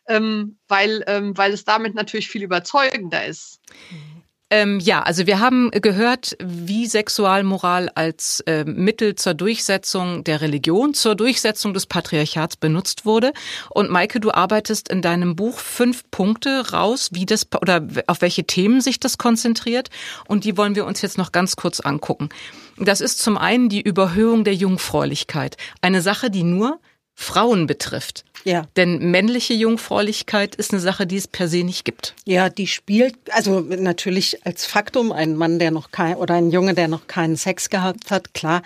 ähm, 0.07 0.57
weil, 0.67 1.03
ähm, 1.07 1.37
weil 1.37 1.53
es 1.53 1.65
damit 1.65 1.95
natürlich 1.95 2.27
viel 2.27 2.43
überzeugender 2.43 3.25
ist. 3.25 3.59
Ähm, 4.49 4.79
ja, 4.79 5.03
also 5.03 5.27
wir 5.27 5.41
haben 5.41 5.71
gehört, 5.71 6.37
wie 6.41 6.85
Sexualmoral 6.85 7.89
als 7.95 8.39
äh, 8.47 8.63
Mittel 8.63 9.15
zur 9.15 9.33
Durchsetzung 9.33 10.23
der 10.23 10.39
Religion, 10.39 10.93
zur 10.93 11.15
Durchsetzung 11.15 11.73
des 11.73 11.85
Patriarchats 11.85 12.55
benutzt 12.55 13.05
wurde. 13.05 13.33
Und 13.69 13.89
Maike, 13.89 14.21
du 14.21 14.31
arbeitest 14.31 14.87
in 14.87 15.01
deinem 15.01 15.35
Buch 15.35 15.59
fünf 15.59 16.09
Punkte 16.11 16.71
raus, 16.71 17.09
wie 17.11 17.25
das 17.25 17.47
oder 17.61 17.85
auf 18.07 18.21
welche 18.21 18.45
Themen 18.45 18.79
sich 18.79 19.01
das 19.01 19.17
konzentriert. 19.17 19.89
Und 20.27 20.45
die 20.45 20.55
wollen 20.55 20.75
wir 20.75 20.85
uns 20.85 21.01
jetzt 21.01 21.17
noch 21.17 21.33
ganz 21.33 21.57
kurz 21.57 21.81
angucken. 21.81 22.29
Das 22.77 23.01
ist 23.01 23.19
zum 23.19 23.37
einen 23.37 23.67
die 23.67 23.81
Überhöhung 23.81 24.45
der 24.45 24.55
Jungfräulichkeit. 24.55 25.57
Eine 25.81 26.01
Sache, 26.01 26.29
die 26.29 26.43
nur 26.43 26.79
Frauen 27.19 27.65
betrifft. 27.65 28.23
Ja. 28.43 28.67
Denn 28.77 29.09
männliche 29.09 29.55
Jungfräulichkeit 29.55 30.55
ist 30.55 30.71
eine 30.71 30.79
Sache, 30.79 31.07
die 31.07 31.17
es 31.17 31.27
per 31.27 31.47
se 31.47 31.63
nicht 31.63 31.83
gibt. 31.83 32.13
Ja, 32.25 32.47
die 32.49 32.67
spielt, 32.67 33.15
also 33.31 33.59
natürlich 33.59 34.45
als 34.45 34.67
Faktum, 34.67 35.11
ein 35.11 35.35
Mann, 35.35 35.57
der 35.57 35.71
noch 35.71 35.89
kein, 35.89 36.15
oder 36.15 36.35
ein 36.35 36.51
Junge, 36.51 36.75
der 36.75 36.87
noch 36.87 37.07
keinen 37.07 37.35
Sex 37.35 37.71
gehabt 37.71 38.11
hat, 38.11 38.35
klar. 38.35 38.61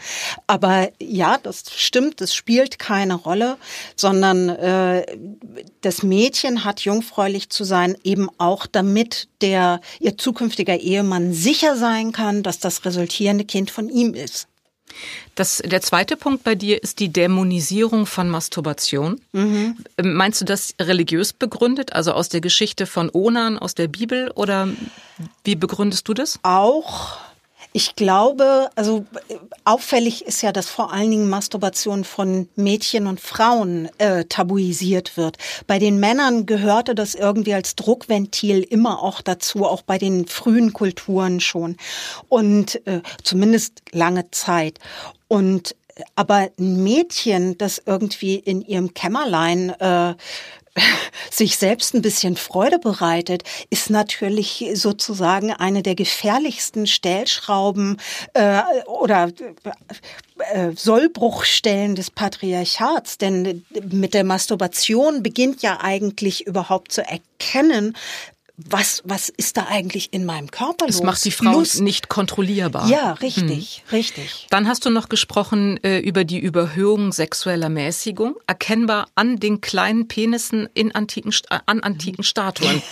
Aber 0.47 0.89
ja, 1.01 1.37
das 1.41 1.63
stimmt, 1.73 2.19
es 2.19 2.35
spielt 2.35 2.77
keine 2.77 3.15
Rolle, 3.15 3.57
sondern 3.95 4.49
äh, 4.49 5.05
das 5.79 6.03
Mädchen 6.03 6.65
hat 6.65 6.81
jungfräulich 6.81 7.49
zu 7.49 7.63
sein, 7.63 7.95
eben 8.03 8.27
auch 8.37 8.67
damit 8.67 9.29
der, 9.39 9.79
ihr 10.01 10.17
zukünftiger 10.17 10.77
Ehemann 10.77 11.33
sicher 11.33 11.77
sein 11.77 12.11
kann, 12.11 12.43
dass 12.43 12.59
das 12.59 12.83
resultierende 12.83 13.45
Kind 13.45 13.71
von 13.71 13.87
ihm 13.87 14.13
ist. 14.13 14.49
Das, 15.35 15.61
der 15.65 15.81
zweite 15.81 16.17
Punkt 16.17 16.43
bei 16.43 16.55
dir 16.55 16.83
ist 16.83 16.99
die 16.99 17.11
Dämonisierung 17.11 18.05
von 18.05 18.29
Masturbation. 18.29 19.21
Mhm. 19.31 19.77
Meinst 20.01 20.41
du 20.41 20.45
das 20.45 20.75
religiös 20.79 21.33
begründet, 21.33 21.93
also 21.93 22.11
aus 22.11 22.29
der 22.29 22.41
Geschichte 22.41 22.85
von 22.85 23.09
Onan, 23.13 23.57
aus 23.57 23.73
der 23.73 23.87
Bibel 23.87 24.31
oder 24.35 24.67
wie 25.43 25.55
begründest 25.55 26.07
du 26.07 26.13
das? 26.13 26.39
Auch 26.43 27.17
Ich 27.73 27.95
glaube, 27.95 28.69
also 28.75 29.05
auffällig 29.63 30.25
ist 30.25 30.41
ja, 30.41 30.51
dass 30.51 30.67
vor 30.69 30.91
allen 30.91 31.09
Dingen 31.09 31.29
Masturbation 31.29 32.03
von 32.03 32.49
Mädchen 32.55 33.07
und 33.07 33.21
Frauen 33.21 33.89
äh, 33.97 34.25
tabuisiert 34.25 35.15
wird. 35.15 35.37
Bei 35.67 35.79
den 35.79 35.99
Männern 35.99 36.45
gehörte 36.45 36.95
das 36.95 37.15
irgendwie 37.15 37.53
als 37.53 37.75
Druckventil 37.75 38.61
immer 38.61 39.01
auch 39.01 39.21
dazu, 39.21 39.65
auch 39.65 39.83
bei 39.83 39.97
den 39.97 40.27
frühen 40.27 40.73
Kulturen 40.73 41.39
schon. 41.39 41.77
Und 42.27 42.85
äh, 42.87 43.01
zumindest 43.23 43.81
lange 43.93 44.29
Zeit. 44.31 44.79
Und 45.29 45.75
aber 46.15 46.49
ein 46.59 46.83
Mädchen, 46.83 47.57
das 47.57 47.81
irgendwie 47.85 48.35
in 48.35 48.61
ihrem 48.61 48.93
Kämmerlein 48.93 49.69
äh, 49.79 50.15
sich 51.31 51.57
selbst 51.57 51.93
ein 51.93 52.01
bisschen 52.01 52.37
Freude 52.37 52.79
bereitet, 52.79 53.43
ist 53.69 53.89
natürlich 53.89 54.65
sozusagen 54.73 55.51
eine 55.51 55.83
der 55.83 55.95
gefährlichsten 55.95 56.87
Stellschrauben 56.87 57.97
äh, 58.33 58.61
oder 58.85 59.31
äh, 60.53 60.71
Sollbruchstellen 60.75 61.95
des 61.95 62.11
Patriarchats. 62.11 63.17
Denn 63.17 63.65
mit 63.89 64.13
der 64.13 64.23
Masturbation 64.23 65.23
beginnt 65.23 65.61
ja 65.61 65.79
eigentlich 65.81 66.47
überhaupt 66.47 66.91
zu 66.91 67.01
erkennen, 67.01 67.95
was, 68.57 69.01
was 69.05 69.29
ist 69.29 69.57
da 69.57 69.67
eigentlich 69.69 70.13
in 70.13 70.25
meinem 70.25 70.51
Körper 70.51 70.85
los? 70.85 70.95
Es 70.95 71.03
macht 71.03 71.25
die 71.25 71.31
Frau 71.31 71.59
Lust. 71.59 71.81
nicht 71.81 72.09
kontrollierbar. 72.09 72.87
Ja, 72.87 73.13
richtig, 73.13 73.83
hm. 73.87 73.91
richtig. 73.91 74.47
Dann 74.49 74.67
hast 74.67 74.85
du 74.85 74.89
noch 74.89 75.09
gesprochen 75.09 75.81
äh, 75.83 75.99
über 75.99 76.23
die 76.23 76.39
Überhöhung 76.39 77.11
sexueller 77.11 77.69
Mäßigung, 77.69 78.35
erkennbar 78.47 79.07
an 79.15 79.37
den 79.37 79.61
kleinen 79.61 80.07
Penissen 80.07 80.69
in 80.73 80.93
antiken, 80.93 81.33
an 81.65 81.81
antiken 81.81 82.23
Statuen. 82.23 82.81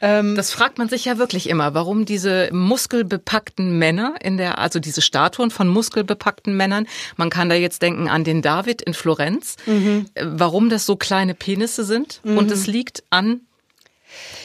Ähm. 0.00 0.36
das 0.36 0.52
fragt 0.52 0.76
man 0.78 0.88
sich 0.88 1.06
ja 1.06 1.18
wirklich 1.18 1.48
immer, 1.48 1.74
warum 1.74 2.04
diese 2.04 2.50
muskelbepackten 2.52 3.78
Männer 3.78 4.14
in 4.22 4.36
der, 4.36 4.58
also 4.58 4.78
diese 4.78 5.00
Statuen 5.00 5.50
von 5.50 5.66
muskelbepackten 5.68 6.56
Männern, 6.56 6.86
man 7.16 7.30
kann 7.30 7.48
da 7.48 7.54
jetzt 7.54 7.80
denken 7.80 8.08
an 8.08 8.24
den 8.24 8.42
David 8.42 8.82
in 8.82 8.94
Florenz, 8.94 9.56
mhm. 9.66 10.06
Äh, 10.14 10.26
warum 10.26 10.68
das 10.68 10.86
so 10.86 10.96
kleine 10.96 11.34
Penisse 11.34 11.84
sind. 11.84 12.20
Mhm. 12.24 12.38
Und 12.38 12.50
es 12.50 12.66
liegt 12.66 13.02
an 13.10 13.40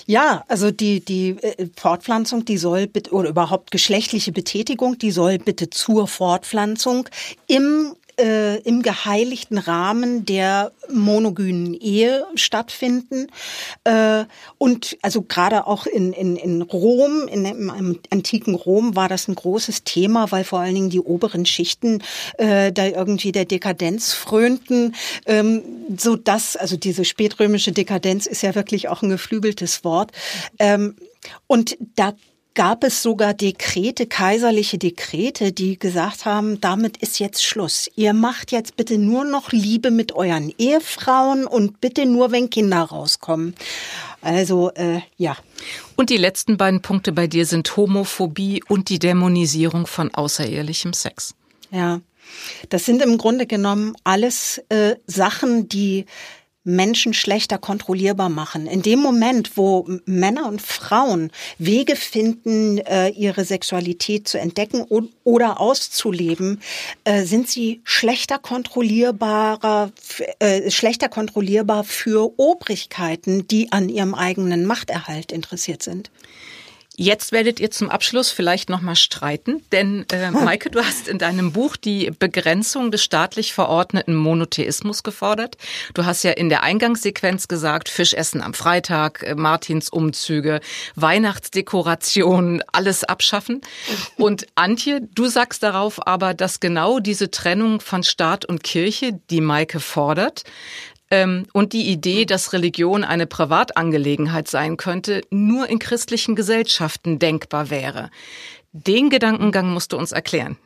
ja, 0.05 0.43
also 0.47 0.71
die, 0.71 0.99
die 1.03 1.37
äh, 1.41 1.67
Fortpflanzung, 1.75 2.45
die 2.45 2.57
soll 2.57 2.87
bitte, 2.87 3.11
oder 3.11 3.29
überhaupt 3.29 3.71
geschlechtliche 3.71 4.31
Betätigung, 4.31 4.97
die 4.97 5.11
soll 5.11 5.37
bitte 5.37 5.69
zur 5.69 6.07
Fortpflanzung 6.07 7.07
im 7.47 7.95
äh, 8.19 8.57
im 8.57 8.81
geheiligten 8.81 9.57
Rahmen 9.57 10.25
der 10.25 10.71
monogynen 10.91 11.73
Ehe 11.73 12.25
stattfinden. 12.35 13.27
Äh, 13.83 14.25
und 14.57 14.97
also 15.01 15.21
gerade 15.21 15.67
auch 15.67 15.85
in, 15.85 16.13
in, 16.13 16.35
in 16.35 16.61
Rom, 16.61 17.27
in, 17.27 17.45
im 17.45 17.99
antiken 18.09 18.55
Rom 18.55 18.95
war 18.95 19.07
das 19.07 19.27
ein 19.27 19.35
großes 19.35 19.83
Thema, 19.83 20.31
weil 20.31 20.43
vor 20.43 20.59
allen 20.59 20.75
Dingen 20.75 20.89
die 20.89 21.01
oberen 21.01 21.45
Schichten 21.45 22.03
äh, 22.37 22.71
da 22.71 22.85
irgendwie 22.87 23.31
der 23.31 23.45
Dekadenz 23.45 24.13
frönten, 24.13 24.95
ähm, 25.25 25.63
so 25.97 26.15
dass, 26.15 26.55
also 26.55 26.77
diese 26.77 27.05
spätrömische 27.05 27.71
Dekadenz 27.71 28.25
ist 28.25 28.43
ja 28.43 28.55
wirklich 28.55 28.89
auch 28.89 29.01
ein 29.01 29.09
geflügeltes 29.09 29.83
Wort. 29.83 30.11
Ähm, 30.59 30.95
und 31.47 31.77
da 31.95 32.13
gab 32.59 32.83
es 32.83 33.01
sogar 33.01 33.33
Dekrete, 33.33 34.05
kaiserliche 34.05 34.77
Dekrete, 34.77 35.53
die 35.53 35.79
gesagt 35.79 36.25
haben, 36.25 36.59
damit 36.59 36.97
ist 36.97 37.17
jetzt 37.17 37.41
Schluss. 37.41 37.89
Ihr 37.95 38.11
macht 38.11 38.51
jetzt 38.51 38.75
bitte 38.75 38.97
nur 38.97 39.23
noch 39.23 39.53
Liebe 39.53 39.91
mit 39.91 40.11
euren 40.11 40.53
Ehefrauen 40.57 41.47
und 41.47 41.79
bitte 41.79 42.05
nur, 42.05 42.33
wenn 42.33 42.49
Kinder 42.49 42.81
rauskommen. 42.81 43.55
Also 44.21 44.71
äh, 44.73 44.99
ja. 45.15 45.37
Und 45.95 46.09
die 46.09 46.17
letzten 46.17 46.57
beiden 46.57 46.81
Punkte 46.81 47.13
bei 47.13 47.27
dir 47.27 47.45
sind 47.45 47.77
Homophobie 47.77 48.61
und 48.67 48.89
die 48.89 48.99
Dämonisierung 48.99 49.87
von 49.87 50.13
außerehelichem 50.13 50.91
Sex. 50.91 51.35
Ja, 51.71 52.01
das 52.67 52.85
sind 52.85 53.01
im 53.01 53.17
Grunde 53.17 53.47
genommen 53.47 53.95
alles 54.03 54.61
äh, 54.67 54.95
Sachen, 55.07 55.69
die 55.69 56.07
Menschen 56.69 57.13
schlechter 57.13 57.57
kontrollierbar 57.57 58.29
machen. 58.29 58.67
In 58.67 58.81
dem 58.81 58.99
Moment, 58.99 59.57
wo 59.57 59.87
Männer 60.05 60.47
und 60.47 60.61
Frauen 60.61 61.31
Wege 61.57 61.95
finden, 61.95 62.77
äh, 62.79 63.09
ihre 63.09 63.43
Sexualität 63.43 64.27
zu 64.27 64.39
entdecken 64.39 64.85
oder 65.23 65.59
auszuleben, 65.59 66.61
äh, 67.03 67.23
sind 67.23 67.49
sie 67.49 67.81
schlechter 67.83 68.37
kontrollierbarer, 68.37 69.91
äh, 70.39 70.69
schlechter 70.69 71.09
kontrollierbar 71.09 71.83
für 71.83 72.33
Obrigkeiten, 72.37 73.47
die 73.47 73.71
an 73.71 73.89
ihrem 73.89 74.13
eigenen 74.13 74.65
Machterhalt 74.65 75.31
interessiert 75.31 75.83
sind. 75.83 76.11
Jetzt 77.01 77.31
werdet 77.31 77.61
ihr 77.61 77.71
zum 77.71 77.89
Abschluss 77.89 78.29
vielleicht 78.29 78.69
noch 78.69 78.81
mal 78.81 78.97
streiten, 78.97 79.63
denn 79.71 80.05
äh, 80.11 80.31
Maike, 80.31 80.69
du 80.69 80.83
hast 80.83 81.07
in 81.07 81.17
deinem 81.17 81.53
Buch 81.53 81.77
die 81.77 82.11
Begrenzung 82.19 82.91
des 82.91 83.05
staatlich 83.05 83.53
verordneten 83.53 84.15
Monotheismus 84.15 85.01
gefordert. 85.01 85.55
Du 85.93 86.03
hast 86.03 86.23
ja 86.23 86.31
in 86.31 86.49
der 86.49 86.61
Eingangssequenz 86.61 87.47
gesagt, 87.47 87.87
Fischessen 87.87 88.41
am 88.41 88.53
Freitag, 88.53 89.23
äh, 89.23 89.33
Martinsumzüge, 89.35 90.59
Weihnachtsdekorationen, 90.95 92.63
alles 92.73 93.05
abschaffen. 93.05 93.61
Und 94.17 94.47
Antje, 94.55 94.99
du 95.15 95.27
sagst 95.27 95.63
darauf 95.63 96.05
aber, 96.05 96.33
dass 96.33 96.59
genau 96.59 96.99
diese 96.99 97.31
Trennung 97.31 97.79
von 97.79 98.03
Staat 98.03 98.43
und 98.43 98.61
Kirche, 98.61 99.17
die 99.29 99.39
Maike 99.39 99.79
fordert, 99.79 100.43
ähm, 101.11 101.45
und 101.53 101.73
die 101.73 101.89
Idee, 101.89 102.25
dass 102.25 102.53
Religion 102.53 103.03
eine 103.03 103.27
Privatangelegenheit 103.27 104.47
sein 104.47 104.77
könnte, 104.77 105.21
nur 105.29 105.69
in 105.69 105.79
christlichen 105.79 106.35
Gesellschaften 106.35 107.19
denkbar 107.19 107.69
wäre. 107.69 108.09
Den 108.71 109.09
Gedankengang 109.09 109.71
musst 109.73 109.93
du 109.93 109.97
uns 109.97 110.11
erklären. 110.11 110.57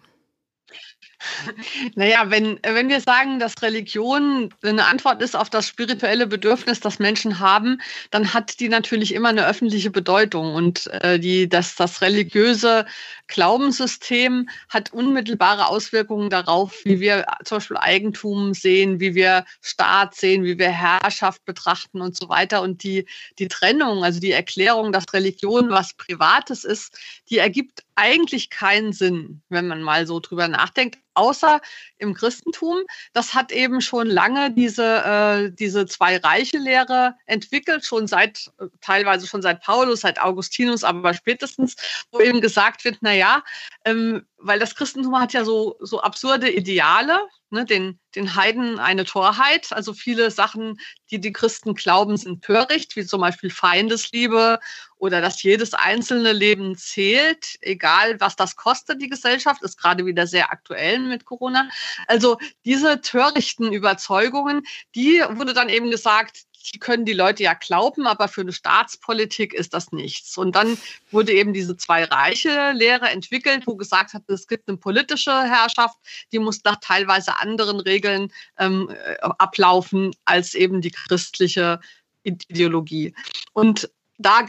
Naja, 1.96 2.30
wenn, 2.30 2.60
wenn 2.64 2.90
wir 2.90 3.02
sagen, 3.02 3.40
dass 3.40 3.62
Religion 3.62 4.54
eine 4.64 4.86
Antwort 4.86 5.22
ist 5.22 5.36
auf 5.36 5.50
das 5.50 5.68
spirituelle 5.68 6.28
Bedürfnis, 6.28 6.80
das 6.80 7.00
Menschen 7.00 7.40
haben, 7.40 7.82
dann 8.12 8.34
hat 8.34 8.60
die 8.60 8.70
natürlich 8.70 9.14
immer 9.14 9.30
eine 9.30 9.46
öffentliche 9.48 9.92
Bedeutung. 9.92 10.56
Und 10.56 10.88
äh, 10.88 11.20
die, 11.20 11.48
dass 11.48 11.76
das 11.76 12.02
religiöse 12.02 12.86
Glaubenssystem 13.28 14.50
hat 14.70 14.94
unmittelbare 14.94 15.68
Auswirkungen 15.68 16.30
darauf, 16.30 16.82
wie 16.84 17.00
wir 17.00 17.26
zum 17.46 17.58
Beispiel 17.58 17.78
Eigentum 17.78 18.54
sehen, 18.54 19.00
wie 19.00 19.16
wir 19.16 19.46
Staat 19.62 20.16
sehen, 20.16 20.44
wie 20.44 20.58
wir 20.58 20.70
Herrschaft 20.70 21.44
betrachten 21.46 22.02
und 22.02 22.16
so 22.16 22.30
weiter. 22.30 22.62
Und 22.62 22.84
die, 22.84 23.06
die 23.40 23.48
Trennung, 23.48 24.04
also 24.04 24.20
die 24.20 24.32
Erklärung, 24.32 24.92
dass 24.92 25.14
Religion 25.14 25.70
was 25.70 25.94
Privates 25.94 26.64
ist, 26.64 26.98
die 27.30 27.38
ergibt 27.38 27.84
eigentlich 27.96 28.50
keinen 28.50 28.94
Sinn, 28.94 29.42
wenn 29.50 29.68
man 29.68 29.82
mal 29.82 30.08
so 30.08 30.20
drüber 30.20 30.48
nachdenkt, 30.48 30.98
außer 31.14 31.61
im 31.97 32.14
Christentum. 32.14 32.80
Das 33.14 33.34
hat 33.34 33.51
eben 33.51 33.82
schon 33.82 34.07
lange 34.07 34.51
diese, 34.51 35.03
äh, 35.03 35.51
diese 35.51 35.86
Zwei-Reiche-Lehre 35.86 37.16
entwickelt, 37.26 37.86
schon 37.86 38.07
seit, 38.07 38.51
teilweise 38.82 39.28
schon 39.28 39.41
seit 39.41 39.61
Paulus, 39.61 40.01
seit 40.01 40.20
Augustinus, 40.20 40.84
aber 40.84 41.14
spätestens, 41.14 41.76
wo 42.11 42.20
eben 42.20 42.41
gesagt 42.41 42.84
wird, 42.86 42.97
na 43.01 43.14
ja, 43.14 43.43
ähm, 43.86 44.26
weil 44.38 44.59
das 44.59 44.76
Christentum 44.76 45.20
hat 45.20 45.34
ja 45.34 45.45
so, 45.45 45.78
so 45.80 46.01
absurde 46.01 46.49
Ideale, 46.51 47.20
ne, 47.54 47.66
den, 47.66 47.99
den 48.16 48.36
Heiden 48.36 48.80
eine 48.80 49.06
Torheit. 49.06 49.68
Also 49.72 49.93
viele 49.93 50.32
Sachen, 50.32 50.80
die 51.12 51.22
die 51.22 51.32
Christen 51.32 51.76
glauben, 51.76 52.18
sind 52.18 52.43
töricht, 52.43 52.95
wie 52.97 53.06
zum 53.06 53.22
Beispiel 53.22 53.49
Feindesliebe 53.49 54.60
oder 54.97 55.22
dass 55.22 55.43
jedes 55.43 55.74
einzelne 55.74 56.34
Leben 56.34 56.76
zählt, 56.76 57.56
egal 57.62 58.20
was 58.20 58.36
das 58.36 58.56
kostet, 58.56 59.01
die 59.01 59.10
Gesellschaft, 59.10 59.62
ist 59.64 59.78
gerade 59.78 60.06
wieder 60.06 60.28
sehr 60.28 60.51
aktuell 60.51 60.99
mit 60.99 61.26
Corona. 61.26 61.70
Also 62.08 62.38
diese 62.66 63.01
törichten 63.01 63.72
Überzeugungen, 63.72 64.64
die 64.95 65.24
wurde 65.30 65.54
dann 65.54 65.70
eben 65.70 65.91
gesagt, 65.91 66.43
die 66.72 66.80
können 66.80 67.05
die 67.05 67.14
Leute 67.14 67.43
ja 67.43 67.53
glauben, 67.53 68.07
aber 68.07 68.28
für 68.28 68.41
eine 68.41 68.53
Staatspolitik 68.53 69.53
ist 69.53 69.74
das 69.74 69.91
nichts. 69.91 70.38
Und 70.38 70.55
dann 70.55 70.78
wurde 71.11 71.34
eben 71.34 71.53
diese 71.53 71.78
zwei 71.78 72.03
Reiche 72.05 72.72
Lehre 72.72 73.09
entwickelt, 73.09 73.68
wo 73.68 73.76
gesagt 73.76 74.14
hat, 74.14 74.24
es 74.28 74.47
gibt 74.47 74.68
eine 74.68 74.78
politische 74.78 75.32
Herrschaft, 75.32 75.97
die 76.32 76.39
muss 76.39 76.64
nach 76.64 76.78
teilweise 76.82 77.38
anderen 77.39 77.80
Regeln 77.80 78.32
ähm, 78.57 78.89
äh, 78.89 79.16
ablaufen 79.22 80.11
als 80.26 80.53
eben 80.53 80.82
die 80.82 80.91
christliche 80.91 81.80
Ideologie. 82.24 83.14
Und 83.53 83.89
da 84.20 84.41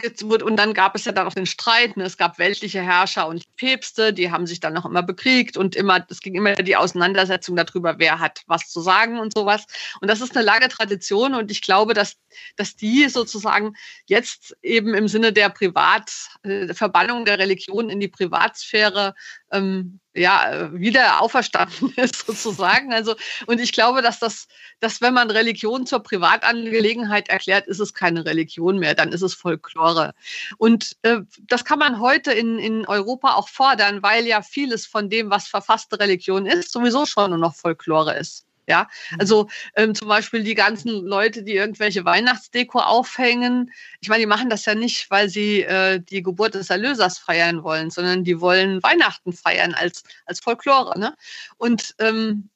und 0.43 0.57
dann 0.57 0.73
gab 0.73 0.95
es 0.95 1.05
ja 1.05 1.11
dann 1.11 1.27
auch 1.27 1.33
den 1.33 1.47
Streit. 1.47 1.97
Ne? 1.97 2.03
Es 2.03 2.17
gab 2.17 2.37
weltliche 2.37 2.81
Herrscher 2.81 3.27
und 3.27 3.43
Päpste, 3.57 4.13
die 4.13 4.31
haben 4.31 4.45
sich 4.45 4.59
dann 4.59 4.73
noch 4.73 4.85
immer 4.85 5.01
bekriegt 5.01 5.57
und 5.57 5.75
immer, 5.75 6.05
es 6.09 6.21
ging 6.21 6.35
immer 6.35 6.53
die 6.53 6.75
Auseinandersetzung 6.75 7.55
darüber, 7.55 7.95
wer 7.97 8.19
hat 8.19 8.41
was 8.45 8.69
zu 8.69 8.81
sagen 8.81 9.19
und 9.19 9.33
sowas. 9.33 9.65
Und 10.01 10.09
das 10.09 10.21
ist 10.21 10.35
eine 10.35 10.45
lange 10.45 10.69
Tradition 10.69 11.33
und 11.33 11.49
ich 11.49 11.61
glaube, 11.61 11.93
dass, 11.93 12.17
dass 12.55 12.75
die 12.75 13.09
sozusagen 13.09 13.75
jetzt 14.05 14.55
eben 14.61 14.93
im 14.93 15.07
Sinne 15.07 15.33
der 15.33 15.49
Privat, 15.49 16.11
äh, 16.43 16.73
Verbannung 16.73 17.25
der 17.25 17.39
Religion 17.39 17.89
in 17.89 17.99
die 17.99 18.07
Privatsphäre 18.07 19.15
ähm, 19.51 19.99
ja, 20.13 20.71
wieder 20.73 21.21
auferstanden 21.21 21.93
ist 21.97 22.25
sozusagen. 22.25 22.93
Also, 22.93 23.15
und 23.47 23.59
ich 23.59 23.73
glaube, 23.73 24.01
dass 24.01 24.19
das, 24.19 24.47
dass 24.79 25.01
wenn 25.01 25.13
man 25.13 25.29
Religion 25.29 25.85
zur 25.85 26.01
Privatangelegenheit 26.01 27.29
erklärt, 27.29 27.67
ist 27.67 27.79
es 27.79 27.93
keine 27.93 28.25
Religion 28.25 28.79
mehr, 28.79 28.95
dann 28.95 29.11
ist 29.11 29.21
es 29.21 29.33
Folklore. 29.33 30.13
Und 30.57 30.95
äh, 31.03 31.19
das 31.47 31.65
kann 31.65 31.79
man 31.79 31.99
heute 31.99 32.31
in, 32.31 32.59
in 32.59 32.85
Europa 32.85 33.33
auch 33.33 33.49
fordern, 33.49 34.01
weil 34.03 34.25
ja 34.25 34.41
vieles 34.41 34.85
von 34.85 35.09
dem, 35.09 35.29
was 35.29 35.47
verfasste 35.47 35.99
Religion 35.99 36.45
ist, 36.45 36.71
sowieso 36.71 37.05
schon 37.05 37.31
nur 37.31 37.39
noch 37.39 37.55
Folklore 37.55 38.17
ist. 38.17 38.45
Ja, 38.67 38.87
mhm. 39.11 39.17
also 39.19 39.49
ähm, 39.75 39.95
zum 39.95 40.07
Beispiel 40.07 40.43
die 40.43 40.55
ganzen 40.55 41.05
Leute, 41.05 41.43
die 41.43 41.55
irgendwelche 41.55 42.05
Weihnachtsdeko 42.05 42.79
aufhängen. 42.79 43.71
Ich 43.99 44.09
meine, 44.09 44.21
die 44.21 44.27
machen 44.27 44.49
das 44.49 44.65
ja 44.65 44.75
nicht, 44.75 45.09
weil 45.11 45.29
sie 45.29 45.61
äh, 45.61 45.99
die 45.99 46.23
Geburt 46.23 46.55
des 46.55 46.69
Erlösers 46.69 47.19
feiern 47.19 47.63
wollen, 47.63 47.89
sondern 47.89 48.23
die 48.23 48.41
wollen 48.41 48.81
Weihnachten 48.83 49.33
feiern 49.33 49.73
als, 49.73 50.03
als 50.25 50.39
Folklore. 50.39 50.97
Ne? 50.99 51.15
Und 51.57 51.95
ähm, 51.99 52.49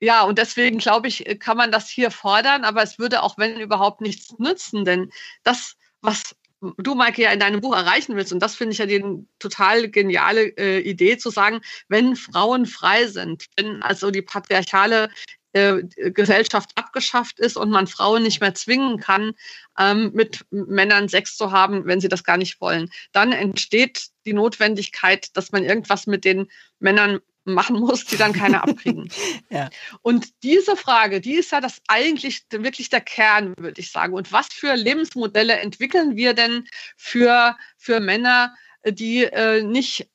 ja, 0.00 0.22
und 0.22 0.38
deswegen 0.38 0.78
glaube 0.78 1.08
ich, 1.08 1.24
kann 1.40 1.56
man 1.56 1.72
das 1.72 1.88
hier 1.88 2.10
fordern, 2.10 2.64
aber 2.64 2.82
es 2.82 2.98
würde 2.98 3.22
auch, 3.22 3.38
wenn 3.38 3.58
überhaupt, 3.58 4.02
nichts 4.02 4.38
nützen, 4.38 4.84
denn 4.84 5.10
das, 5.42 5.76
was 6.02 6.36
du, 6.78 6.94
Maike, 6.94 7.22
ja 7.22 7.30
in 7.32 7.40
deinem 7.40 7.60
Buch 7.60 7.74
erreichen 7.74 8.16
willst, 8.16 8.32
und 8.32 8.40
das 8.40 8.56
finde 8.56 8.72
ich 8.72 8.78
ja 8.78 8.86
die 8.86 9.02
total 9.38 9.88
geniale 9.88 10.48
äh, 10.58 10.80
Idee 10.80 11.16
zu 11.18 11.30
sagen, 11.30 11.60
wenn 11.88 12.16
Frauen 12.16 12.66
frei 12.66 13.06
sind, 13.06 13.46
wenn 13.56 13.82
also 13.82 14.10
die 14.10 14.22
patriarchale 14.22 15.10
äh, 15.56 15.82
Gesellschaft 16.10 16.70
abgeschafft 16.74 17.40
ist 17.40 17.56
und 17.56 17.70
man 17.70 17.86
Frauen 17.86 18.22
nicht 18.22 18.42
mehr 18.42 18.54
zwingen 18.54 19.00
kann, 19.00 19.32
ähm, 19.78 20.10
mit 20.12 20.44
Männern 20.50 21.08
Sex 21.08 21.38
zu 21.38 21.50
haben, 21.50 21.86
wenn 21.86 21.98
sie 21.98 22.08
das 22.08 22.24
gar 22.24 22.36
nicht 22.36 22.60
wollen. 22.60 22.90
Dann 23.12 23.32
entsteht 23.32 24.08
die 24.26 24.34
Notwendigkeit, 24.34 25.34
dass 25.34 25.52
man 25.52 25.64
irgendwas 25.64 26.06
mit 26.06 26.26
den 26.26 26.48
Männern 26.78 27.20
machen 27.44 27.80
muss, 27.80 28.04
die 28.04 28.18
dann 28.18 28.34
keine 28.34 28.62
abkriegen. 28.62 29.08
ja. 29.50 29.70
Und 30.02 30.42
diese 30.42 30.76
Frage, 30.76 31.22
die 31.22 31.36
ist 31.36 31.52
ja 31.52 31.62
das 31.62 31.80
eigentlich 31.88 32.44
wirklich 32.50 32.90
der 32.90 33.00
Kern, 33.00 33.54
würde 33.56 33.80
ich 33.80 33.90
sagen. 33.90 34.12
Und 34.12 34.32
was 34.32 34.48
für 34.48 34.74
Lebensmodelle 34.74 35.54
entwickeln 35.54 36.16
wir 36.16 36.34
denn 36.34 36.68
für, 36.96 37.56
für 37.78 38.00
Männer, 38.00 38.54
die 38.84 39.24
äh, 39.24 39.62
nicht 39.62 40.10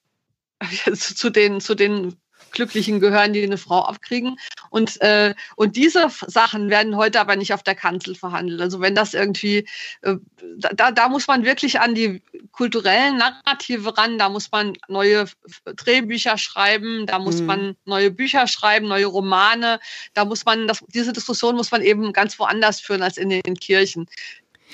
zu 0.94 1.32
den, 1.32 1.62
zu 1.62 1.74
den 1.74 2.21
Glücklichen 2.52 3.00
gehören, 3.00 3.34
die 3.34 3.44
eine 3.44 3.58
Frau 3.58 3.82
abkriegen. 3.82 4.38
Und, 4.70 5.02
äh, 5.02 5.34
und 5.56 5.76
diese 5.76 6.08
Sachen 6.28 6.70
werden 6.70 6.96
heute 6.96 7.20
aber 7.20 7.36
nicht 7.36 7.54
auf 7.54 7.64
der 7.64 7.76
Kanzel 7.76 8.16
verhandelt. 8.16 8.62
Also 8.62 8.82
wenn 8.82 8.96
das 8.96 9.14
irgendwie, 9.14 9.68
äh, 10.02 10.16
da, 10.58 10.92
da 10.92 11.10
muss 11.10 11.28
man 11.28 11.46
wirklich 11.46 11.80
an 11.80 11.96
die 11.96 12.22
kulturellen 12.52 13.18
Narrative 13.18 13.98
ran, 13.98 14.18
da 14.18 14.30
muss 14.30 14.52
man 14.52 14.74
neue 14.88 15.26
Drehbücher 15.66 16.38
schreiben, 16.38 17.06
da 17.06 17.20
muss 17.20 17.42
mhm. 17.42 17.46
man 17.46 17.76
neue 17.86 18.12
Bücher 18.12 18.48
schreiben, 18.48 18.88
neue 18.88 19.06
Romane, 19.08 19.80
da 20.14 20.26
muss 20.26 20.46
man, 20.46 20.68
das, 20.68 20.84
diese 20.88 21.14
Diskussion 21.14 21.56
muss 21.56 21.72
man 21.72 21.82
eben 21.82 22.14
ganz 22.14 22.38
woanders 22.40 22.82
führen 22.82 23.04
als 23.04 23.18
in 23.18 23.30
den 23.30 23.56
Kirchen 23.56 24.08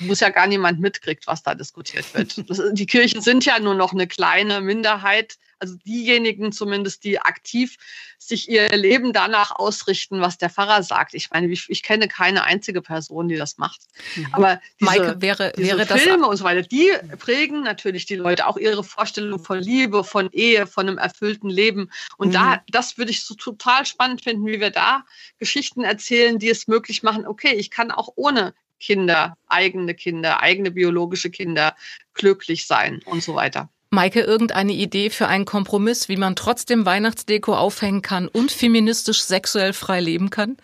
muss 0.00 0.20
ja 0.20 0.30
gar 0.30 0.46
niemand 0.46 0.80
mitkriegt, 0.80 1.26
was 1.26 1.42
da 1.42 1.54
diskutiert 1.54 2.14
wird. 2.14 2.44
die 2.78 2.86
Kirchen 2.86 3.20
sind 3.20 3.44
ja 3.44 3.58
nur 3.58 3.74
noch 3.74 3.92
eine 3.92 4.06
kleine 4.06 4.60
Minderheit 4.60 5.38
also 5.58 5.76
diejenigen 5.84 6.52
zumindest, 6.52 7.04
die 7.04 7.20
aktiv 7.20 7.76
sich 8.18 8.48
ihr 8.48 8.68
Leben 8.70 9.12
danach 9.12 9.52
ausrichten, 9.52 10.20
was 10.20 10.38
der 10.38 10.50
Pfarrer 10.50 10.82
sagt. 10.82 11.14
Ich 11.14 11.30
meine, 11.30 11.48
ich, 11.48 11.66
ich 11.68 11.82
kenne 11.82 12.08
keine 12.08 12.44
einzige 12.44 12.82
Person, 12.82 13.28
die 13.28 13.36
das 13.36 13.58
macht. 13.58 13.80
Mhm. 14.16 14.26
Aber 14.32 14.60
diese, 14.80 14.90
Maike, 14.90 15.20
wäre, 15.20 15.52
diese 15.56 15.78
wäre 15.78 15.98
Filme 15.98 16.26
und 16.26 16.36
so 16.36 16.44
weiter, 16.44 16.62
die 16.62 16.90
prägen 17.18 17.62
natürlich 17.62 18.06
die 18.06 18.16
Leute, 18.16 18.46
auch 18.46 18.56
ihre 18.56 18.84
Vorstellung 18.84 19.38
von 19.38 19.58
Liebe, 19.58 20.04
von 20.04 20.30
Ehe, 20.32 20.66
von 20.66 20.88
einem 20.88 20.98
erfüllten 20.98 21.48
Leben. 21.48 21.90
Und 22.16 22.28
mhm. 22.28 22.32
da, 22.32 22.62
das 22.68 22.98
würde 22.98 23.10
ich 23.10 23.24
so 23.24 23.34
total 23.34 23.86
spannend 23.86 24.22
finden, 24.22 24.46
wie 24.46 24.60
wir 24.60 24.70
da 24.70 25.04
Geschichten 25.38 25.82
erzählen, 25.82 26.38
die 26.38 26.50
es 26.50 26.68
möglich 26.68 27.02
machen, 27.02 27.26
okay, 27.26 27.54
ich 27.54 27.70
kann 27.70 27.90
auch 27.90 28.10
ohne 28.16 28.54
Kinder, 28.80 29.36
eigene 29.46 29.94
Kinder, 29.94 30.40
eigene 30.40 30.70
biologische 30.70 31.30
Kinder 31.30 31.74
glücklich 32.14 32.66
sein 32.66 33.02
und 33.04 33.22
so 33.22 33.34
weiter. 33.34 33.68
Maike, 33.90 34.20
irgendeine 34.20 34.72
Idee 34.72 35.10
für 35.10 35.28
einen 35.28 35.46
Kompromiss, 35.46 36.08
wie 36.08 36.16
man 36.16 36.36
trotzdem 36.36 36.84
Weihnachtsdeko 36.84 37.54
aufhängen 37.54 38.02
kann 38.02 38.28
und 38.28 38.52
feministisch 38.52 39.22
sexuell 39.22 39.72
frei 39.72 40.00
leben 40.00 40.30
kann? 40.30 40.56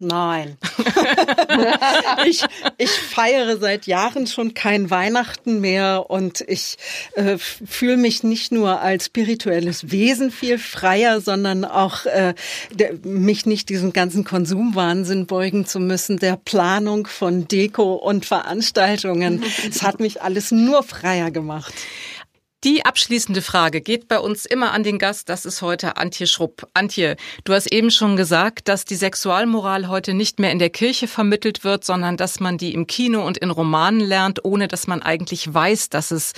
Nein. 0.00 0.56
ich, 2.26 2.44
ich 2.76 2.90
feiere 2.90 3.56
seit 3.56 3.88
Jahren 3.88 4.28
schon 4.28 4.54
kein 4.54 4.90
Weihnachten 4.90 5.60
mehr 5.60 6.06
und 6.08 6.40
ich 6.46 6.78
äh, 7.14 7.36
fühle 7.36 7.96
mich 7.96 8.22
nicht 8.22 8.52
nur 8.52 8.80
als 8.80 9.06
spirituelles 9.06 9.90
Wesen 9.90 10.30
viel 10.30 10.58
freier, 10.58 11.20
sondern 11.20 11.64
auch 11.64 12.06
äh, 12.06 12.34
der, 12.70 12.94
mich 13.02 13.44
nicht 13.44 13.70
diesem 13.70 13.92
ganzen 13.92 14.22
Konsumwahnsinn 14.22 15.26
beugen 15.26 15.66
zu 15.66 15.80
müssen, 15.80 16.18
der 16.18 16.36
Planung 16.36 17.08
von 17.08 17.48
Deko 17.48 17.94
und 17.94 18.24
Veranstaltungen. 18.24 19.42
Es 19.68 19.82
hat 19.82 19.98
mich 19.98 20.22
alles 20.22 20.52
nur 20.52 20.84
freier 20.84 21.32
gemacht. 21.32 21.74
Die 22.64 22.84
abschließende 22.84 23.40
Frage 23.40 23.80
geht 23.80 24.08
bei 24.08 24.18
uns 24.18 24.44
immer 24.44 24.72
an 24.72 24.82
den 24.82 24.98
Gast. 24.98 25.28
Das 25.28 25.44
ist 25.44 25.62
heute 25.62 25.96
Antje 25.96 26.26
Schrupp. 26.26 26.66
Antje, 26.74 27.14
du 27.44 27.52
hast 27.52 27.70
eben 27.70 27.92
schon 27.92 28.16
gesagt, 28.16 28.66
dass 28.66 28.84
die 28.84 28.96
Sexualmoral 28.96 29.86
heute 29.86 30.12
nicht 30.12 30.40
mehr 30.40 30.50
in 30.50 30.58
der 30.58 30.70
Kirche 30.70 31.06
vermittelt 31.06 31.62
wird, 31.62 31.84
sondern 31.84 32.16
dass 32.16 32.40
man 32.40 32.58
die 32.58 32.74
im 32.74 32.88
Kino 32.88 33.24
und 33.24 33.38
in 33.38 33.50
Romanen 33.50 34.00
lernt, 34.00 34.44
ohne 34.44 34.66
dass 34.66 34.88
man 34.88 35.02
eigentlich 35.02 35.54
weiß, 35.54 35.90
dass 35.90 36.10
es 36.10 36.32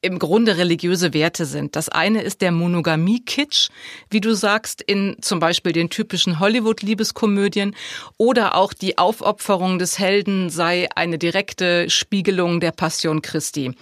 im 0.00 0.18
Grunde 0.18 0.56
religiöse 0.56 1.12
Werte 1.12 1.44
sind. 1.44 1.74
Das 1.76 1.88
eine 1.88 2.22
ist 2.22 2.40
der 2.40 2.52
Monogamie-Kitsch, 2.52 3.68
wie 4.08 4.20
du 4.20 4.34
sagst, 4.34 4.80
in 4.80 5.16
zum 5.20 5.40
Beispiel 5.40 5.72
den 5.72 5.90
typischen 5.90 6.38
Hollywood-Liebeskomödien 6.38 7.74
oder 8.16 8.54
auch 8.54 8.72
die 8.72 8.98
Aufopferung 8.98 9.78
des 9.78 9.98
Helden 9.98 10.48
sei 10.48 10.88
eine 10.94 11.18
direkte 11.18 11.90
Spiegelung 11.90 12.60
der 12.60 12.72
Passion 12.72 13.20
Christi. 13.20 13.72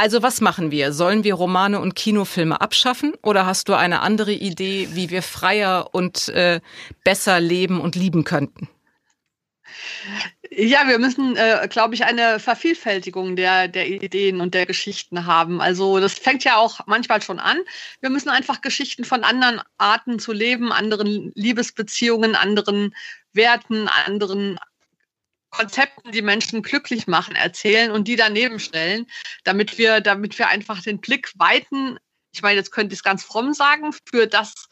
Also 0.00 0.22
was 0.22 0.40
machen 0.40 0.70
wir? 0.70 0.92
Sollen 0.92 1.24
wir 1.24 1.34
Romane 1.34 1.80
und 1.80 1.96
Kinofilme 1.96 2.60
abschaffen 2.60 3.14
oder 3.20 3.46
hast 3.46 3.68
du 3.68 3.74
eine 3.74 3.98
andere 4.00 4.30
Idee, 4.30 4.90
wie 4.92 5.10
wir 5.10 5.24
freier 5.24 5.88
und 5.92 6.28
äh, 6.28 6.60
besser 7.02 7.40
leben 7.40 7.80
und 7.80 7.96
lieben 7.96 8.22
könnten? 8.22 8.68
Ja, 10.52 10.86
wir 10.86 11.00
müssen, 11.00 11.34
äh, 11.34 11.66
glaube 11.68 11.96
ich, 11.96 12.04
eine 12.04 12.38
Vervielfältigung 12.38 13.34
der, 13.34 13.66
der 13.66 13.88
Ideen 13.88 14.40
und 14.40 14.54
der 14.54 14.66
Geschichten 14.66 15.26
haben. 15.26 15.60
Also 15.60 15.98
das 15.98 16.12
fängt 16.14 16.44
ja 16.44 16.58
auch 16.58 16.78
manchmal 16.86 17.20
schon 17.20 17.40
an. 17.40 17.58
Wir 18.00 18.10
müssen 18.10 18.28
einfach 18.28 18.60
Geschichten 18.60 19.04
von 19.04 19.24
anderen 19.24 19.60
Arten 19.78 20.20
zu 20.20 20.32
leben, 20.32 20.70
anderen 20.70 21.32
Liebesbeziehungen, 21.34 22.36
anderen 22.36 22.94
Werten, 23.32 23.88
anderen 24.06 24.60
Konzepten, 25.50 26.12
die 26.12 26.22
Menschen 26.22 26.62
glücklich 26.62 27.06
machen, 27.06 27.34
erzählen 27.34 27.90
und 27.90 28.06
die 28.06 28.16
daneben 28.16 28.60
stellen, 28.60 29.06
damit 29.44 29.78
wir, 29.78 30.00
damit 30.00 30.38
wir 30.38 30.48
einfach 30.48 30.82
den 30.82 31.00
Blick 31.00 31.32
weiten. 31.36 31.98
Ich 32.32 32.42
meine, 32.42 32.56
jetzt 32.56 32.70
könnte 32.70 32.92
ich 32.92 33.00
es 33.00 33.04
ganz 33.04 33.24
fromm 33.24 33.54
sagen, 33.54 33.92
für 34.10 34.26
das, 34.26 34.68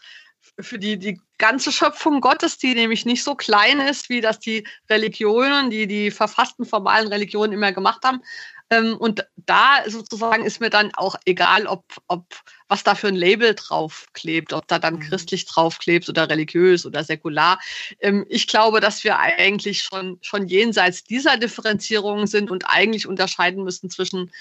für 0.61 0.79
die, 0.79 0.99
die 0.99 1.21
ganze 1.39 1.73
Schöpfung 1.73 2.21
Gottes, 2.21 2.59
die 2.59 2.75
nämlich 2.75 3.07
nicht 3.07 3.25
so 3.25 3.35
klein 3.35 3.81
ist, 3.81 4.09
wie 4.09 4.21
das 4.21 4.39
die 4.39 4.67
Religionen, 4.91 5.71
die 5.71 5.87
die 5.87 6.11
verfassten 6.11 6.67
formalen 6.67 7.09
Religionen 7.09 7.53
immer 7.53 7.73
gemacht 7.73 8.05
haben, 8.05 8.23
ähm, 8.71 8.97
und 8.97 9.27
da 9.47 9.83
sozusagen 9.87 10.45
ist 10.45 10.61
mir 10.61 10.71
dann 10.71 10.93
auch 10.95 11.17
egal, 11.25 11.67
ob, 11.67 11.85
ob 12.09 12.25
was 12.69 12.83
da 12.83 12.95
für 12.95 13.09
ein 13.09 13.15
Label 13.15 13.55
draufklebt, 13.55 14.53
ob 14.53 14.67
da 14.67 14.79
dann 14.79 14.95
mhm. 14.97 15.01
christlich 15.01 15.47
draufklebt 15.47 16.09
oder 16.09 16.29
religiös 16.29 16.85
oder 16.85 17.05
säkular. 17.05 17.61
Ähm, 18.01 18.27
ich 18.29 18.47
glaube, 18.47 18.81
dass 18.81 19.05
wir 19.05 19.19
eigentlich 19.19 19.83
schon, 19.83 20.19
schon 20.21 20.49
jenseits 20.49 21.05
dieser 21.05 21.37
Differenzierungen 21.37 22.27
sind 22.27 22.51
und 22.51 22.65
eigentlich 22.69 23.07
unterscheiden 23.07 23.63
müssen 23.63 23.89
zwischen, 23.89 24.33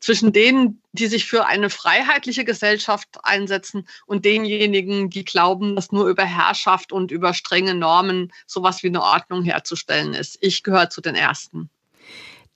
zwischen 0.00 0.32
denen, 0.32 0.82
die 0.92 1.06
sich 1.06 1.26
für 1.26 1.46
eine 1.46 1.68
freiheitliche 1.70 2.44
Gesellschaft 2.44 3.08
einsetzen 3.22 3.86
und 4.06 4.24
denjenigen, 4.24 5.10
die 5.10 5.24
glauben, 5.24 5.76
dass 5.76 5.92
nur 5.92 6.08
über 6.08 6.24
Herrschaft 6.24 6.92
und 6.92 7.10
über 7.10 7.34
strenge 7.34 7.74
Normen 7.74 8.32
sowas 8.46 8.82
wie 8.82 8.88
eine 8.88 9.02
Ordnung 9.02 9.44
herzustellen 9.44 10.14
ist. 10.14 10.38
Ich 10.40 10.62
gehöre 10.62 10.88
zu 10.88 11.00
den 11.00 11.14
Ersten. 11.14 11.68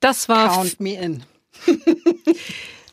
Das 0.00 0.28
war 0.28 0.54
Count 0.54 0.80
me 0.80 0.94
in. 0.94 1.24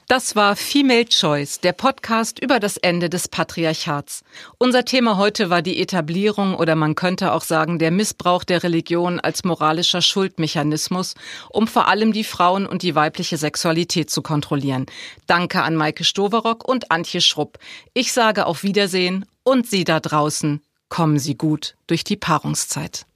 Das 0.07 0.35
war 0.35 0.55
Female 0.55 1.05
Choice, 1.05 1.61
der 1.61 1.73
Podcast 1.73 2.37
über 2.37 2.59
das 2.59 2.77
Ende 2.77 3.09
des 3.09 3.27
Patriarchats. 3.27 4.23
Unser 4.59 4.85
Thema 4.85 5.17
heute 5.17 5.49
war 5.49 5.63
die 5.63 5.81
Etablierung 5.81 6.53
oder 6.53 6.75
man 6.75 6.93
könnte 6.93 7.31
auch 7.31 7.41
sagen 7.41 7.79
der 7.79 7.89
Missbrauch 7.89 8.43
der 8.43 8.61
Religion 8.61 9.19
als 9.19 9.43
moralischer 9.43 10.03
Schuldmechanismus, 10.03 11.15
um 11.49 11.65
vor 11.67 11.87
allem 11.87 12.13
die 12.13 12.23
Frauen 12.23 12.67
und 12.67 12.83
die 12.83 12.93
weibliche 12.93 13.37
Sexualität 13.37 14.11
zu 14.11 14.21
kontrollieren. 14.21 14.85
Danke 15.25 15.63
an 15.63 15.75
Maike 15.75 16.03
Stoverock 16.03 16.67
und 16.67 16.91
Antje 16.91 17.19
Schrupp. 17.19 17.57
Ich 17.95 18.13
sage 18.13 18.45
auf 18.45 18.61
Wiedersehen 18.61 19.25
und 19.43 19.65
Sie 19.65 19.85
da 19.85 19.99
draußen, 19.99 20.61
kommen 20.87 21.17
Sie 21.17 21.35
gut 21.35 21.73
durch 21.87 22.03
die 22.03 22.15
Paarungszeit. 22.15 23.07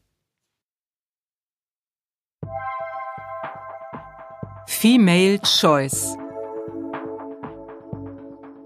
Female 4.72 5.40
Choice 5.40 6.16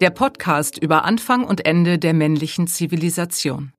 Der 0.01 0.10
Podcast 0.10 0.78
über 0.78 1.06
Anfang 1.06 1.45
und 1.45 1.66
Ende 1.66 1.97
der 1.97 2.14
männlichen 2.14 2.68
Zivilisation. 2.68 3.72